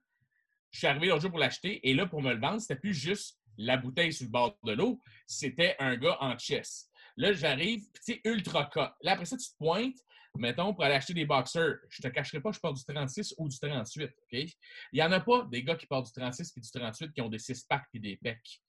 [0.70, 2.94] je suis arrivé l'autre jour pour l'acheter et là, pour me le vendre, c'était plus
[2.94, 6.90] juste la bouteille sur le bord de l'eau, c'était un gars en chess.
[7.18, 8.94] Là, j'arrive, puis tu sais, ultra cut.
[9.02, 9.98] Là, après ça, tu te pointes,
[10.36, 11.78] mettons, pour aller acheter des boxers.
[11.90, 14.32] Je te cacherai pas, je porte du 36 ou du 38, OK?
[14.32, 17.22] Il y en a pas des gars qui portent du 36 puis du 38 qui
[17.22, 18.62] ont des six-packs puis des pecs.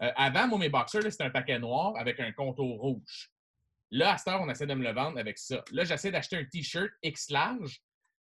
[0.00, 3.30] Euh, avant, moi, mes boxers, là, c'était un paquet noir avec un contour rouge.
[3.90, 5.62] Là, à cette heure, on essaie de me le vendre avec ça.
[5.70, 7.82] Là, j'essaie d'acheter un T-shirt X large.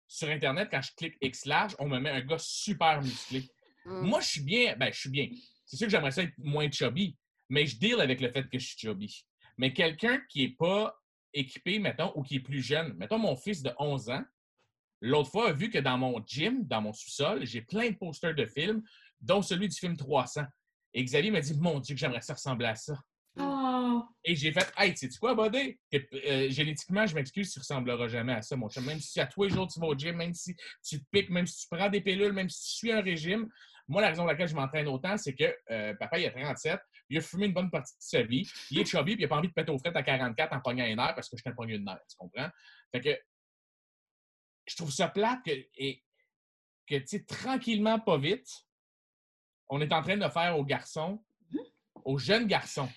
[0.06, 3.50] Sur Internet, quand je clique X large, on me met un gars super musclé.
[3.84, 4.06] Mm.
[4.06, 4.76] Moi, je suis bien.
[4.76, 5.28] Ben, je suis bien.
[5.68, 7.14] C'est sûr que j'aimerais ça être moins chubby,
[7.50, 9.24] mais je deal avec le fait que je suis chubby.
[9.58, 10.98] Mais quelqu'un qui n'est pas
[11.34, 14.24] équipé, mettons, ou qui est plus jeune, mettons mon fils de 11 ans,
[15.02, 18.34] l'autre fois a vu que dans mon gym, dans mon sous-sol, j'ai plein de posters
[18.34, 18.82] de films,
[19.20, 20.42] dont celui du film 300.
[20.94, 22.98] Et Xavier m'a dit Mon Dieu, que j'aimerais ça ressembler à ça.
[23.38, 25.78] Oh, Et j'ai fait Hey, sais tu quoi, buddy?
[25.92, 28.84] Euh, génétiquement, je m'excuse, tu ressembleras jamais à ça, mon chum.
[28.86, 31.28] Même si à tous les jours tu vas au gym, même si tu te piques,
[31.28, 33.48] même si tu prends des pilules, même si tu suis un régime,
[33.88, 36.78] moi, la raison pour laquelle je m'entraîne autant, c'est que euh, papa, il a 37,
[37.08, 39.28] il a fumé une bonne partie de sa vie, il est chubby, puis il n'a
[39.28, 41.40] pas envie de péter aux frettes à 44 en pognant un air parce que je
[41.40, 42.48] suis un pogneux de nerf, tu comprends?
[42.92, 43.18] Fait que
[44.66, 46.04] je trouve ça plate que, et,
[46.86, 48.48] que tu sais, tranquillement, pas vite,
[49.70, 51.24] on est en train de faire aux garçons,
[52.04, 52.90] aux jeunes garçons,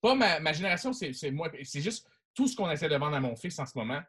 [0.00, 1.50] pas ma, ma génération, c'est moi.
[1.62, 4.02] C'est juste tout ce qu'on essaie de vendre à mon fils en ce moment,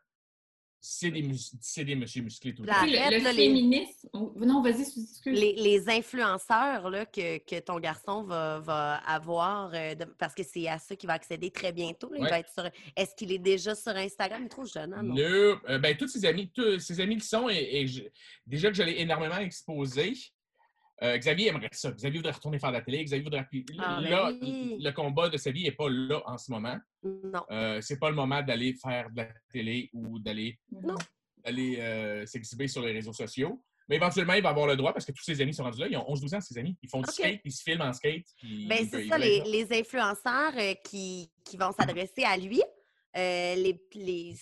[0.86, 2.86] c'est des, des monsieur musclés tout le temps.
[2.86, 4.10] Le, le là, les- féminisme.
[4.14, 4.84] Non, vas-y.
[5.26, 10.44] Les, les influenceurs là, que, que ton garçon va, va avoir, euh, de- parce que
[10.44, 12.12] c'est à ça qu'il va accéder très bientôt.
[12.12, 12.70] là, il va être sur...
[12.98, 14.42] Est-ce qu'il est déjà sur Instagram?
[14.42, 15.16] Il est trop jeune, hein, non?
[15.16, 15.22] No.
[15.70, 18.04] Euh, ben, tous ses amis, tous ses amis le sont, et, et je-
[18.46, 20.14] déjà que je l'ai énormément exposé.
[21.04, 21.92] Euh, Xavier aimerait ça.
[21.92, 23.04] Xavier voudrait retourner faire de la télé.
[23.04, 23.46] Xavier voudrait.
[23.80, 24.78] Ah, ben là, oui.
[24.80, 26.78] le combat de sa vie n'est pas là en ce moment.
[27.04, 27.44] Non.
[27.52, 30.96] Euh, c'est pas le moment d'aller faire de la télé ou d'aller Non.
[31.44, 33.62] d'aller euh, s'exhiber sur les réseaux sociaux.
[33.90, 35.88] Mais éventuellement, il va avoir le droit parce que tous ses amis sont rendus là.
[35.90, 36.78] Ils ont 11-12 ans, ses amis.
[36.82, 38.24] Ils font du skate, ils se filment en skate.
[38.70, 42.62] Ben, c'est ça, les, les influenceurs euh, qui, qui vont s'adresser à lui,
[43.18, 44.36] euh, les, les-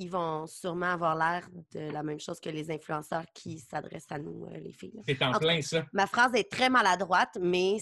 [0.00, 4.18] ils vont sûrement avoir l'air de la même chose que les influenceurs qui s'adressent à
[4.18, 5.02] nous, euh, les filles.
[5.06, 5.84] C'est en plein ça.
[5.92, 7.76] Ma phrase est très maladroite, mais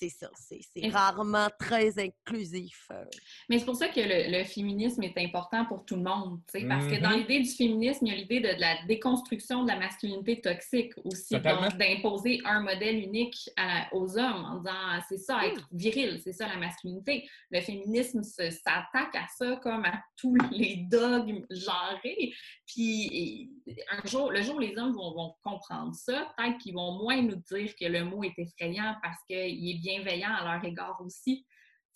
[0.00, 0.30] c'est ça.
[0.34, 2.86] C'est rarement très inclusif.
[2.90, 3.04] euh.
[3.50, 6.40] Mais c'est pour ça que le, le féminisme est important pour tout le monde.
[6.50, 7.18] tu sais, Parce que dans Mhm.
[7.18, 10.92] l'idée du féminisme, il y a l'idée de, de la déconstruction de la masculinité toxique
[11.04, 11.34] aussi.
[11.34, 11.68] Totalement.
[11.68, 16.20] Donc, d'imposer un modèle unique à aux hommes en disant ah, c'est ça, être viril,
[16.24, 17.28] c'est ça la masculinité.
[17.50, 22.32] Le féminisme s'attaque à ça comme à tous les dogmes genrés.
[22.66, 23.50] Puis
[23.90, 27.20] un jour, le jour où les hommes vont, vont comprendre ça, peut-être qu'ils vont moins
[27.20, 29.36] nous dire que le mot est effrayant parce qu'il
[29.68, 31.46] est bienveillant à leur égard aussi.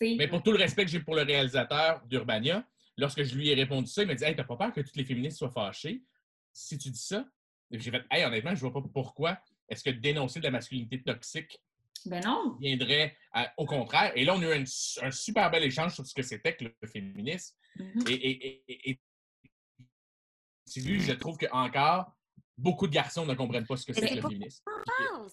[0.00, 2.66] Mais pour tout le respect que j'ai pour le réalisateur d'Urbania,
[2.96, 4.96] lorsque je lui ai répondu ça, il m'a dit Hey, t'as pas peur que toutes
[4.96, 6.02] les féministes soient fâchées
[6.52, 7.24] si tu dis ça?
[7.70, 9.38] J'ai fait Hey, honnêtement, je vois pas pourquoi
[9.68, 11.58] est-ce que dénoncer de la masculinité toxique
[12.06, 12.56] Ben non.
[12.60, 14.12] viendrait à- au contraire.
[14.16, 16.54] Et là, on a eu un, su- un super bel échange sur ce que c'était
[16.56, 17.56] que le féminisme.
[17.76, 18.04] Mhm.
[18.08, 18.30] Et,
[18.68, 19.00] et, et-
[20.66, 22.12] je trouve que encore
[22.56, 24.62] beaucoup de garçons ne comprennent pas ce que Mais c'est que le féminisme.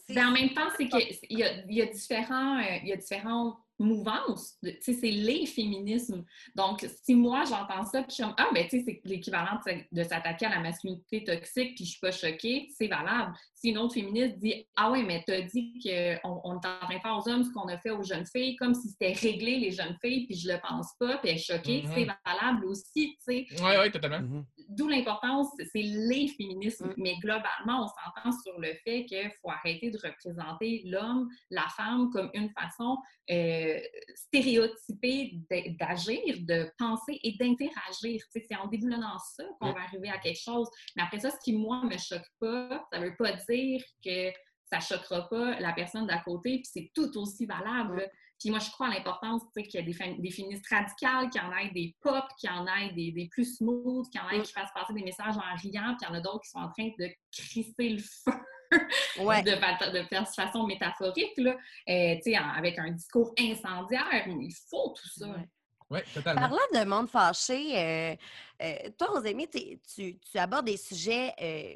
[0.09, 2.93] Ben, en même temps, c'est qu'il y a, il y, a différents, euh, il y
[2.93, 4.57] a différentes mouvances.
[4.61, 6.23] de- Tu sais, c'est les féminismes.
[6.55, 9.59] Donc, si moi, j'entends ça, puis je suis comme, ah, ben, tu sais, c'est l'équivalent
[9.91, 13.33] de, s'attaquer à la masculinité toxique, puis je suis pas choquée, c'est valable.
[13.55, 16.95] Si une autre féministe dit, ah ouais, mais t'as dit qu'on on est en train
[16.95, 19.57] de faire aux hommes ce qu'on a fait aux jeunes filles, comme si c'était réglé
[19.57, 21.91] les jeunes filles, puis je le pense pas, puis elle est choquée, Mhm.
[21.95, 23.47] c'est valable aussi, tu sais.
[23.63, 24.43] Oui, oui, totalement.
[24.77, 26.87] D'où l'importance, c'est les féminismes.
[26.89, 26.93] Mm.
[26.97, 32.09] Mais globalement, on s'entend sur le fait qu'il faut arrêter de représenter l'homme, la femme
[32.11, 32.97] comme une façon
[33.29, 33.79] euh,
[34.15, 38.21] stéréotypé d- d'agir, de penser et d'interagir.
[38.31, 39.73] C'est en déboulonnant ça qu'on Ouais.
[39.73, 40.69] va arriver à quelque chose.
[40.95, 44.31] Mais après ça, ce qui, moi, me choque pas, ça veut pas dire que
[44.71, 48.09] ça choquera pas la personne d'à côté, puis c'est tout aussi valable.
[48.41, 51.29] Puis moi, je crois à l'importance tu sais, qu'il y a des, des féministes radicales,
[51.29, 54.19] qu'il y en ait des pop, qu'il y en ait des, des plus smooth, qu'il
[54.19, 56.21] y en ait qui fassent passer des messages en riant, puis il y en a
[56.21, 58.31] d'autres qui sont en train de crisser le feu
[59.19, 59.43] Ouais.
[59.43, 61.51] de, de faire de façon métaphorique, là,
[61.89, 64.07] euh, tu sais, en- avec un discours incendiaire.
[64.25, 65.27] Il faut tout ça.
[65.27, 65.47] Ouais.
[65.89, 66.41] Oui, totalement.
[66.41, 68.15] Parlant de monde fâché, euh,
[68.63, 71.75] euh, toi, Rosémie, tu, tu abordes des sujets euh,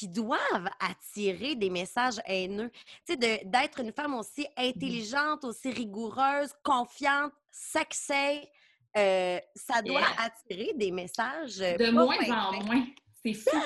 [0.00, 2.70] qui doivent attirer des messages haineux.
[3.06, 8.48] Tu sais, de- d'être une femme aussi intelligente, aussi rigoureuse, confiante, sexy,
[8.96, 10.24] euh, ça doit Yeah.
[10.24, 11.60] attirer des messages.
[11.60, 12.86] euh, De moins en moins.
[13.22, 13.58] C'est fou.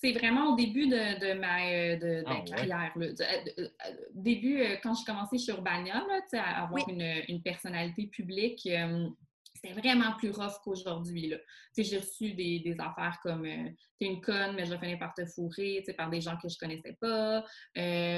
[0.00, 2.94] C'est vraiment au début de, de ma de, Ah carrière.
[4.14, 6.82] début, quand j'ai commencé chez Urbania, là, tu sais, à avoir Oui.
[6.94, 9.08] une, une personnalité publique, euh,
[9.62, 11.28] c'était vraiment plus rough qu'aujourd'hui.
[11.28, 11.36] là.
[11.74, 14.78] Tu sais, J'ai reçu des, des affaires comme euh, T'es une conne, mais je vais
[14.78, 17.40] finir par te fourrer, tu sais, par des gens que je connaissais pas.
[17.40, 17.42] Euh,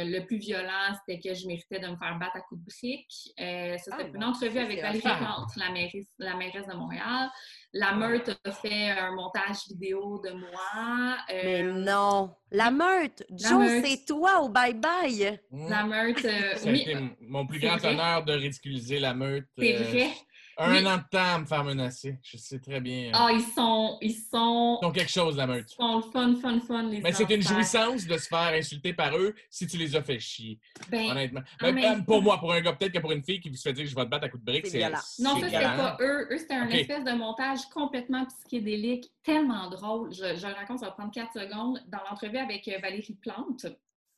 [0.05, 3.32] le plus violent, c'était que je méritais de me faire battre à coups de briques.
[3.40, 5.01] Euh, ça, Ah, c'était une bon, entrevue ça, avec Valérie.
[5.01, 7.28] Plante, la mairesse, la mairesse de Montréal.
[7.72, 11.16] La meute a fait un montage vidéo de moi.
[11.30, 12.32] Euh, Mais non.
[12.53, 13.24] La meute.
[13.30, 15.40] La Joe, c'est toi au bye-bye.
[15.68, 16.86] La meute, euh, oui,
[17.22, 19.47] mon plus grand honneur de ridiculiser la meute.
[19.59, 20.11] c'est euh, vrai.
[20.59, 20.86] Un Oui.
[20.86, 22.18] an de temps à me faire menacer.
[22.22, 23.09] Je sais très bien.
[23.09, 25.70] euh, Ah, ils sont, ils sont, Ils ont quelque chose, la meute.
[25.72, 29.16] ils sont fun, fun, fun, les Mais c'est une jouissance de se faire insulter par
[29.16, 30.59] eux si tu les as fait chier,
[30.90, 31.40] Ben, honnêtement.
[31.61, 33.55] en Même, même même pour moi, pour un gars, peut-être que pour une fille qui
[33.57, 34.80] se fait dire que je vais te battre à coups de briques, C'est.
[34.80, 36.28] Non, c'est ça, c'était pas eux.
[36.30, 40.12] Eux, c'était un espèce de montage complètement psychédélique, tellement drôle.
[40.12, 41.82] Je, je le raconte, ça va prendre 4 secondes.
[41.88, 43.66] Dans l'entrevue avec euh, Valérie Plante,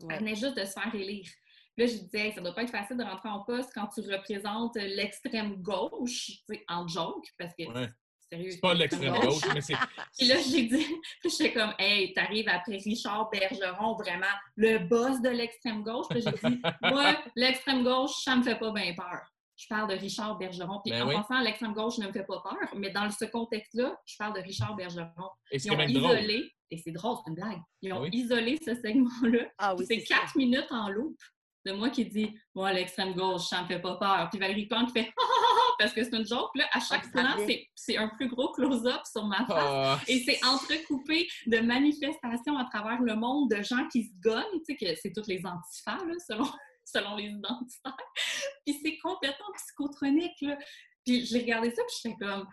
[0.02, 0.08] Ouais.
[0.14, 1.24] elle venait juste de se faire élire.
[1.76, 4.00] Là, je disais, Hey, ça doit pas être facile de rentrer en poste quand tu
[4.00, 7.88] représentes euh, l'extrême gauche, tu sais, en joke, parce que, Ouais.
[8.30, 9.74] sérieux, C'est pas l'extrême gauche, mais c'est.
[10.18, 10.86] Puis là, j'ai dit,
[11.20, 16.06] puis j'étais comme, hey, t'arrives après Richard Bergeron, vraiment le boss de l'extrême gauche.
[16.10, 19.20] Puis j'ai dit, moi, l'extrême gauche, ça me fait pas bien peur.
[19.56, 20.80] Je parle de Richard Bergeron.
[20.84, 21.14] Puis Ben en oui.
[21.14, 24.40] pensant, l'extrême gauche ne me fait pas peur, mais dans ce contexte-là, je parle de
[24.40, 25.30] Richard Bergeron.
[25.52, 26.18] Et Ils ont même drôle.
[26.18, 28.10] isolé, et c'est drôle, c'est une blague, ils ont Oui.
[28.12, 29.44] isolé ce segment-là.
[29.58, 30.16] Ah oui, c'est ça.
[30.16, 31.16] quatre minutes en loop
[31.64, 34.28] de moi qui dis, moi, l'extrême gauche, ça me fait pas peur.
[34.30, 36.50] Puis Valérie Plante qui fait, ah, ah, ah, parce que c'est une joke.
[36.56, 37.46] Là, à chaque Ah, plan, vient.
[37.46, 39.48] c'est- c'est un plus gros close-up sur ma face.
[39.50, 44.44] Ah, Et c'est entrecoupé de manifestations à travers le monde de gens qui se gonnent,
[44.66, 46.44] tu sais, que c'est toutes les antifas, là, selon,
[46.84, 47.96] selon les identitaires.
[48.66, 50.58] Puis c'est complètement psychotronique, là.
[51.04, 52.46] Puis j'ai regardé ça, puis j'étais comme,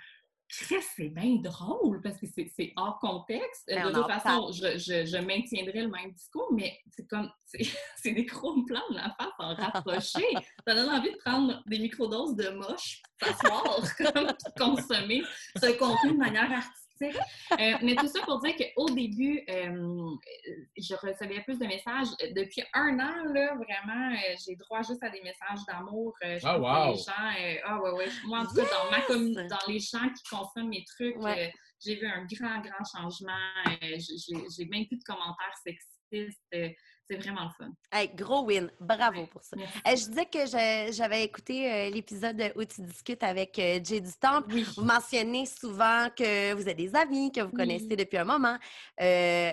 [0.52, 3.64] Chris, c'est bien drôle, parce que c'est hors contexte.
[3.68, 7.32] Ben, de toute façon, je, je, je maintiendrai le même discours, mais c'est comme,
[7.96, 10.26] c'est des gros plans de la face en rapproché.
[10.68, 13.80] Ça donne envie de prendre des microdoses de moche, s'asseoir,
[14.14, 14.28] comme
[14.58, 15.24] consommer
[15.56, 16.91] ce contenu de manière artistique.
[17.08, 20.16] Euh, mais tout ça pour dire qu'au début, euh,
[20.78, 22.08] je recevais plus de messages.
[22.36, 26.14] Depuis un an, là, vraiment, euh, j'ai droit juste à des messages d'amour.
[26.44, 26.92] Ah, wow!
[26.94, 28.08] les gens, euh, ah ouais, ouais.
[28.26, 31.48] Moi, en tout cas, dans ma dans les gens qui consomment mes trucs, Ouais.
[31.48, 33.32] euh, j'ai vu un grand, grand changement.
[33.68, 36.42] Euh, j'ai même plus de commentaires sexistes.
[37.10, 37.72] C'est vraiment le fun.
[37.92, 38.72] Hey, gros win.
[38.80, 39.58] Bravo pour ça.
[39.58, 40.06] Merci.
[40.06, 44.54] Je disais que j'avais écouté euh, l'épisode où tu discutes avec euh, Jay du Temple.
[44.54, 44.66] Oui.
[44.78, 47.58] Vous mentionnez souvent que vous êtes des amis, que vous Oui.
[47.58, 48.58] connaissez depuis un moment.
[49.02, 49.52] Euh,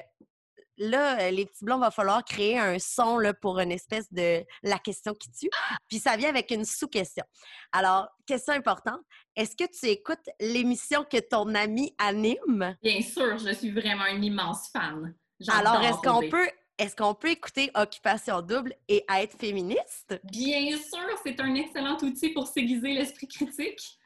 [0.77, 4.79] là, les petits blonds, va falloir créer un son là, pour une espèce de la
[4.79, 5.51] question qui tue.
[5.89, 7.25] Puis ça vient avec une sous-question.
[7.73, 9.01] Alors, question importante.
[9.35, 12.77] Est-ce que tu écoutes l'émission que ton ami anime?
[12.83, 15.13] Bien sûr, je suis vraiment une immense fan.
[15.49, 20.19] Alors, est-ce qu'on peut, est-ce qu'on peut écouter Occupation Double et être féministe?
[20.25, 23.99] Bien sûr, c'est un excellent outil pour s'aiguiser l'esprit critique.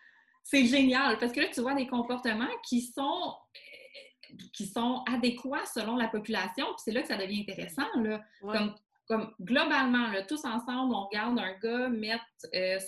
[0.42, 3.34] C'est génial parce que là, tu vois des comportements qui sont,
[4.52, 7.86] qui sont adéquats selon la population, puis c'est là que ça devient intéressant.
[7.96, 8.20] Là.
[8.42, 8.56] Ouais.
[8.56, 8.74] Comme,
[9.06, 12.78] comme globalement, là, tous ensemble, on regarde un gars mettre, euh,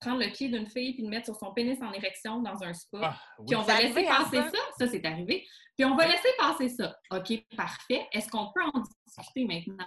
[0.00, 2.72] prendre le pied d'une fille puis le mettre sur son pénis en érection dans un
[2.72, 3.00] spa.
[3.02, 3.46] Ah, oui.
[3.48, 4.50] Puis on va laisser hein, passer ça?
[4.50, 4.58] ça.
[4.78, 5.46] Ça, c'est arrivé.
[5.76, 6.96] Puis on va laisser passer ça.
[7.12, 8.06] OK, parfait.
[8.12, 9.86] Est-ce qu'on peut en discuter maintenant?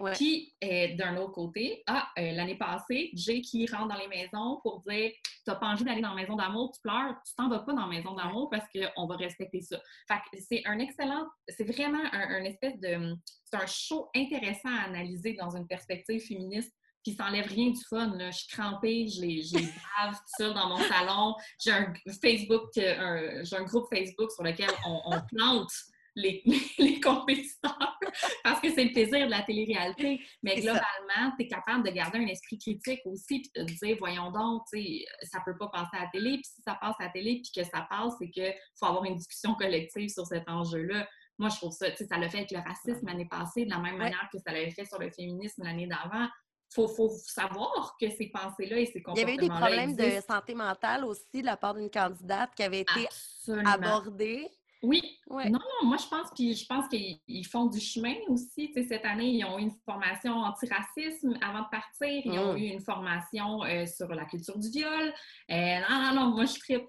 [0.00, 0.12] Ouais.
[0.12, 4.58] Puis, euh, d'un autre côté, ah, euh, l'année passée, Jay qui rentre dans les maisons
[4.62, 5.12] pour dire
[5.44, 7.86] T'as pas envie d'aller dans la maison d'amour, tu pleures, tu t'en vas pas dans
[7.86, 9.80] la maison d'amour parce qu'on va respecter ça.
[10.06, 13.16] Fait que c'est un excellent, c'est vraiment un, un espèce de.
[13.44, 16.72] C'est un show intéressant à analyser dans une perspective féministe.
[17.04, 18.14] Puis ça enlève rien du fun.
[18.16, 18.30] Là.
[18.30, 21.34] Je suis crampée, je les, je les bave tout ça dans mon salon.
[21.62, 25.70] J'ai un Facebook, euh, un- j'ai un groupe Facebook sur lequel on, on plante
[26.14, 26.42] les,
[26.78, 27.98] les compétiteurs
[28.44, 30.20] parce que c'est le plaisir de la télé-réalité.
[30.42, 33.96] Mais globalement, tu es capable de garder un esprit critique aussi puis de te dire,
[33.98, 36.32] voyons donc, tu sais, ça peut pas passer à la télé.
[36.34, 39.04] Puis si ça passe à la télé puis que ça passe, c'est qu'il faut avoir
[39.04, 41.08] une discussion collective sur cet enjeu-là.
[41.38, 43.70] Moi, je trouve ça, tu sais, ça l'a fait avec le racisme l'année passée, de
[43.70, 44.00] la même Ouais.
[44.00, 46.28] manière que ça l'avait fait sur le féminisme l'année d'avant.
[46.74, 49.96] Faut, faut savoir que ces pensées-là et ces Il y avait eu des comportements-là problèmes
[49.96, 53.70] de santé mentale aussi de la part d'une candidate qui avait été Absolument.
[53.70, 54.48] abordée.
[54.84, 55.48] Oui, Ouais.
[55.48, 58.72] Non, non, moi je pense, puis je pense qu'ils ils font du chemin aussi.
[58.74, 62.08] Tu sais, cette année, ils ont eu une formation antiracisme avant de partir.
[62.24, 62.58] Ils ont Mm.
[62.58, 65.12] eu une formation euh, sur la culture du viol.
[65.50, 66.88] Euh, non, non, non, moi je tripe.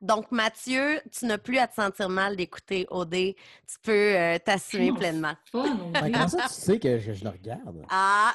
[0.00, 3.12] Donc, Mathieu, tu n'as plus à te sentir mal d'écouter OD.
[3.14, 3.34] Tu
[3.82, 5.34] peux euh, t'assumer pleinement.
[5.50, 7.84] Fun Ben, comment ça, tu sais que je, je le regarde?
[7.90, 8.34] Ah,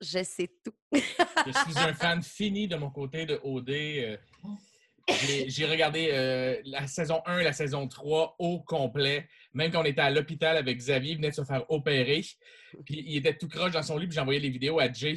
[0.00, 0.72] je sais tout.
[0.92, 3.70] Je suis un fan fini de mon côté de OD.
[3.70, 4.16] euh,
[5.48, 9.28] j'ai- regardé euh, la saison 1 et la saison 3 au complet.
[9.54, 12.24] Même quand on était à l'hôpital avec Xavier, il venait de se faire opérer.
[12.84, 15.14] Puis il était tout croche dans son lit, puis j'envoyais les vidéos à Jay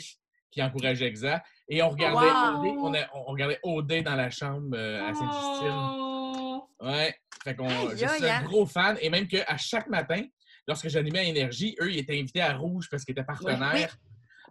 [0.51, 1.43] qui encourageait Exa.
[1.69, 2.71] Et on regardait, Wow!
[2.71, 5.71] OD, on, a- on regardait OD dans la chambre euh, à Saint-Justine.
[5.73, 6.67] Oh!
[6.79, 7.15] Ouais.
[7.43, 8.43] Fait qu'on, je suis un hein?
[8.43, 8.97] gros fan.
[9.01, 10.21] Et même qu'à chaque matin,
[10.67, 13.97] lorsque j'animais à Énergie, eux, ils étaient invités à Rouge parce qu'ils étaient partenaires.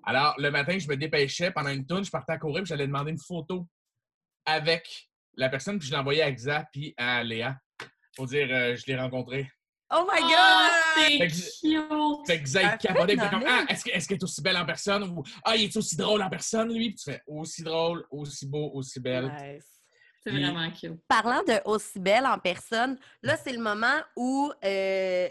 [0.05, 2.87] Alors, le matin, je me dépêchais pendant une tourne, je partais à courir, puis j'allais
[2.87, 3.67] demander une photo
[4.45, 7.57] avec la personne, puis je l'envoyais à Xa puis à Léa
[8.17, 9.51] pour dire euh, je l'ai rencontré.
[9.95, 10.71] Oh my Oh, God!
[10.97, 12.27] c'est cute!
[12.27, 13.45] Fait que Xa, Un il capotait, puis il était comme.
[13.47, 15.97] Ah, est-ce que- est-ce qu'elle est aussi belle en personne ou Ah, il est aussi
[15.97, 16.89] drôle en personne, lui?
[16.89, 19.27] Puis tu fais aussi drôle, aussi beau, aussi belle.
[19.41, 19.69] Nice.
[20.25, 21.01] C'est vraiment cute.
[21.09, 25.29] Parlant de aussi belle en personne, là, c'est le moment où euh,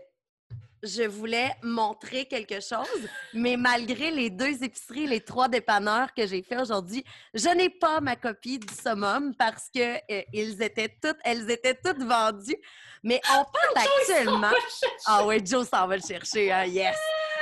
[0.84, 6.42] je voulais montrer quelque chose, mais malgré les deux épiceries, les trois dépanneurs que j'ai
[6.42, 7.04] fait aujourd'hui,
[7.34, 11.76] je n'ai pas ma copie du summum parce que euh, ils étaient toutes, elles étaient
[11.76, 12.58] toutes vendues.
[13.04, 13.44] Mais on
[13.74, 14.58] parle actuellement.
[15.06, 16.98] Ah oui, Joe s'en va le chercher, hein, yes.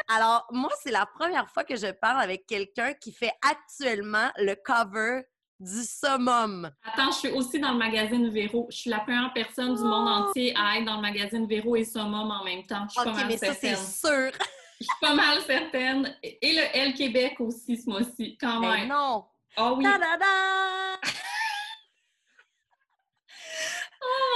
[0.07, 4.55] Alors, moi, c'est la première fois que je parle avec quelqu'un qui fait actuellement le
[4.55, 5.21] cover
[5.59, 6.71] du summum.
[6.83, 8.67] Attends, je suis aussi dans le magazine Véro.
[8.71, 11.83] Je suis la première personne du monde entier à être dans le magazine Véro et
[11.83, 12.85] Summum en même temps.
[12.87, 13.85] Je suis pas mal mais ça, c'est certaine.
[13.85, 14.31] sûr.
[14.79, 16.15] Je suis pas mal certaine.
[16.23, 18.87] Et le L Québec aussi ce mois-ci, quand Mais même.
[18.87, 19.25] non.
[19.57, 19.83] Ah oui.
[19.83, 20.97] Ta-da-da!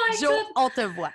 [0.09, 0.45] my Joe, God.
[0.57, 1.11] on te voit.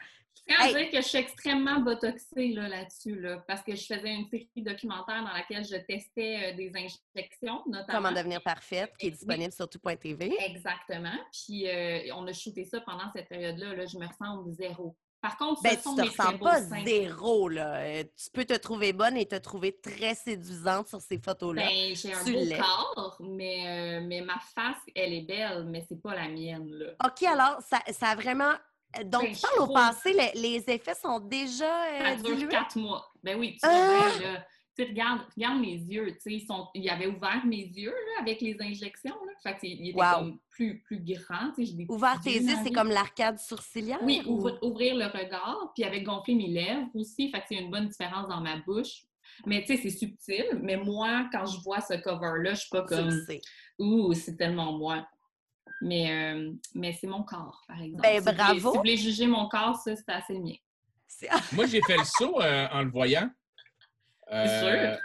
[0.48, 3.84] Je tiens à dire que je suis extrêmement botoxée là, là-dessus, là, parce que je
[3.84, 8.02] faisais une série documentaire dans laquelle je testais euh, des injections, notamment.
[8.02, 10.36] Comment devenir parfaite, qui est disponible sur tout.tv.
[10.40, 11.18] Exactement.
[11.32, 13.74] Puis euh, on a shooté ça pendant cette période-là.
[13.74, 14.96] Là, je me ressemble zéro.
[15.20, 17.80] Par contre, Ben, ce tu sont te mes beaux pas zéro, là.
[17.80, 21.66] Euh, Tu peux te trouver bonne et te trouver très séduisante sur ces photos-là.
[21.66, 26.00] Ben, j'ai un beau corps, mais, euh, mais ma face, elle est belle, mais c'est
[26.00, 26.92] pas la mienne, là.
[27.04, 28.52] OK, alors, ça, ça a vraiment...
[28.96, 32.22] euh, Donc, Ben, tu je parles au passé, les, les effets sont déjà euh, Ça
[32.22, 32.48] dure dilués?
[32.48, 33.06] quatre mois.
[33.22, 33.84] Ben oui, tu Ah!
[33.86, 34.46] vois bien, là.
[34.76, 36.68] Tu sais, regarde, regarde mes yeux, sais, ils sont...
[36.72, 39.32] il avait ouvert mes yeux, là, avec les injections, là.
[39.42, 40.04] Fait Wow.
[40.14, 43.98] comme plus, plus grand, tu sais, j'ai des Ouvert tes yeux, c'est comme l'arcade sourcilière?
[44.02, 47.56] Oui, ou- ouvrir, ouvrir le regard, puis avec gonflé mes lèvres aussi, fait que c'est
[47.56, 49.02] une bonne différence dans ma bouche.
[49.46, 52.82] Mais tu sais, c'est subtil, mais moi, quand je vois ce cover-là, je suis pas
[52.82, 53.40] le comme sais.
[53.78, 55.06] «Ouh, c'est tellement moi».
[55.80, 58.02] Mais, euh, mais c'est mon corps, par exemple.
[58.02, 58.54] Ben, Si vous voulez- bravo.
[58.58, 60.56] Si vous voulez juger mon corps, ça, c'est assez le mien.
[61.52, 63.30] Moi, j'ai fait le saut euh, en le voyant.
[64.30, 64.98] C'est sûr.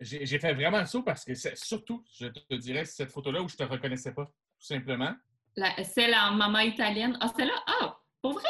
[0.00, 3.48] J'ai fait vraiment le saut parce que c'est- surtout, je te dirais, cette photo-là où
[3.48, 5.14] je te reconnaissais pas, tout simplement.
[5.56, 7.16] La, celle en maman italienne.
[7.20, 7.62] Ah, celle-là?
[7.66, 8.48] Ah, pour vrai?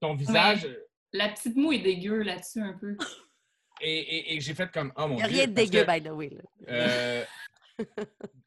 [0.00, 0.66] Ton visage,
[1.12, 2.96] La petite moue est dégueu là-dessus un peu.
[3.80, 5.36] et, et- et j'ai fait comme, oh mon Il n'y a Dieu.
[5.38, 6.30] rien de dégueu, que, by the way.
[6.30, 6.42] là.
[6.68, 7.24] euh,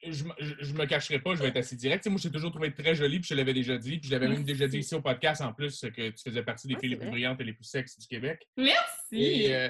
[0.03, 2.05] je, me- je, je me cacherai pas, je vais être assez direct.
[2.07, 4.43] Moi, j'ai toujours trouvé très jolie, puis je l'avais déjà dit, puis je l'avais même
[4.43, 6.97] déjà dit ici au podcast en plus, que tu faisais partie des Ouais, filles les
[6.97, 8.47] plus brillantes et les plus sexy du Québec.
[8.57, 8.83] Merci!
[9.11, 9.69] Et, euh,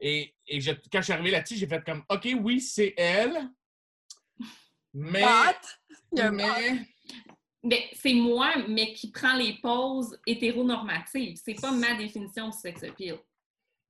[0.00, 3.48] et, et je- quand je suis arrivé là-dessus, j'ai fait comme, OK, oui, c'est elle,
[4.92, 5.22] mais.
[6.12, 6.86] Mais
[7.62, 11.36] Ben, c'est moi, mais qui prend les poses hétéronormatives.
[11.44, 13.16] C'est pas ma définition du sex appeal.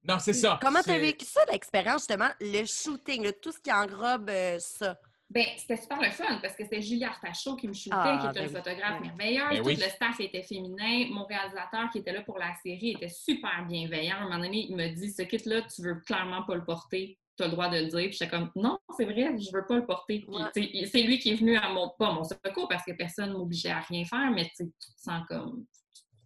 [0.08, 0.58] Non, c'est ça.
[0.62, 4.58] Comment tu as vécu ça, l'expérience, justement, le shooting, là, tout ce qui englobe euh,
[4.58, 4.96] ça?
[5.28, 8.26] Ben, c'était super le fun parce que c'était Julie Artachot qui me shootait, Ah, qui
[8.28, 9.48] est ben une photographe merveilleuse.
[9.50, 9.74] Ben Tout oui.
[9.76, 11.08] le staff était féminin.
[11.10, 14.14] Mon réalisateur qui était là pour la série était super bienveillant.
[14.14, 17.18] À un moment donné, il me dit Ce kit-là, tu veux clairement pas le porter.
[17.36, 18.08] Tu as le droit de le dire.
[18.08, 20.24] Puis j'étais comme Non, c'est vrai, je veux pas le porter.
[20.28, 20.44] Ouais.
[20.54, 23.70] c'est lui qui est venu à mon, pas mon secours parce que personne ne m'obligeait
[23.70, 25.64] à rien faire, mais tu sais, tu te sens comme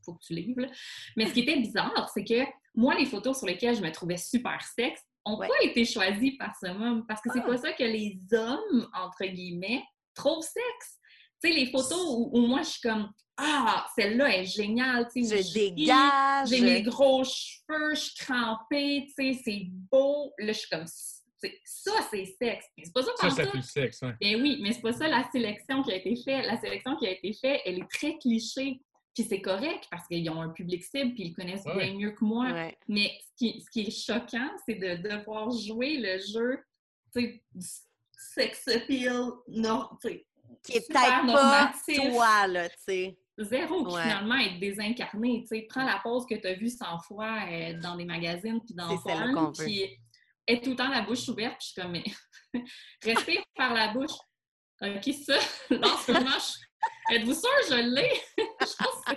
[0.05, 0.61] faut que tu livres.
[0.61, 0.69] là.
[1.17, 2.45] Mais ce qui était bizarre, c'est que
[2.75, 5.49] moi, les photos sur lesquelles je me trouvais super sexe n'ont Ouais.
[5.49, 7.47] pas été choisies par ce homme parce que c'est Ah.
[7.47, 9.83] pas ça que les hommes, entre guillemets,
[10.15, 10.99] trouvent sexe.
[11.43, 13.11] Tu sais, les photos où, où moi, je suis comme
[13.43, 15.43] Ah, celle-là est géniale, tu sais.
[15.43, 16.49] Je dégage.
[16.51, 20.31] J'ai mes gros cheveux, je suis crampée, tu sais, c'est beau.
[20.39, 22.67] Là, je suis comme, ça, c'est sexe.
[22.77, 24.03] Mais C'est pas ça Ça, ça pue le sexe.
[24.03, 24.15] hein.
[24.21, 26.45] Ben oui, mais c'est pas ça la sélection qui a été faite.
[26.45, 28.79] La sélection qui a été faite, elle est très cliché.
[29.15, 31.91] Puis c'est correct parce qu'ils ont un public cible puis ils le connaissent Ouais.
[31.91, 32.51] bien mieux que moi.
[32.53, 32.79] Ouais.
[32.89, 36.59] Mais ce qui, ce qui est choquant, c'est de devoir jouer le jeu,
[37.13, 37.67] tu sais, du
[38.13, 40.27] sex appeal, non, tu sais,
[40.63, 41.97] Qui est super peut-être pas normatif.
[42.13, 43.19] toi, là, tu sais.
[43.39, 44.03] Zéro qui Ouais.
[44.03, 45.41] finalement est désincarné.
[45.43, 48.61] Tu sais, prends la pause que tu as vue 100 fois euh, dans des magazines
[48.65, 49.65] puis dans veut.
[49.65, 49.99] puis
[50.47, 52.05] est tout le temps la bouche ouverte, puis je suis comme, mais
[53.03, 54.13] respire par la bouche.
[54.83, 55.39] OK, ça,
[55.71, 56.67] ce moment, je-
[57.11, 58.11] êtes-vous sûr je l'ai?
[58.39, 59.13] je pense que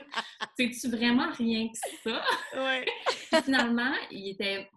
[0.57, 2.24] c'est-tu vraiment rien que ça?
[2.56, 2.86] Ouais.
[3.32, 4.70] Puis finalement, il était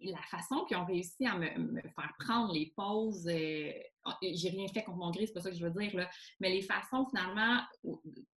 [0.00, 3.72] la façon qu'ils ont réussi à me, me faire prendre les pauses, euh,
[4.20, 6.10] j'ai rien fait contre mon gris, c'est pas ça que je veux dire, là,
[6.40, 7.60] mais les façons finalement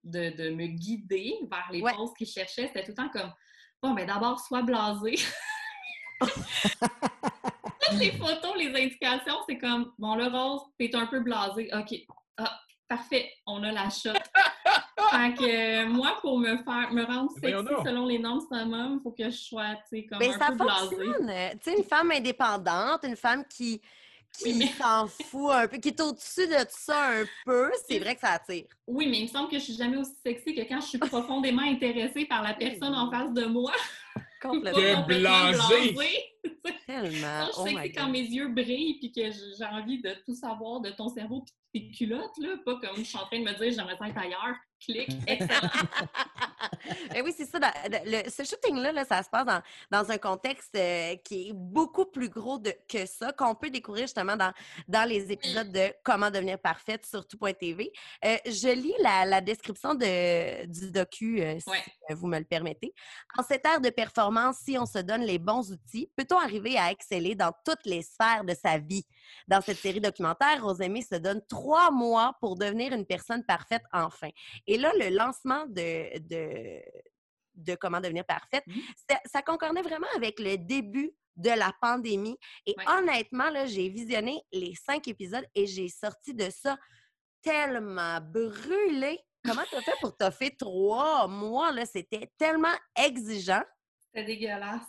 [0.04, 1.94] de, de me guider vers les Ouais.
[1.94, 3.34] pauses qu'ils cherchaient, c'était tout le temps comme
[3.82, 5.16] bon, mais d'abord, sois blasé.
[6.22, 11.70] Toutes les photos, les indications, c'est comme bon, le rose, t'es un peu blasé.
[11.74, 11.96] OK.
[12.38, 14.12] Ah, parfait, on a la shot.
[15.12, 15.44] fait que
[15.86, 19.26] euh, moi, pour me faire me rendre sexy selon les normes summum, il faut que
[19.26, 20.96] je sois, tu sais, comme Mais un ça peu blasée.
[20.96, 21.30] fonctionne.
[21.30, 23.80] euh, Tu sais, une femme indépendante, une femme qui,
[24.38, 28.00] qui Oui, mais- s'en fout un peu, qui est au-dessus de ça un peu, c'est
[28.00, 28.66] vrai que ça attire.
[28.88, 30.98] Oui, mais il me semble que je suis jamais aussi sexy que quand je suis
[31.00, 33.72] profondément intéressée par la personne en face de moi.
[34.50, 35.04] Complètement.
[35.04, 35.94] Que blasée.
[35.94, 36.20] blasée.
[36.86, 37.22] Tellement.
[37.22, 40.12] Quand je Oh suis my sexy quand mes yeux brillent puis que j'ai envie de
[40.26, 42.56] tout savoir de ton cerveau puis de tes culottes, là.
[42.66, 44.56] Pas comme je suis en train de me dire j'aimerais être ailleurs.
[44.86, 45.70] Clic, excellent.
[47.16, 47.60] Eh oui, c'est ça.
[47.60, 52.06] le- ce shooting-là, là, ça se passe dans, dans un contexte euh, qui est beaucoup
[52.06, 54.54] plus gros de, que ça, qu'on peut découvrir justement dans,
[54.88, 57.92] dans les épisodes de Comment devenir parfaite sur tout.tv.
[58.24, 62.16] Euh, je lis la, la description de, du docu, euh, si Ouais.
[62.16, 62.94] vous me le permettez.
[63.38, 66.92] En cette ère de performance, si on se donne les bons outils, peut-on arriver à
[66.92, 69.06] exceller dans toutes les sphères de sa vie?
[69.48, 74.30] Dans cette série documentaire, Rosemée se donne trois mois pour devenir une personne parfaite enfin.
[74.68, 76.82] Et là, le lancement de, de,
[77.56, 78.82] de Comment devenir parfaite, Mhm.
[79.10, 82.38] ça, ça concordait vraiment avec le début de la pandémie.
[82.66, 82.86] Et Ouais.
[82.88, 86.78] honnêtement, là, j'ai visionné les cinq épisodes et j'ai sorti de ça
[87.42, 89.20] tellement brûlée.
[89.44, 91.72] Comment tu as fait pour fait trois mois?
[91.72, 91.86] là?
[91.86, 93.62] C'était tellement exigeant.
[94.16, 94.82] C'était dégueulasse.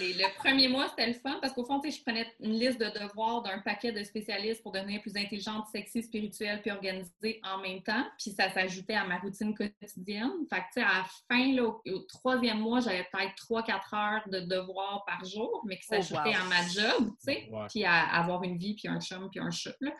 [0.00, 2.52] Les- le premier mois, c'était le fun parce qu'au fond, tu sais, je prenais une
[2.58, 7.40] liste de devoirs d'un paquet de spécialistes pour devenir plus intelligente, sexy, spirituelle puis organisée
[7.44, 8.04] en même temps.
[8.18, 10.32] Puis ça s'ajoutait à ma routine quotidienne.
[10.50, 13.94] Fait que, tu sais, à la fin, là, au, au troisième mois, j'avais peut-être 3-4
[13.94, 16.42] heures de devoirs par jour, mais qui Oh, s'ajoutaient wow.
[16.42, 19.50] à ma job, tu sais, puis à avoir une vie, puis un chum, puis un
[19.50, 19.74] chat.
[19.80, 19.92] là.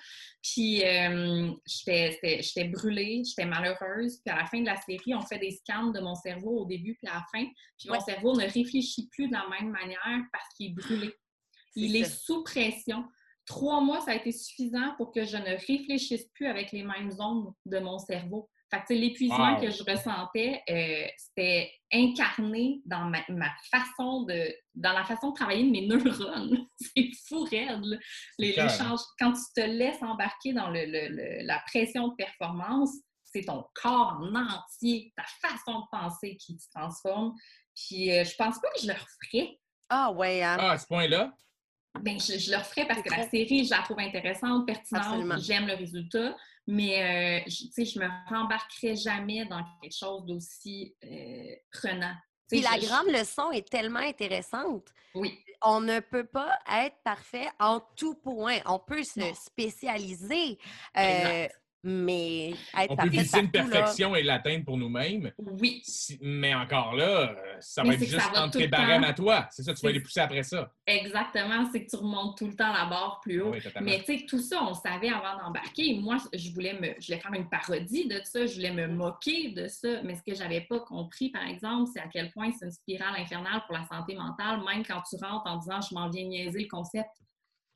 [0.43, 4.21] Puis euh, j'étais brûlée, j'étais malheureuse.
[4.25, 6.65] Puis à la fin de la série, on fait des scans de mon cerveau au
[6.65, 7.45] début puis à la fin.
[7.79, 11.15] Puis mon cerveau ne réfléchit plus de la même manière parce qu'il est brûlé.
[11.75, 13.05] Il est sous pression.
[13.47, 17.11] Trois mois, ça a été suffisant pour que je ne réfléchisse plus avec les mêmes
[17.11, 18.49] zones de mon cerveau.
[18.71, 19.61] Fait que, l'épuisement Wow.
[19.61, 25.35] que je ressentais, euh, c'était incarné dans ma, ma façon de, dans la façon de
[25.35, 26.67] travailler de mes neurones.
[26.81, 27.99] C'est fou raide.
[28.39, 28.57] Les, les
[29.19, 32.91] Quand tu te laisses embarquer dans le- le- le- la pression de performance,
[33.25, 37.35] c'est ton corps en entier, ta façon de penser qui se transforme.
[37.75, 39.59] Puis euh, je pense pas que je le referais.
[39.89, 40.57] Ah ouais, hein?
[40.61, 41.33] Ah, à ce point-là?
[42.01, 45.29] Ben, je, je le referais parce que la série, je la trouve intéressante, Absolument.
[45.37, 46.35] pertinente, j'aime le résultat,
[46.67, 52.15] mais euh, je, tu sais, je me rembarquerai jamais dans quelque chose d'aussi euh, prenant.
[52.51, 54.89] Puis la je- je- grande leçon est tellement intéressante.
[55.15, 58.59] Oui, On ne peut pas être parfait en tout point.
[58.67, 59.35] On peut se Non.
[59.35, 60.59] spécialiser,
[60.97, 61.47] euh.
[61.85, 65.33] Mais être On peut viser une là, perfection et l'atteindre pour nous-mêmes.
[65.39, 69.13] oui, Si- mais encore là, euh, ça Mais va être juste entre tes barèmes à
[69.13, 69.49] toi.
[69.51, 70.73] C'est ça, tu vas les pousser après ça.
[70.87, 71.69] exactement.
[71.73, 73.49] C'est que tu remontes tout le temps la barre plus haut.
[73.49, 73.91] Ah Oui, totalement.
[73.91, 75.95] Mais tu sais, tout ça, on savait avant d'embarquer.
[75.95, 79.51] Moi, je voulais me, je voulais faire une parodie de ça, je voulais me moquer
[79.51, 80.03] de ça.
[80.03, 83.15] Mais ce que j'avais pas compris, par exemple, c'est à quel point c'est une spirale
[83.21, 86.61] infernale pour la santé mentale, même quand tu rentres en disant je m'en viens niaiser
[86.61, 87.11] le concept.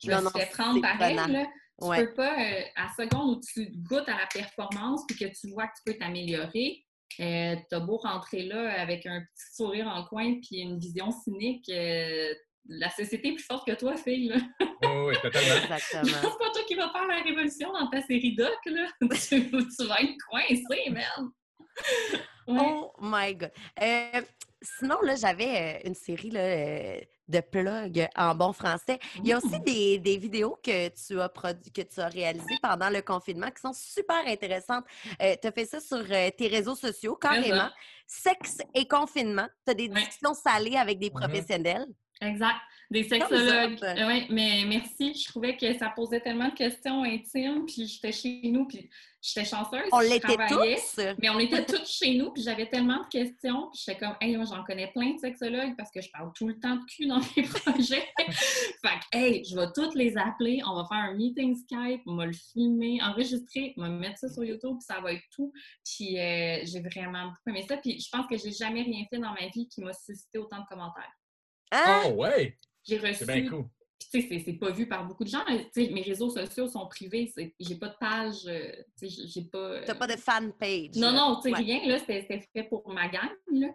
[0.03, 1.45] Je Non, me non, suis fait prendre pareil, là.
[1.79, 2.05] Tu Ouais.
[2.07, 5.67] peux pas, euh, à seconde où tu goûtes à la performance puis que tu vois
[5.67, 6.83] que tu peux t'améliorer,
[7.19, 11.69] euh, t'as beau rentrer là avec un petit sourire en coin puis une vision cynique,
[11.69, 12.33] euh,
[12.69, 14.29] la société est plus forte que toi, fille.
[14.29, 14.37] Là.
[14.59, 14.67] Oui,
[15.07, 15.55] oui, totalement.
[15.63, 16.03] Exactement.
[16.03, 18.87] C'est pas toi qui vas faire la révolution dans ta série doc, là.
[19.01, 21.29] tu, tu vas être coincé, merde.
[22.47, 22.57] Ouais.
[22.59, 23.51] Oh my God.
[23.81, 24.21] Euh,
[24.61, 28.99] sinon, là, j'avais une série là, euh, de plugs en bon français.
[29.23, 29.63] Il y a aussi Mmh.
[29.65, 33.61] des, des vidéos que tu as produit, que tu as réalisées pendant le confinement qui
[33.61, 34.85] sont super intéressantes.
[35.19, 37.69] tu as fait ça sur euh, tes réseaux sociaux, carrément.
[38.05, 39.47] Sexe et confinement.
[39.65, 41.19] Tu as des discussions salées avec des Mhm.
[41.19, 41.85] professionnels.
[42.21, 42.57] Exact.
[42.89, 43.77] Des sexologues.
[43.79, 44.07] ça.
[44.07, 45.13] oui, mais merci.
[45.13, 48.89] Je trouvais que ça posait tellement de questions intimes, puis j'étais chez nous, puis
[49.21, 49.89] j'étais chanceuse.
[49.91, 51.01] On l'était tous.
[51.21, 54.37] Mais on était tous chez nous, puis j'avais tellement de questions, puis j'étais comme, hey,
[54.37, 57.07] moi, j'en connais plein de sexologues parce que je parle tout le temps de cul
[57.07, 58.07] dans mes projets.
[58.15, 62.15] fait que, hey, je vais toutes les appeler, on va faire un meeting Skype, on
[62.15, 65.51] va le filmer, enregistrer, on va mettre ça sur YouTube, puis ça va être tout.
[65.83, 69.19] Puis euh, j'ai vraiment beaucoup aimé ça, puis je pense que j'ai jamais rien fait
[69.19, 71.11] dans ma vie qui m'a suscité autant de commentaires.
[71.71, 72.03] Hein?
[72.07, 72.57] Oh, ouais!
[72.83, 73.65] J'ai reçu C'est bien cool.
[73.99, 75.43] Puis, tu sais, c'est- pas vu par beaucoup de gens.
[75.73, 77.31] Tu sais, mes réseaux sociaux sont privés.
[77.59, 78.45] J'ai pas de page.
[78.47, 79.57] euh, tu sais, j'ai- pas.
[79.57, 80.95] euh, T'as pas de fan page.
[80.95, 81.63] Non, non, tu sais, Ouais.
[81.63, 81.87] rien.
[81.87, 83.29] là, C'était fait pour ma gang.
[83.51, 83.67] Là.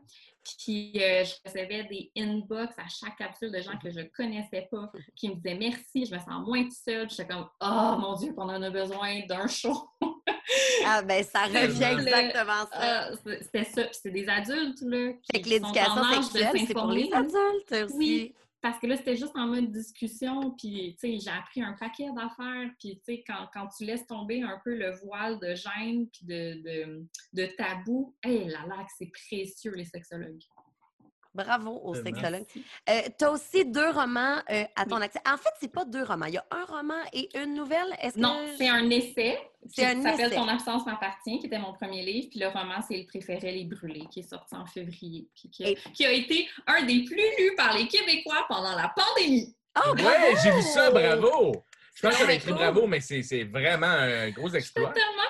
[0.65, 4.90] Puis, euh, je recevais des inbox à chaque capsule de gens que je connaissais pas
[5.15, 7.09] qui me disaient merci, je me sens moins toute seule.
[7.09, 9.89] J'étais comme, oh mon Dieu, qu'on en a besoin d'un show.
[10.85, 13.11] Ah, ben, ça revient exactement ça.
[13.24, 13.85] C'est- C'était ça.
[13.85, 15.12] Puis, c'est des adultes, là.
[15.32, 17.94] Fait qui que l'éducation sexuelle, c'est pour les adultes aussi.
[17.97, 21.73] Oui, parce que là, c'était juste en mode discussion, puis, tu sais, j'ai appris un
[21.73, 25.55] paquet d'affaires, puis, tu sais, quand, quand tu laisses tomber un peu le voile de
[25.55, 30.43] gêne, puis de, de, de tabou, hé, là là, que c'est précieux, les sexologues.
[31.35, 32.45] Bravo aux sexologues.
[32.91, 35.19] Euh, tu as aussi deux romans euh, à ton accès.
[35.27, 36.27] En fait, c'est pas deux romans.
[36.27, 37.87] Il y a un roman et une nouvelle.
[38.03, 38.57] Est-ce Non, que...
[38.59, 39.39] c'est un essai.
[39.71, 40.33] C'est un s'appelle.
[40.35, 43.65] Ton absence m'appartient, qui était mon premier livre, puis le roman, c'est Le préféré, Les
[43.65, 47.05] Brûlés, qui est sorti en février, puis qui a, Et- qui a été un des
[47.05, 49.55] plus lus par les Québécois pendant la pandémie.
[49.87, 51.65] Oh, Ouais, j'ai vu ça, bravo!
[51.95, 54.93] Je pense que j'avais écrit bravo, mais c'est c'est vraiment un gros exploit.
[54.93, 55.23] tellement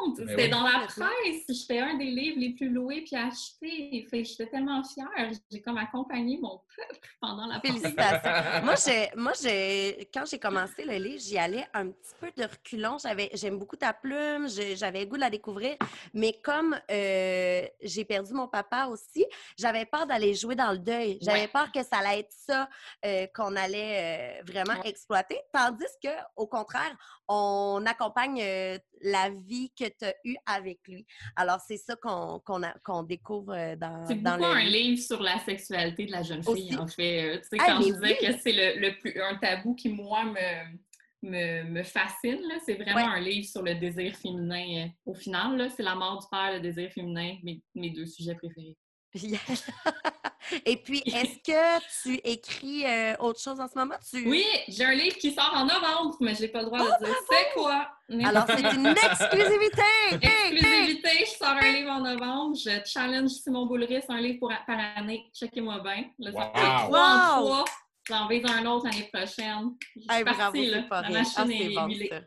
[0.00, 0.18] contente.
[0.18, 0.50] Ben C'était oui.
[0.50, 1.44] dans la presse.
[1.48, 4.06] J'étais un des livres les plus loués puis achetés.
[4.10, 5.08] Fait j'étais tellement fière.
[5.50, 7.60] J'ai comme accompagné mon peuple pendant la.
[7.60, 8.30] Félicitations.
[8.64, 12.42] moi, j'ai, moi j'ai, quand j'ai commencé le livre, j'y allais un petit peu de
[12.44, 12.98] reculons.
[12.98, 15.76] J'avais, j'aime beaucoup ta plume, j'avais le goût de la découvrir.
[16.14, 19.26] Mais comme euh, j'ai perdu mon papa aussi,
[19.58, 21.18] j'avais peur d'aller jouer dans le deuil.
[21.20, 21.48] J'avais Ouais.
[21.48, 22.68] peur que ça allait être ça
[23.04, 24.90] euh, qu'on allait euh, vraiment Ouais.
[24.90, 25.40] exploiter.
[25.52, 26.94] Tandis que, au contraire,
[27.32, 31.06] on accompagne euh, la vie que tu as eue avec lui.
[31.36, 35.00] Alors, c'est ça qu'on, découvre euh, dans, C'est dans le un livre.
[35.00, 36.76] sur la sexualité de la jeune fille, Aussi.
[36.76, 37.22] en fait.
[37.22, 38.26] Euh, Tu sais, Ah, quand je disais oui.
[38.26, 40.76] que c'est le, le plus un tabou qui, moi, me,
[41.22, 43.18] me, me fascine, c'est vraiment Ouais.
[43.18, 44.88] un livre sur le désir féminin.
[45.06, 48.76] Au final, c'est la mort du père, le désir féminin, mes, mes deux sujets préférés.
[50.66, 53.94] Et puis, est-ce que tu écris euh, autre chose en ce moment?
[54.08, 54.28] Tu...
[54.28, 57.14] Oui, j'ai un livre qui sort en novembre, mais j'ai pas le droit de dire
[57.30, 57.88] c'est quoi.
[58.10, 59.82] Oh, Alors, c'est une exclusivité!
[60.10, 60.52] Hey, hey!
[60.56, 62.56] Exclusivité, je sors un livre en novembre.
[62.56, 65.30] Je challenge Simon Boulris, un livre pour, par année.
[65.34, 66.04] Checkez-moi bien.
[66.22, 66.42] Fait Wow!
[66.52, 67.64] trois en trois.
[68.08, 69.76] J'en vise un autre l'année prochaine.
[69.94, 70.82] Je suis Hey, bravo, partie, là.
[70.82, 72.08] pas La machine Ah, est c'est bon, huilée.
[72.08, 72.20] ça.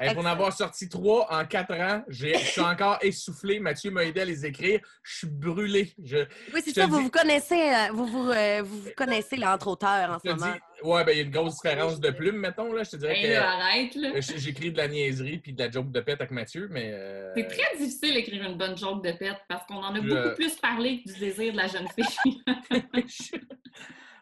[0.00, 3.58] Hey, pour en avoir sorti trois en quatre ans, je suis encore essoufflé.
[3.58, 4.80] Mathieu m'a aidé à les écrire.
[5.02, 5.92] Je suis brûlé.
[6.04, 6.18] Je,
[6.54, 8.90] Oui, c'est Je te ça, vous dis- vous connaissez, euh, vous vous, euh, vous vous
[8.96, 10.52] connaissez là, entre auteurs en je ce te moment.
[10.52, 12.72] dis, ouais, ben, il y a une grosse différence de plume, mettons.
[12.72, 12.84] Là.
[12.84, 14.08] Je te dirais Hey, que là, arrête, là.
[14.14, 16.90] euh, j'écris de la niaiserie puis de la joke de pète avec Mathieu, mais.
[16.92, 20.02] euh, C'est très difficile d'écrire une bonne joke de pète parce qu'on en a Je-
[20.08, 22.40] beaucoup plus parlé que du désir de la jeune fille.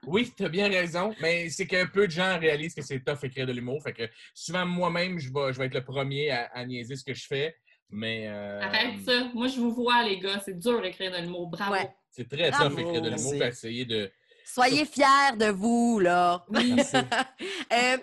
[0.06, 3.18] Oui, tu as bien raison, mais c'est que peu de gens réalisent que c'est tough
[3.24, 3.82] écrire de l'humour.
[3.82, 4.04] Fait que
[4.34, 7.26] souvent, moi-même, je vais, je vais être le premier à, à niaiser ce que je
[7.26, 7.56] fais,
[7.90, 9.24] mais euh, Arrête ça.
[9.34, 10.40] Moi, je vous vois, les gars.
[10.44, 11.48] C'est dur d'écrire de l'humour.
[11.48, 11.72] Bravo.
[11.72, 11.90] Ouais.
[12.10, 12.70] c'est très Bravo.
[12.70, 14.10] tough écrire de l'humour et essayer de.
[14.44, 16.44] Soyez fiers de vous, là.
[16.50, 16.76] Oui.
[17.72, 17.96] Euh,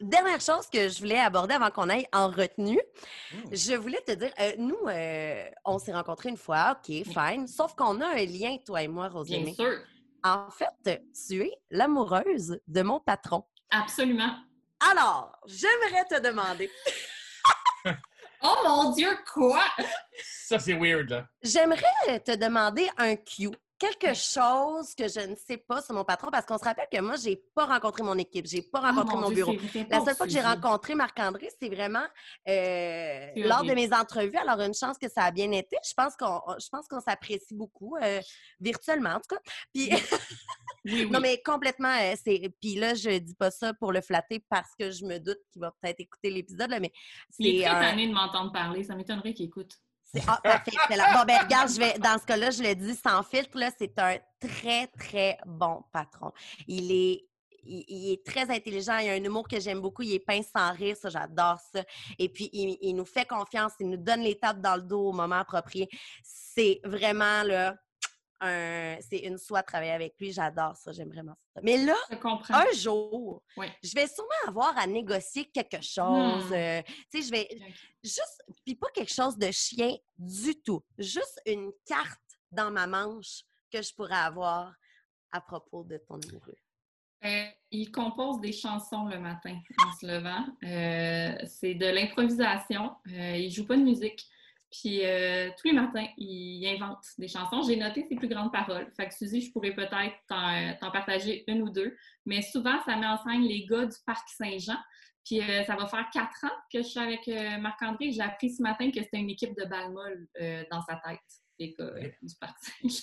[0.00, 2.78] dernière chose que je voulais aborder avant qu'on aille en retenue,
[3.32, 3.38] Hmm.
[3.52, 7.74] je voulais te dire, euh, nous, euh, on s'est rencontrés une fois, OK, fine, sauf
[7.74, 9.54] qu'on a un lien, toi et moi, Bien Rosemary.
[9.54, 9.78] sûr.
[10.24, 13.44] En fait, tu es l'amoureuse de mon patron.
[13.70, 14.34] Absolument.
[14.90, 16.70] Alors, j'aimerais te demander,
[18.42, 19.64] Oh mon Dieu, quoi?
[20.22, 21.26] Ça, c'est weird, là.
[21.42, 23.50] j'aimerais te demander un cue.
[23.78, 27.00] Quelque chose que je ne sais pas sur mon patron, parce qu'on se rappelle que
[27.00, 29.54] moi, j'ai pas rencontré mon équipe, j'ai pas rencontré Oh, mon Dieu, bureau.
[29.72, 32.02] c'est La seule fois que j'ai rencontré Marc-André, c'est vraiment
[32.48, 34.36] euh, C'est lors de mes entrevues.
[34.36, 35.76] Alors, une chance que ça a bien été.
[35.86, 38.20] Je pense qu'on je pense qu'on s'apprécie beaucoup, euh,
[38.60, 39.40] virtuellement en tout cas.
[39.72, 39.98] Puis, Oui,
[41.04, 41.10] oui.
[41.10, 41.94] non, mais complètement.
[42.00, 45.18] euh, c'est Puis là, je dis pas ça pour le flatter parce que je me
[45.18, 46.90] doute qu'il va peut-être écouter l'épisode, là, mais
[47.38, 48.82] Il est c'est très tanné de m'entendre parler.
[48.82, 49.72] Ça m'étonnerait qu'il écoute.
[50.26, 50.72] Ah, parfait.
[50.88, 54.16] Bon, ben, regarde, je vais, dans ce cas-là, je le dis sans filtre, c'est un
[54.40, 56.32] très, très bon patron.
[56.66, 57.26] Il est,
[57.64, 60.46] il, il est très intelligent, il a un humour que j'aime beaucoup, il est pince
[60.54, 61.82] sans rire, ça, j'adore ça.
[62.18, 65.10] Et puis, il, il nous fait confiance, il nous donne les tapes dans le dos
[65.10, 65.88] au moment approprié.
[66.22, 67.76] C'est vraiment, là,
[68.40, 70.32] un- c'est une soie de travailler avec lui.
[70.32, 71.60] J'adore ça, j'aime vraiment ça.
[71.62, 71.96] Mais là,
[72.50, 73.66] un jour, Oui.
[73.82, 76.48] je vais sûrement avoir à négocier quelque chose.
[76.50, 76.52] Hmm.
[76.54, 76.82] euh,
[77.12, 77.48] tu sais, je vais
[78.02, 80.82] juste, puis pas quelque chose de chien du tout.
[80.98, 82.20] Juste une carte
[82.50, 83.42] dans ma manche
[83.72, 84.72] que je pourrais avoir
[85.32, 86.54] à propos de ton amoureux.
[87.24, 90.46] Euh, il compose des chansons le matin en se levant.
[90.62, 92.94] Euh, c'est de l'improvisation.
[93.06, 94.24] Il joue pas de musique.
[94.70, 97.62] Puis euh, tous les matins, il invente des chansons.
[97.62, 98.90] J'ai noté ses plus grandes paroles.
[98.96, 101.96] Fait que Suzy, je pourrais peut-être t'en t'en partager une ou deux.
[102.26, 104.76] Mais souvent, ça met en scène les gars du Parc Saint-Jean.
[105.28, 108.12] Puis euh, ça va faire quatre ans que je suis avec euh, Marc-André.
[108.12, 111.20] J'ai appris ce matin que c'était une équipe de balmol euh, dans sa tête,
[111.58, 113.02] les gars euh, du Parc Saint-Jean.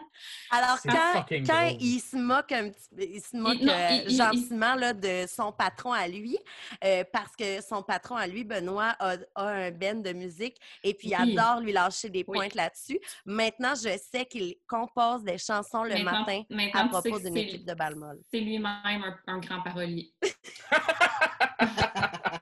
[0.50, 4.02] Alors, quand, quand il se moque un petit peu, il se moque non, euh, il-
[4.06, 6.36] il- il- gentiment là, de son patron à lui,
[6.84, 10.94] euh, parce que son patron à lui, Benoît, a, a un band de musique et
[10.94, 11.38] puis il Oui.
[11.38, 12.38] adore lui lâcher des Oui.
[12.38, 12.98] pointes là-dessus.
[13.26, 17.66] Maintenant, je sais qu'il compose des chansons le Maintenant- matin maintenant, à propos d'une équipe
[17.66, 18.18] de balmol.
[18.30, 20.12] C'est lui-même un, un grand parolier.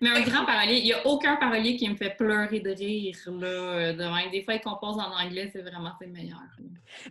[0.00, 3.16] Mais un grand parolier, il n'y a aucun parolier qui me fait pleurer de rire.
[3.26, 4.30] Là, euh, de.
[4.30, 6.38] Des fois, il compose en anglais, c'est vraiment ses meilleurs.
[6.58, 6.64] là.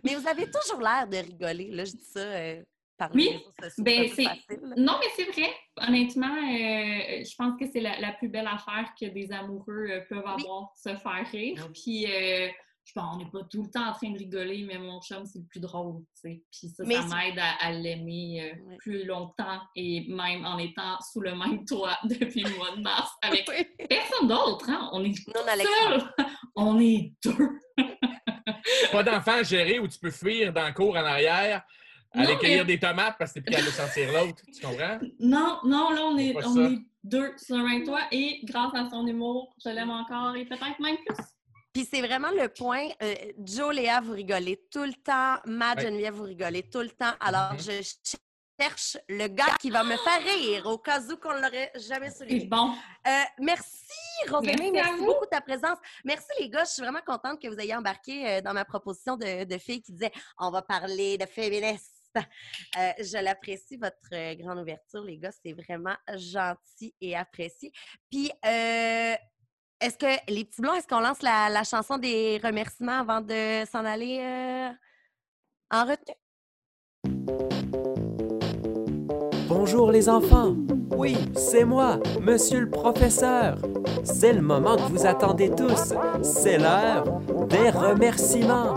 [0.04, 1.70] Mais vous avez toujours l'air de rigoler.
[1.70, 2.62] Là, je dis ça euh,
[2.96, 4.60] par Oui, les ben, c'est c'est-.
[4.76, 5.50] Non, mais c'est vrai.
[5.78, 10.00] Honnêtement, euh, je pense que c'est la, la plus belle affaire que des amoureux euh,
[10.08, 10.44] peuvent Oui.
[10.44, 11.68] avoir, se faire rire.
[11.72, 12.48] Puis, euh,
[12.84, 15.24] je pense, on n'est pas tout le temps en train de rigoler, mais mon chum,
[15.24, 16.02] c'est le plus drôle.
[16.14, 16.42] tu sais.
[16.50, 18.76] Puis ça, Mais ça m'aide à, à l'aimer euh, Ouais.
[18.78, 23.10] plus longtemps et même en étant sous le même toit depuis le mois de mars
[23.22, 23.44] avec
[23.88, 24.68] personne d'autre.
[24.68, 24.88] Hein?
[24.92, 26.04] On est Non.
[26.56, 27.48] On est deux.
[28.92, 31.62] Pas d'enfant à gérer où tu peux fuir dans le cours en arrière,
[32.12, 34.42] aller Non, cueillir mais- des tomates parce que t'es plus capable de sentir l'autre.
[34.52, 34.98] Tu comprends?
[35.20, 38.88] Non, non, là, on est, on est deux sur le même toit et grâce à
[38.90, 41.16] son humour, je l'aime encore et peut-être même plus.
[41.72, 42.88] Puis c'est vraiment le point.
[43.02, 43.14] euh,
[43.44, 45.36] Joe, Léa, vous rigolez tout le temps.
[45.46, 45.84] Matt, Ouais.
[45.84, 47.12] Geneviève, vous rigolez tout le temps.
[47.20, 47.60] Alors, Mhm.
[47.60, 48.16] je
[48.60, 52.46] cherche le gars qui va me faire rire au cas où qu'on l'aurait jamais souligné.
[52.46, 52.72] bon.
[53.06, 53.86] Euh, merci,
[54.28, 54.72] Rosemary.
[54.72, 55.78] Merci beaucoup de ta présence.
[56.04, 56.64] Merci, les gars.
[56.64, 59.80] Je suis vraiment contente que vous ayez embarqué euh, dans ma proposition de, de filles
[59.82, 61.96] qui disait on va parler de féministes.
[62.16, 65.30] Euh, je l'apprécie, votre grande ouverture, les gars.
[65.30, 67.72] C'est vraiment gentil et apprécié.
[68.10, 69.14] Puis, euh,
[69.80, 73.84] est-ce que, les petits est-ce qu'on lance la, la chanson des remerciements avant de s'en
[73.84, 74.68] aller euh,
[75.70, 76.16] en retenue?
[79.48, 80.54] Bonjour les enfants.
[80.90, 83.56] Oui, c'est moi, monsieur le professeur.
[84.04, 85.94] C'est le moment que vous attendez tous.
[86.22, 87.04] C'est l'heure
[87.48, 88.76] des remerciements.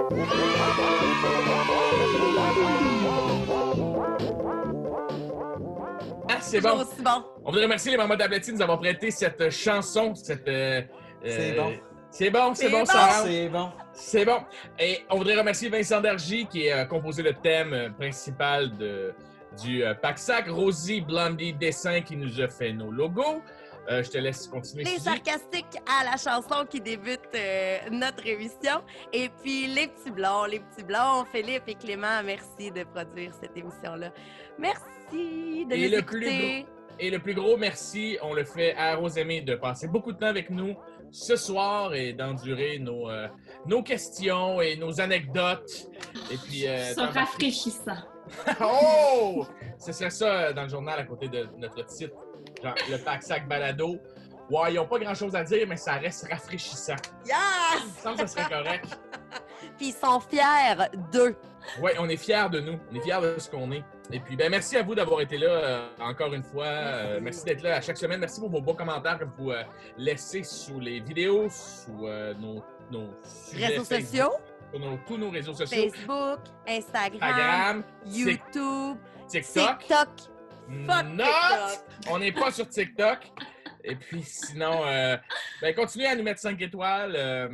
[6.54, 6.82] C'est bon.
[6.82, 7.24] aussi bon.
[7.44, 10.14] On voudrait remercier les mamans d'Ablati de nous avoir prêté cette chanson.
[10.16, 10.82] Cette, euh,
[11.24, 11.74] C'est euh, bon.
[12.10, 12.86] C'est bon, c'est bon, bon.
[12.86, 13.24] Sarah.
[13.26, 13.72] C'est bon.
[13.94, 14.38] C'est bon.
[14.78, 19.14] Et on voudrait remercier Vincent Dargy qui a composé le thème euh, principal de,
[19.64, 20.48] du euh, Pack-Sac.
[20.48, 23.42] Rosie Blondie Dessin qui nous a fait nos logos.
[23.90, 24.86] Euh, je te laisse continuer.
[24.86, 28.82] Les sarcastiques à la chanson qui débute euh, notre émission.
[29.12, 33.56] Et puis les petits blonds, les petits blonds, Philippe et Clément, merci de produire cette
[33.58, 34.14] émission-là.
[34.58, 36.66] Merci de Et les le plus écouter.
[37.00, 40.28] Et le plus gros merci, on le fait à Rosemée de passer beaucoup de temps
[40.28, 40.76] avec nous
[41.12, 43.28] ce soir et d'endurer nos, euh,
[43.66, 45.90] nos questions et nos anecdotes.
[46.32, 47.98] Et puis, euh, rafraîchissant.
[48.62, 49.46] oh!
[49.78, 52.16] Ce serait ça dans le journal à côté de notre titre.
[52.64, 53.98] Genre, le pack-sac balado.
[54.50, 56.96] Ouais, ils n'ont pas grand-chose à dire, mais ça reste rafraîchissant.
[57.26, 57.36] Yes!
[57.86, 58.86] Me semble que ce serait correct.
[59.78, 60.76] Puis ils sont fiers
[61.12, 61.36] d'eux.
[61.82, 62.78] Oui, on est fiers de nous.
[62.92, 63.84] On est fiers de ce qu'on est.
[64.12, 66.66] Et puis, ben, merci à vous d'avoir été là euh, encore une fois.
[66.66, 68.20] Euh, merci d'être là à chaque semaine.
[68.20, 69.64] Merci pour vos beaux commentaires que vous euh,
[69.98, 72.06] laissez sous les vidéos, sous
[72.40, 72.64] nos,
[73.54, 74.34] Réseaux sociaux,
[74.72, 75.90] sur nos- tous nos réseaux sociaux.
[75.90, 78.98] Facebook, Instagram, Instagram, YouTube,
[79.30, 79.80] TikTok.
[79.80, 80.10] TikTok.
[80.88, 81.26] Fuck Not!
[81.26, 81.80] TikTok.
[82.10, 83.20] On n'est pas sur TikTok.
[83.84, 85.18] Et puis sinon, euh,
[85.62, 87.14] ben, continuez à nous mettre 5 étoiles.
[87.18, 87.50] euh,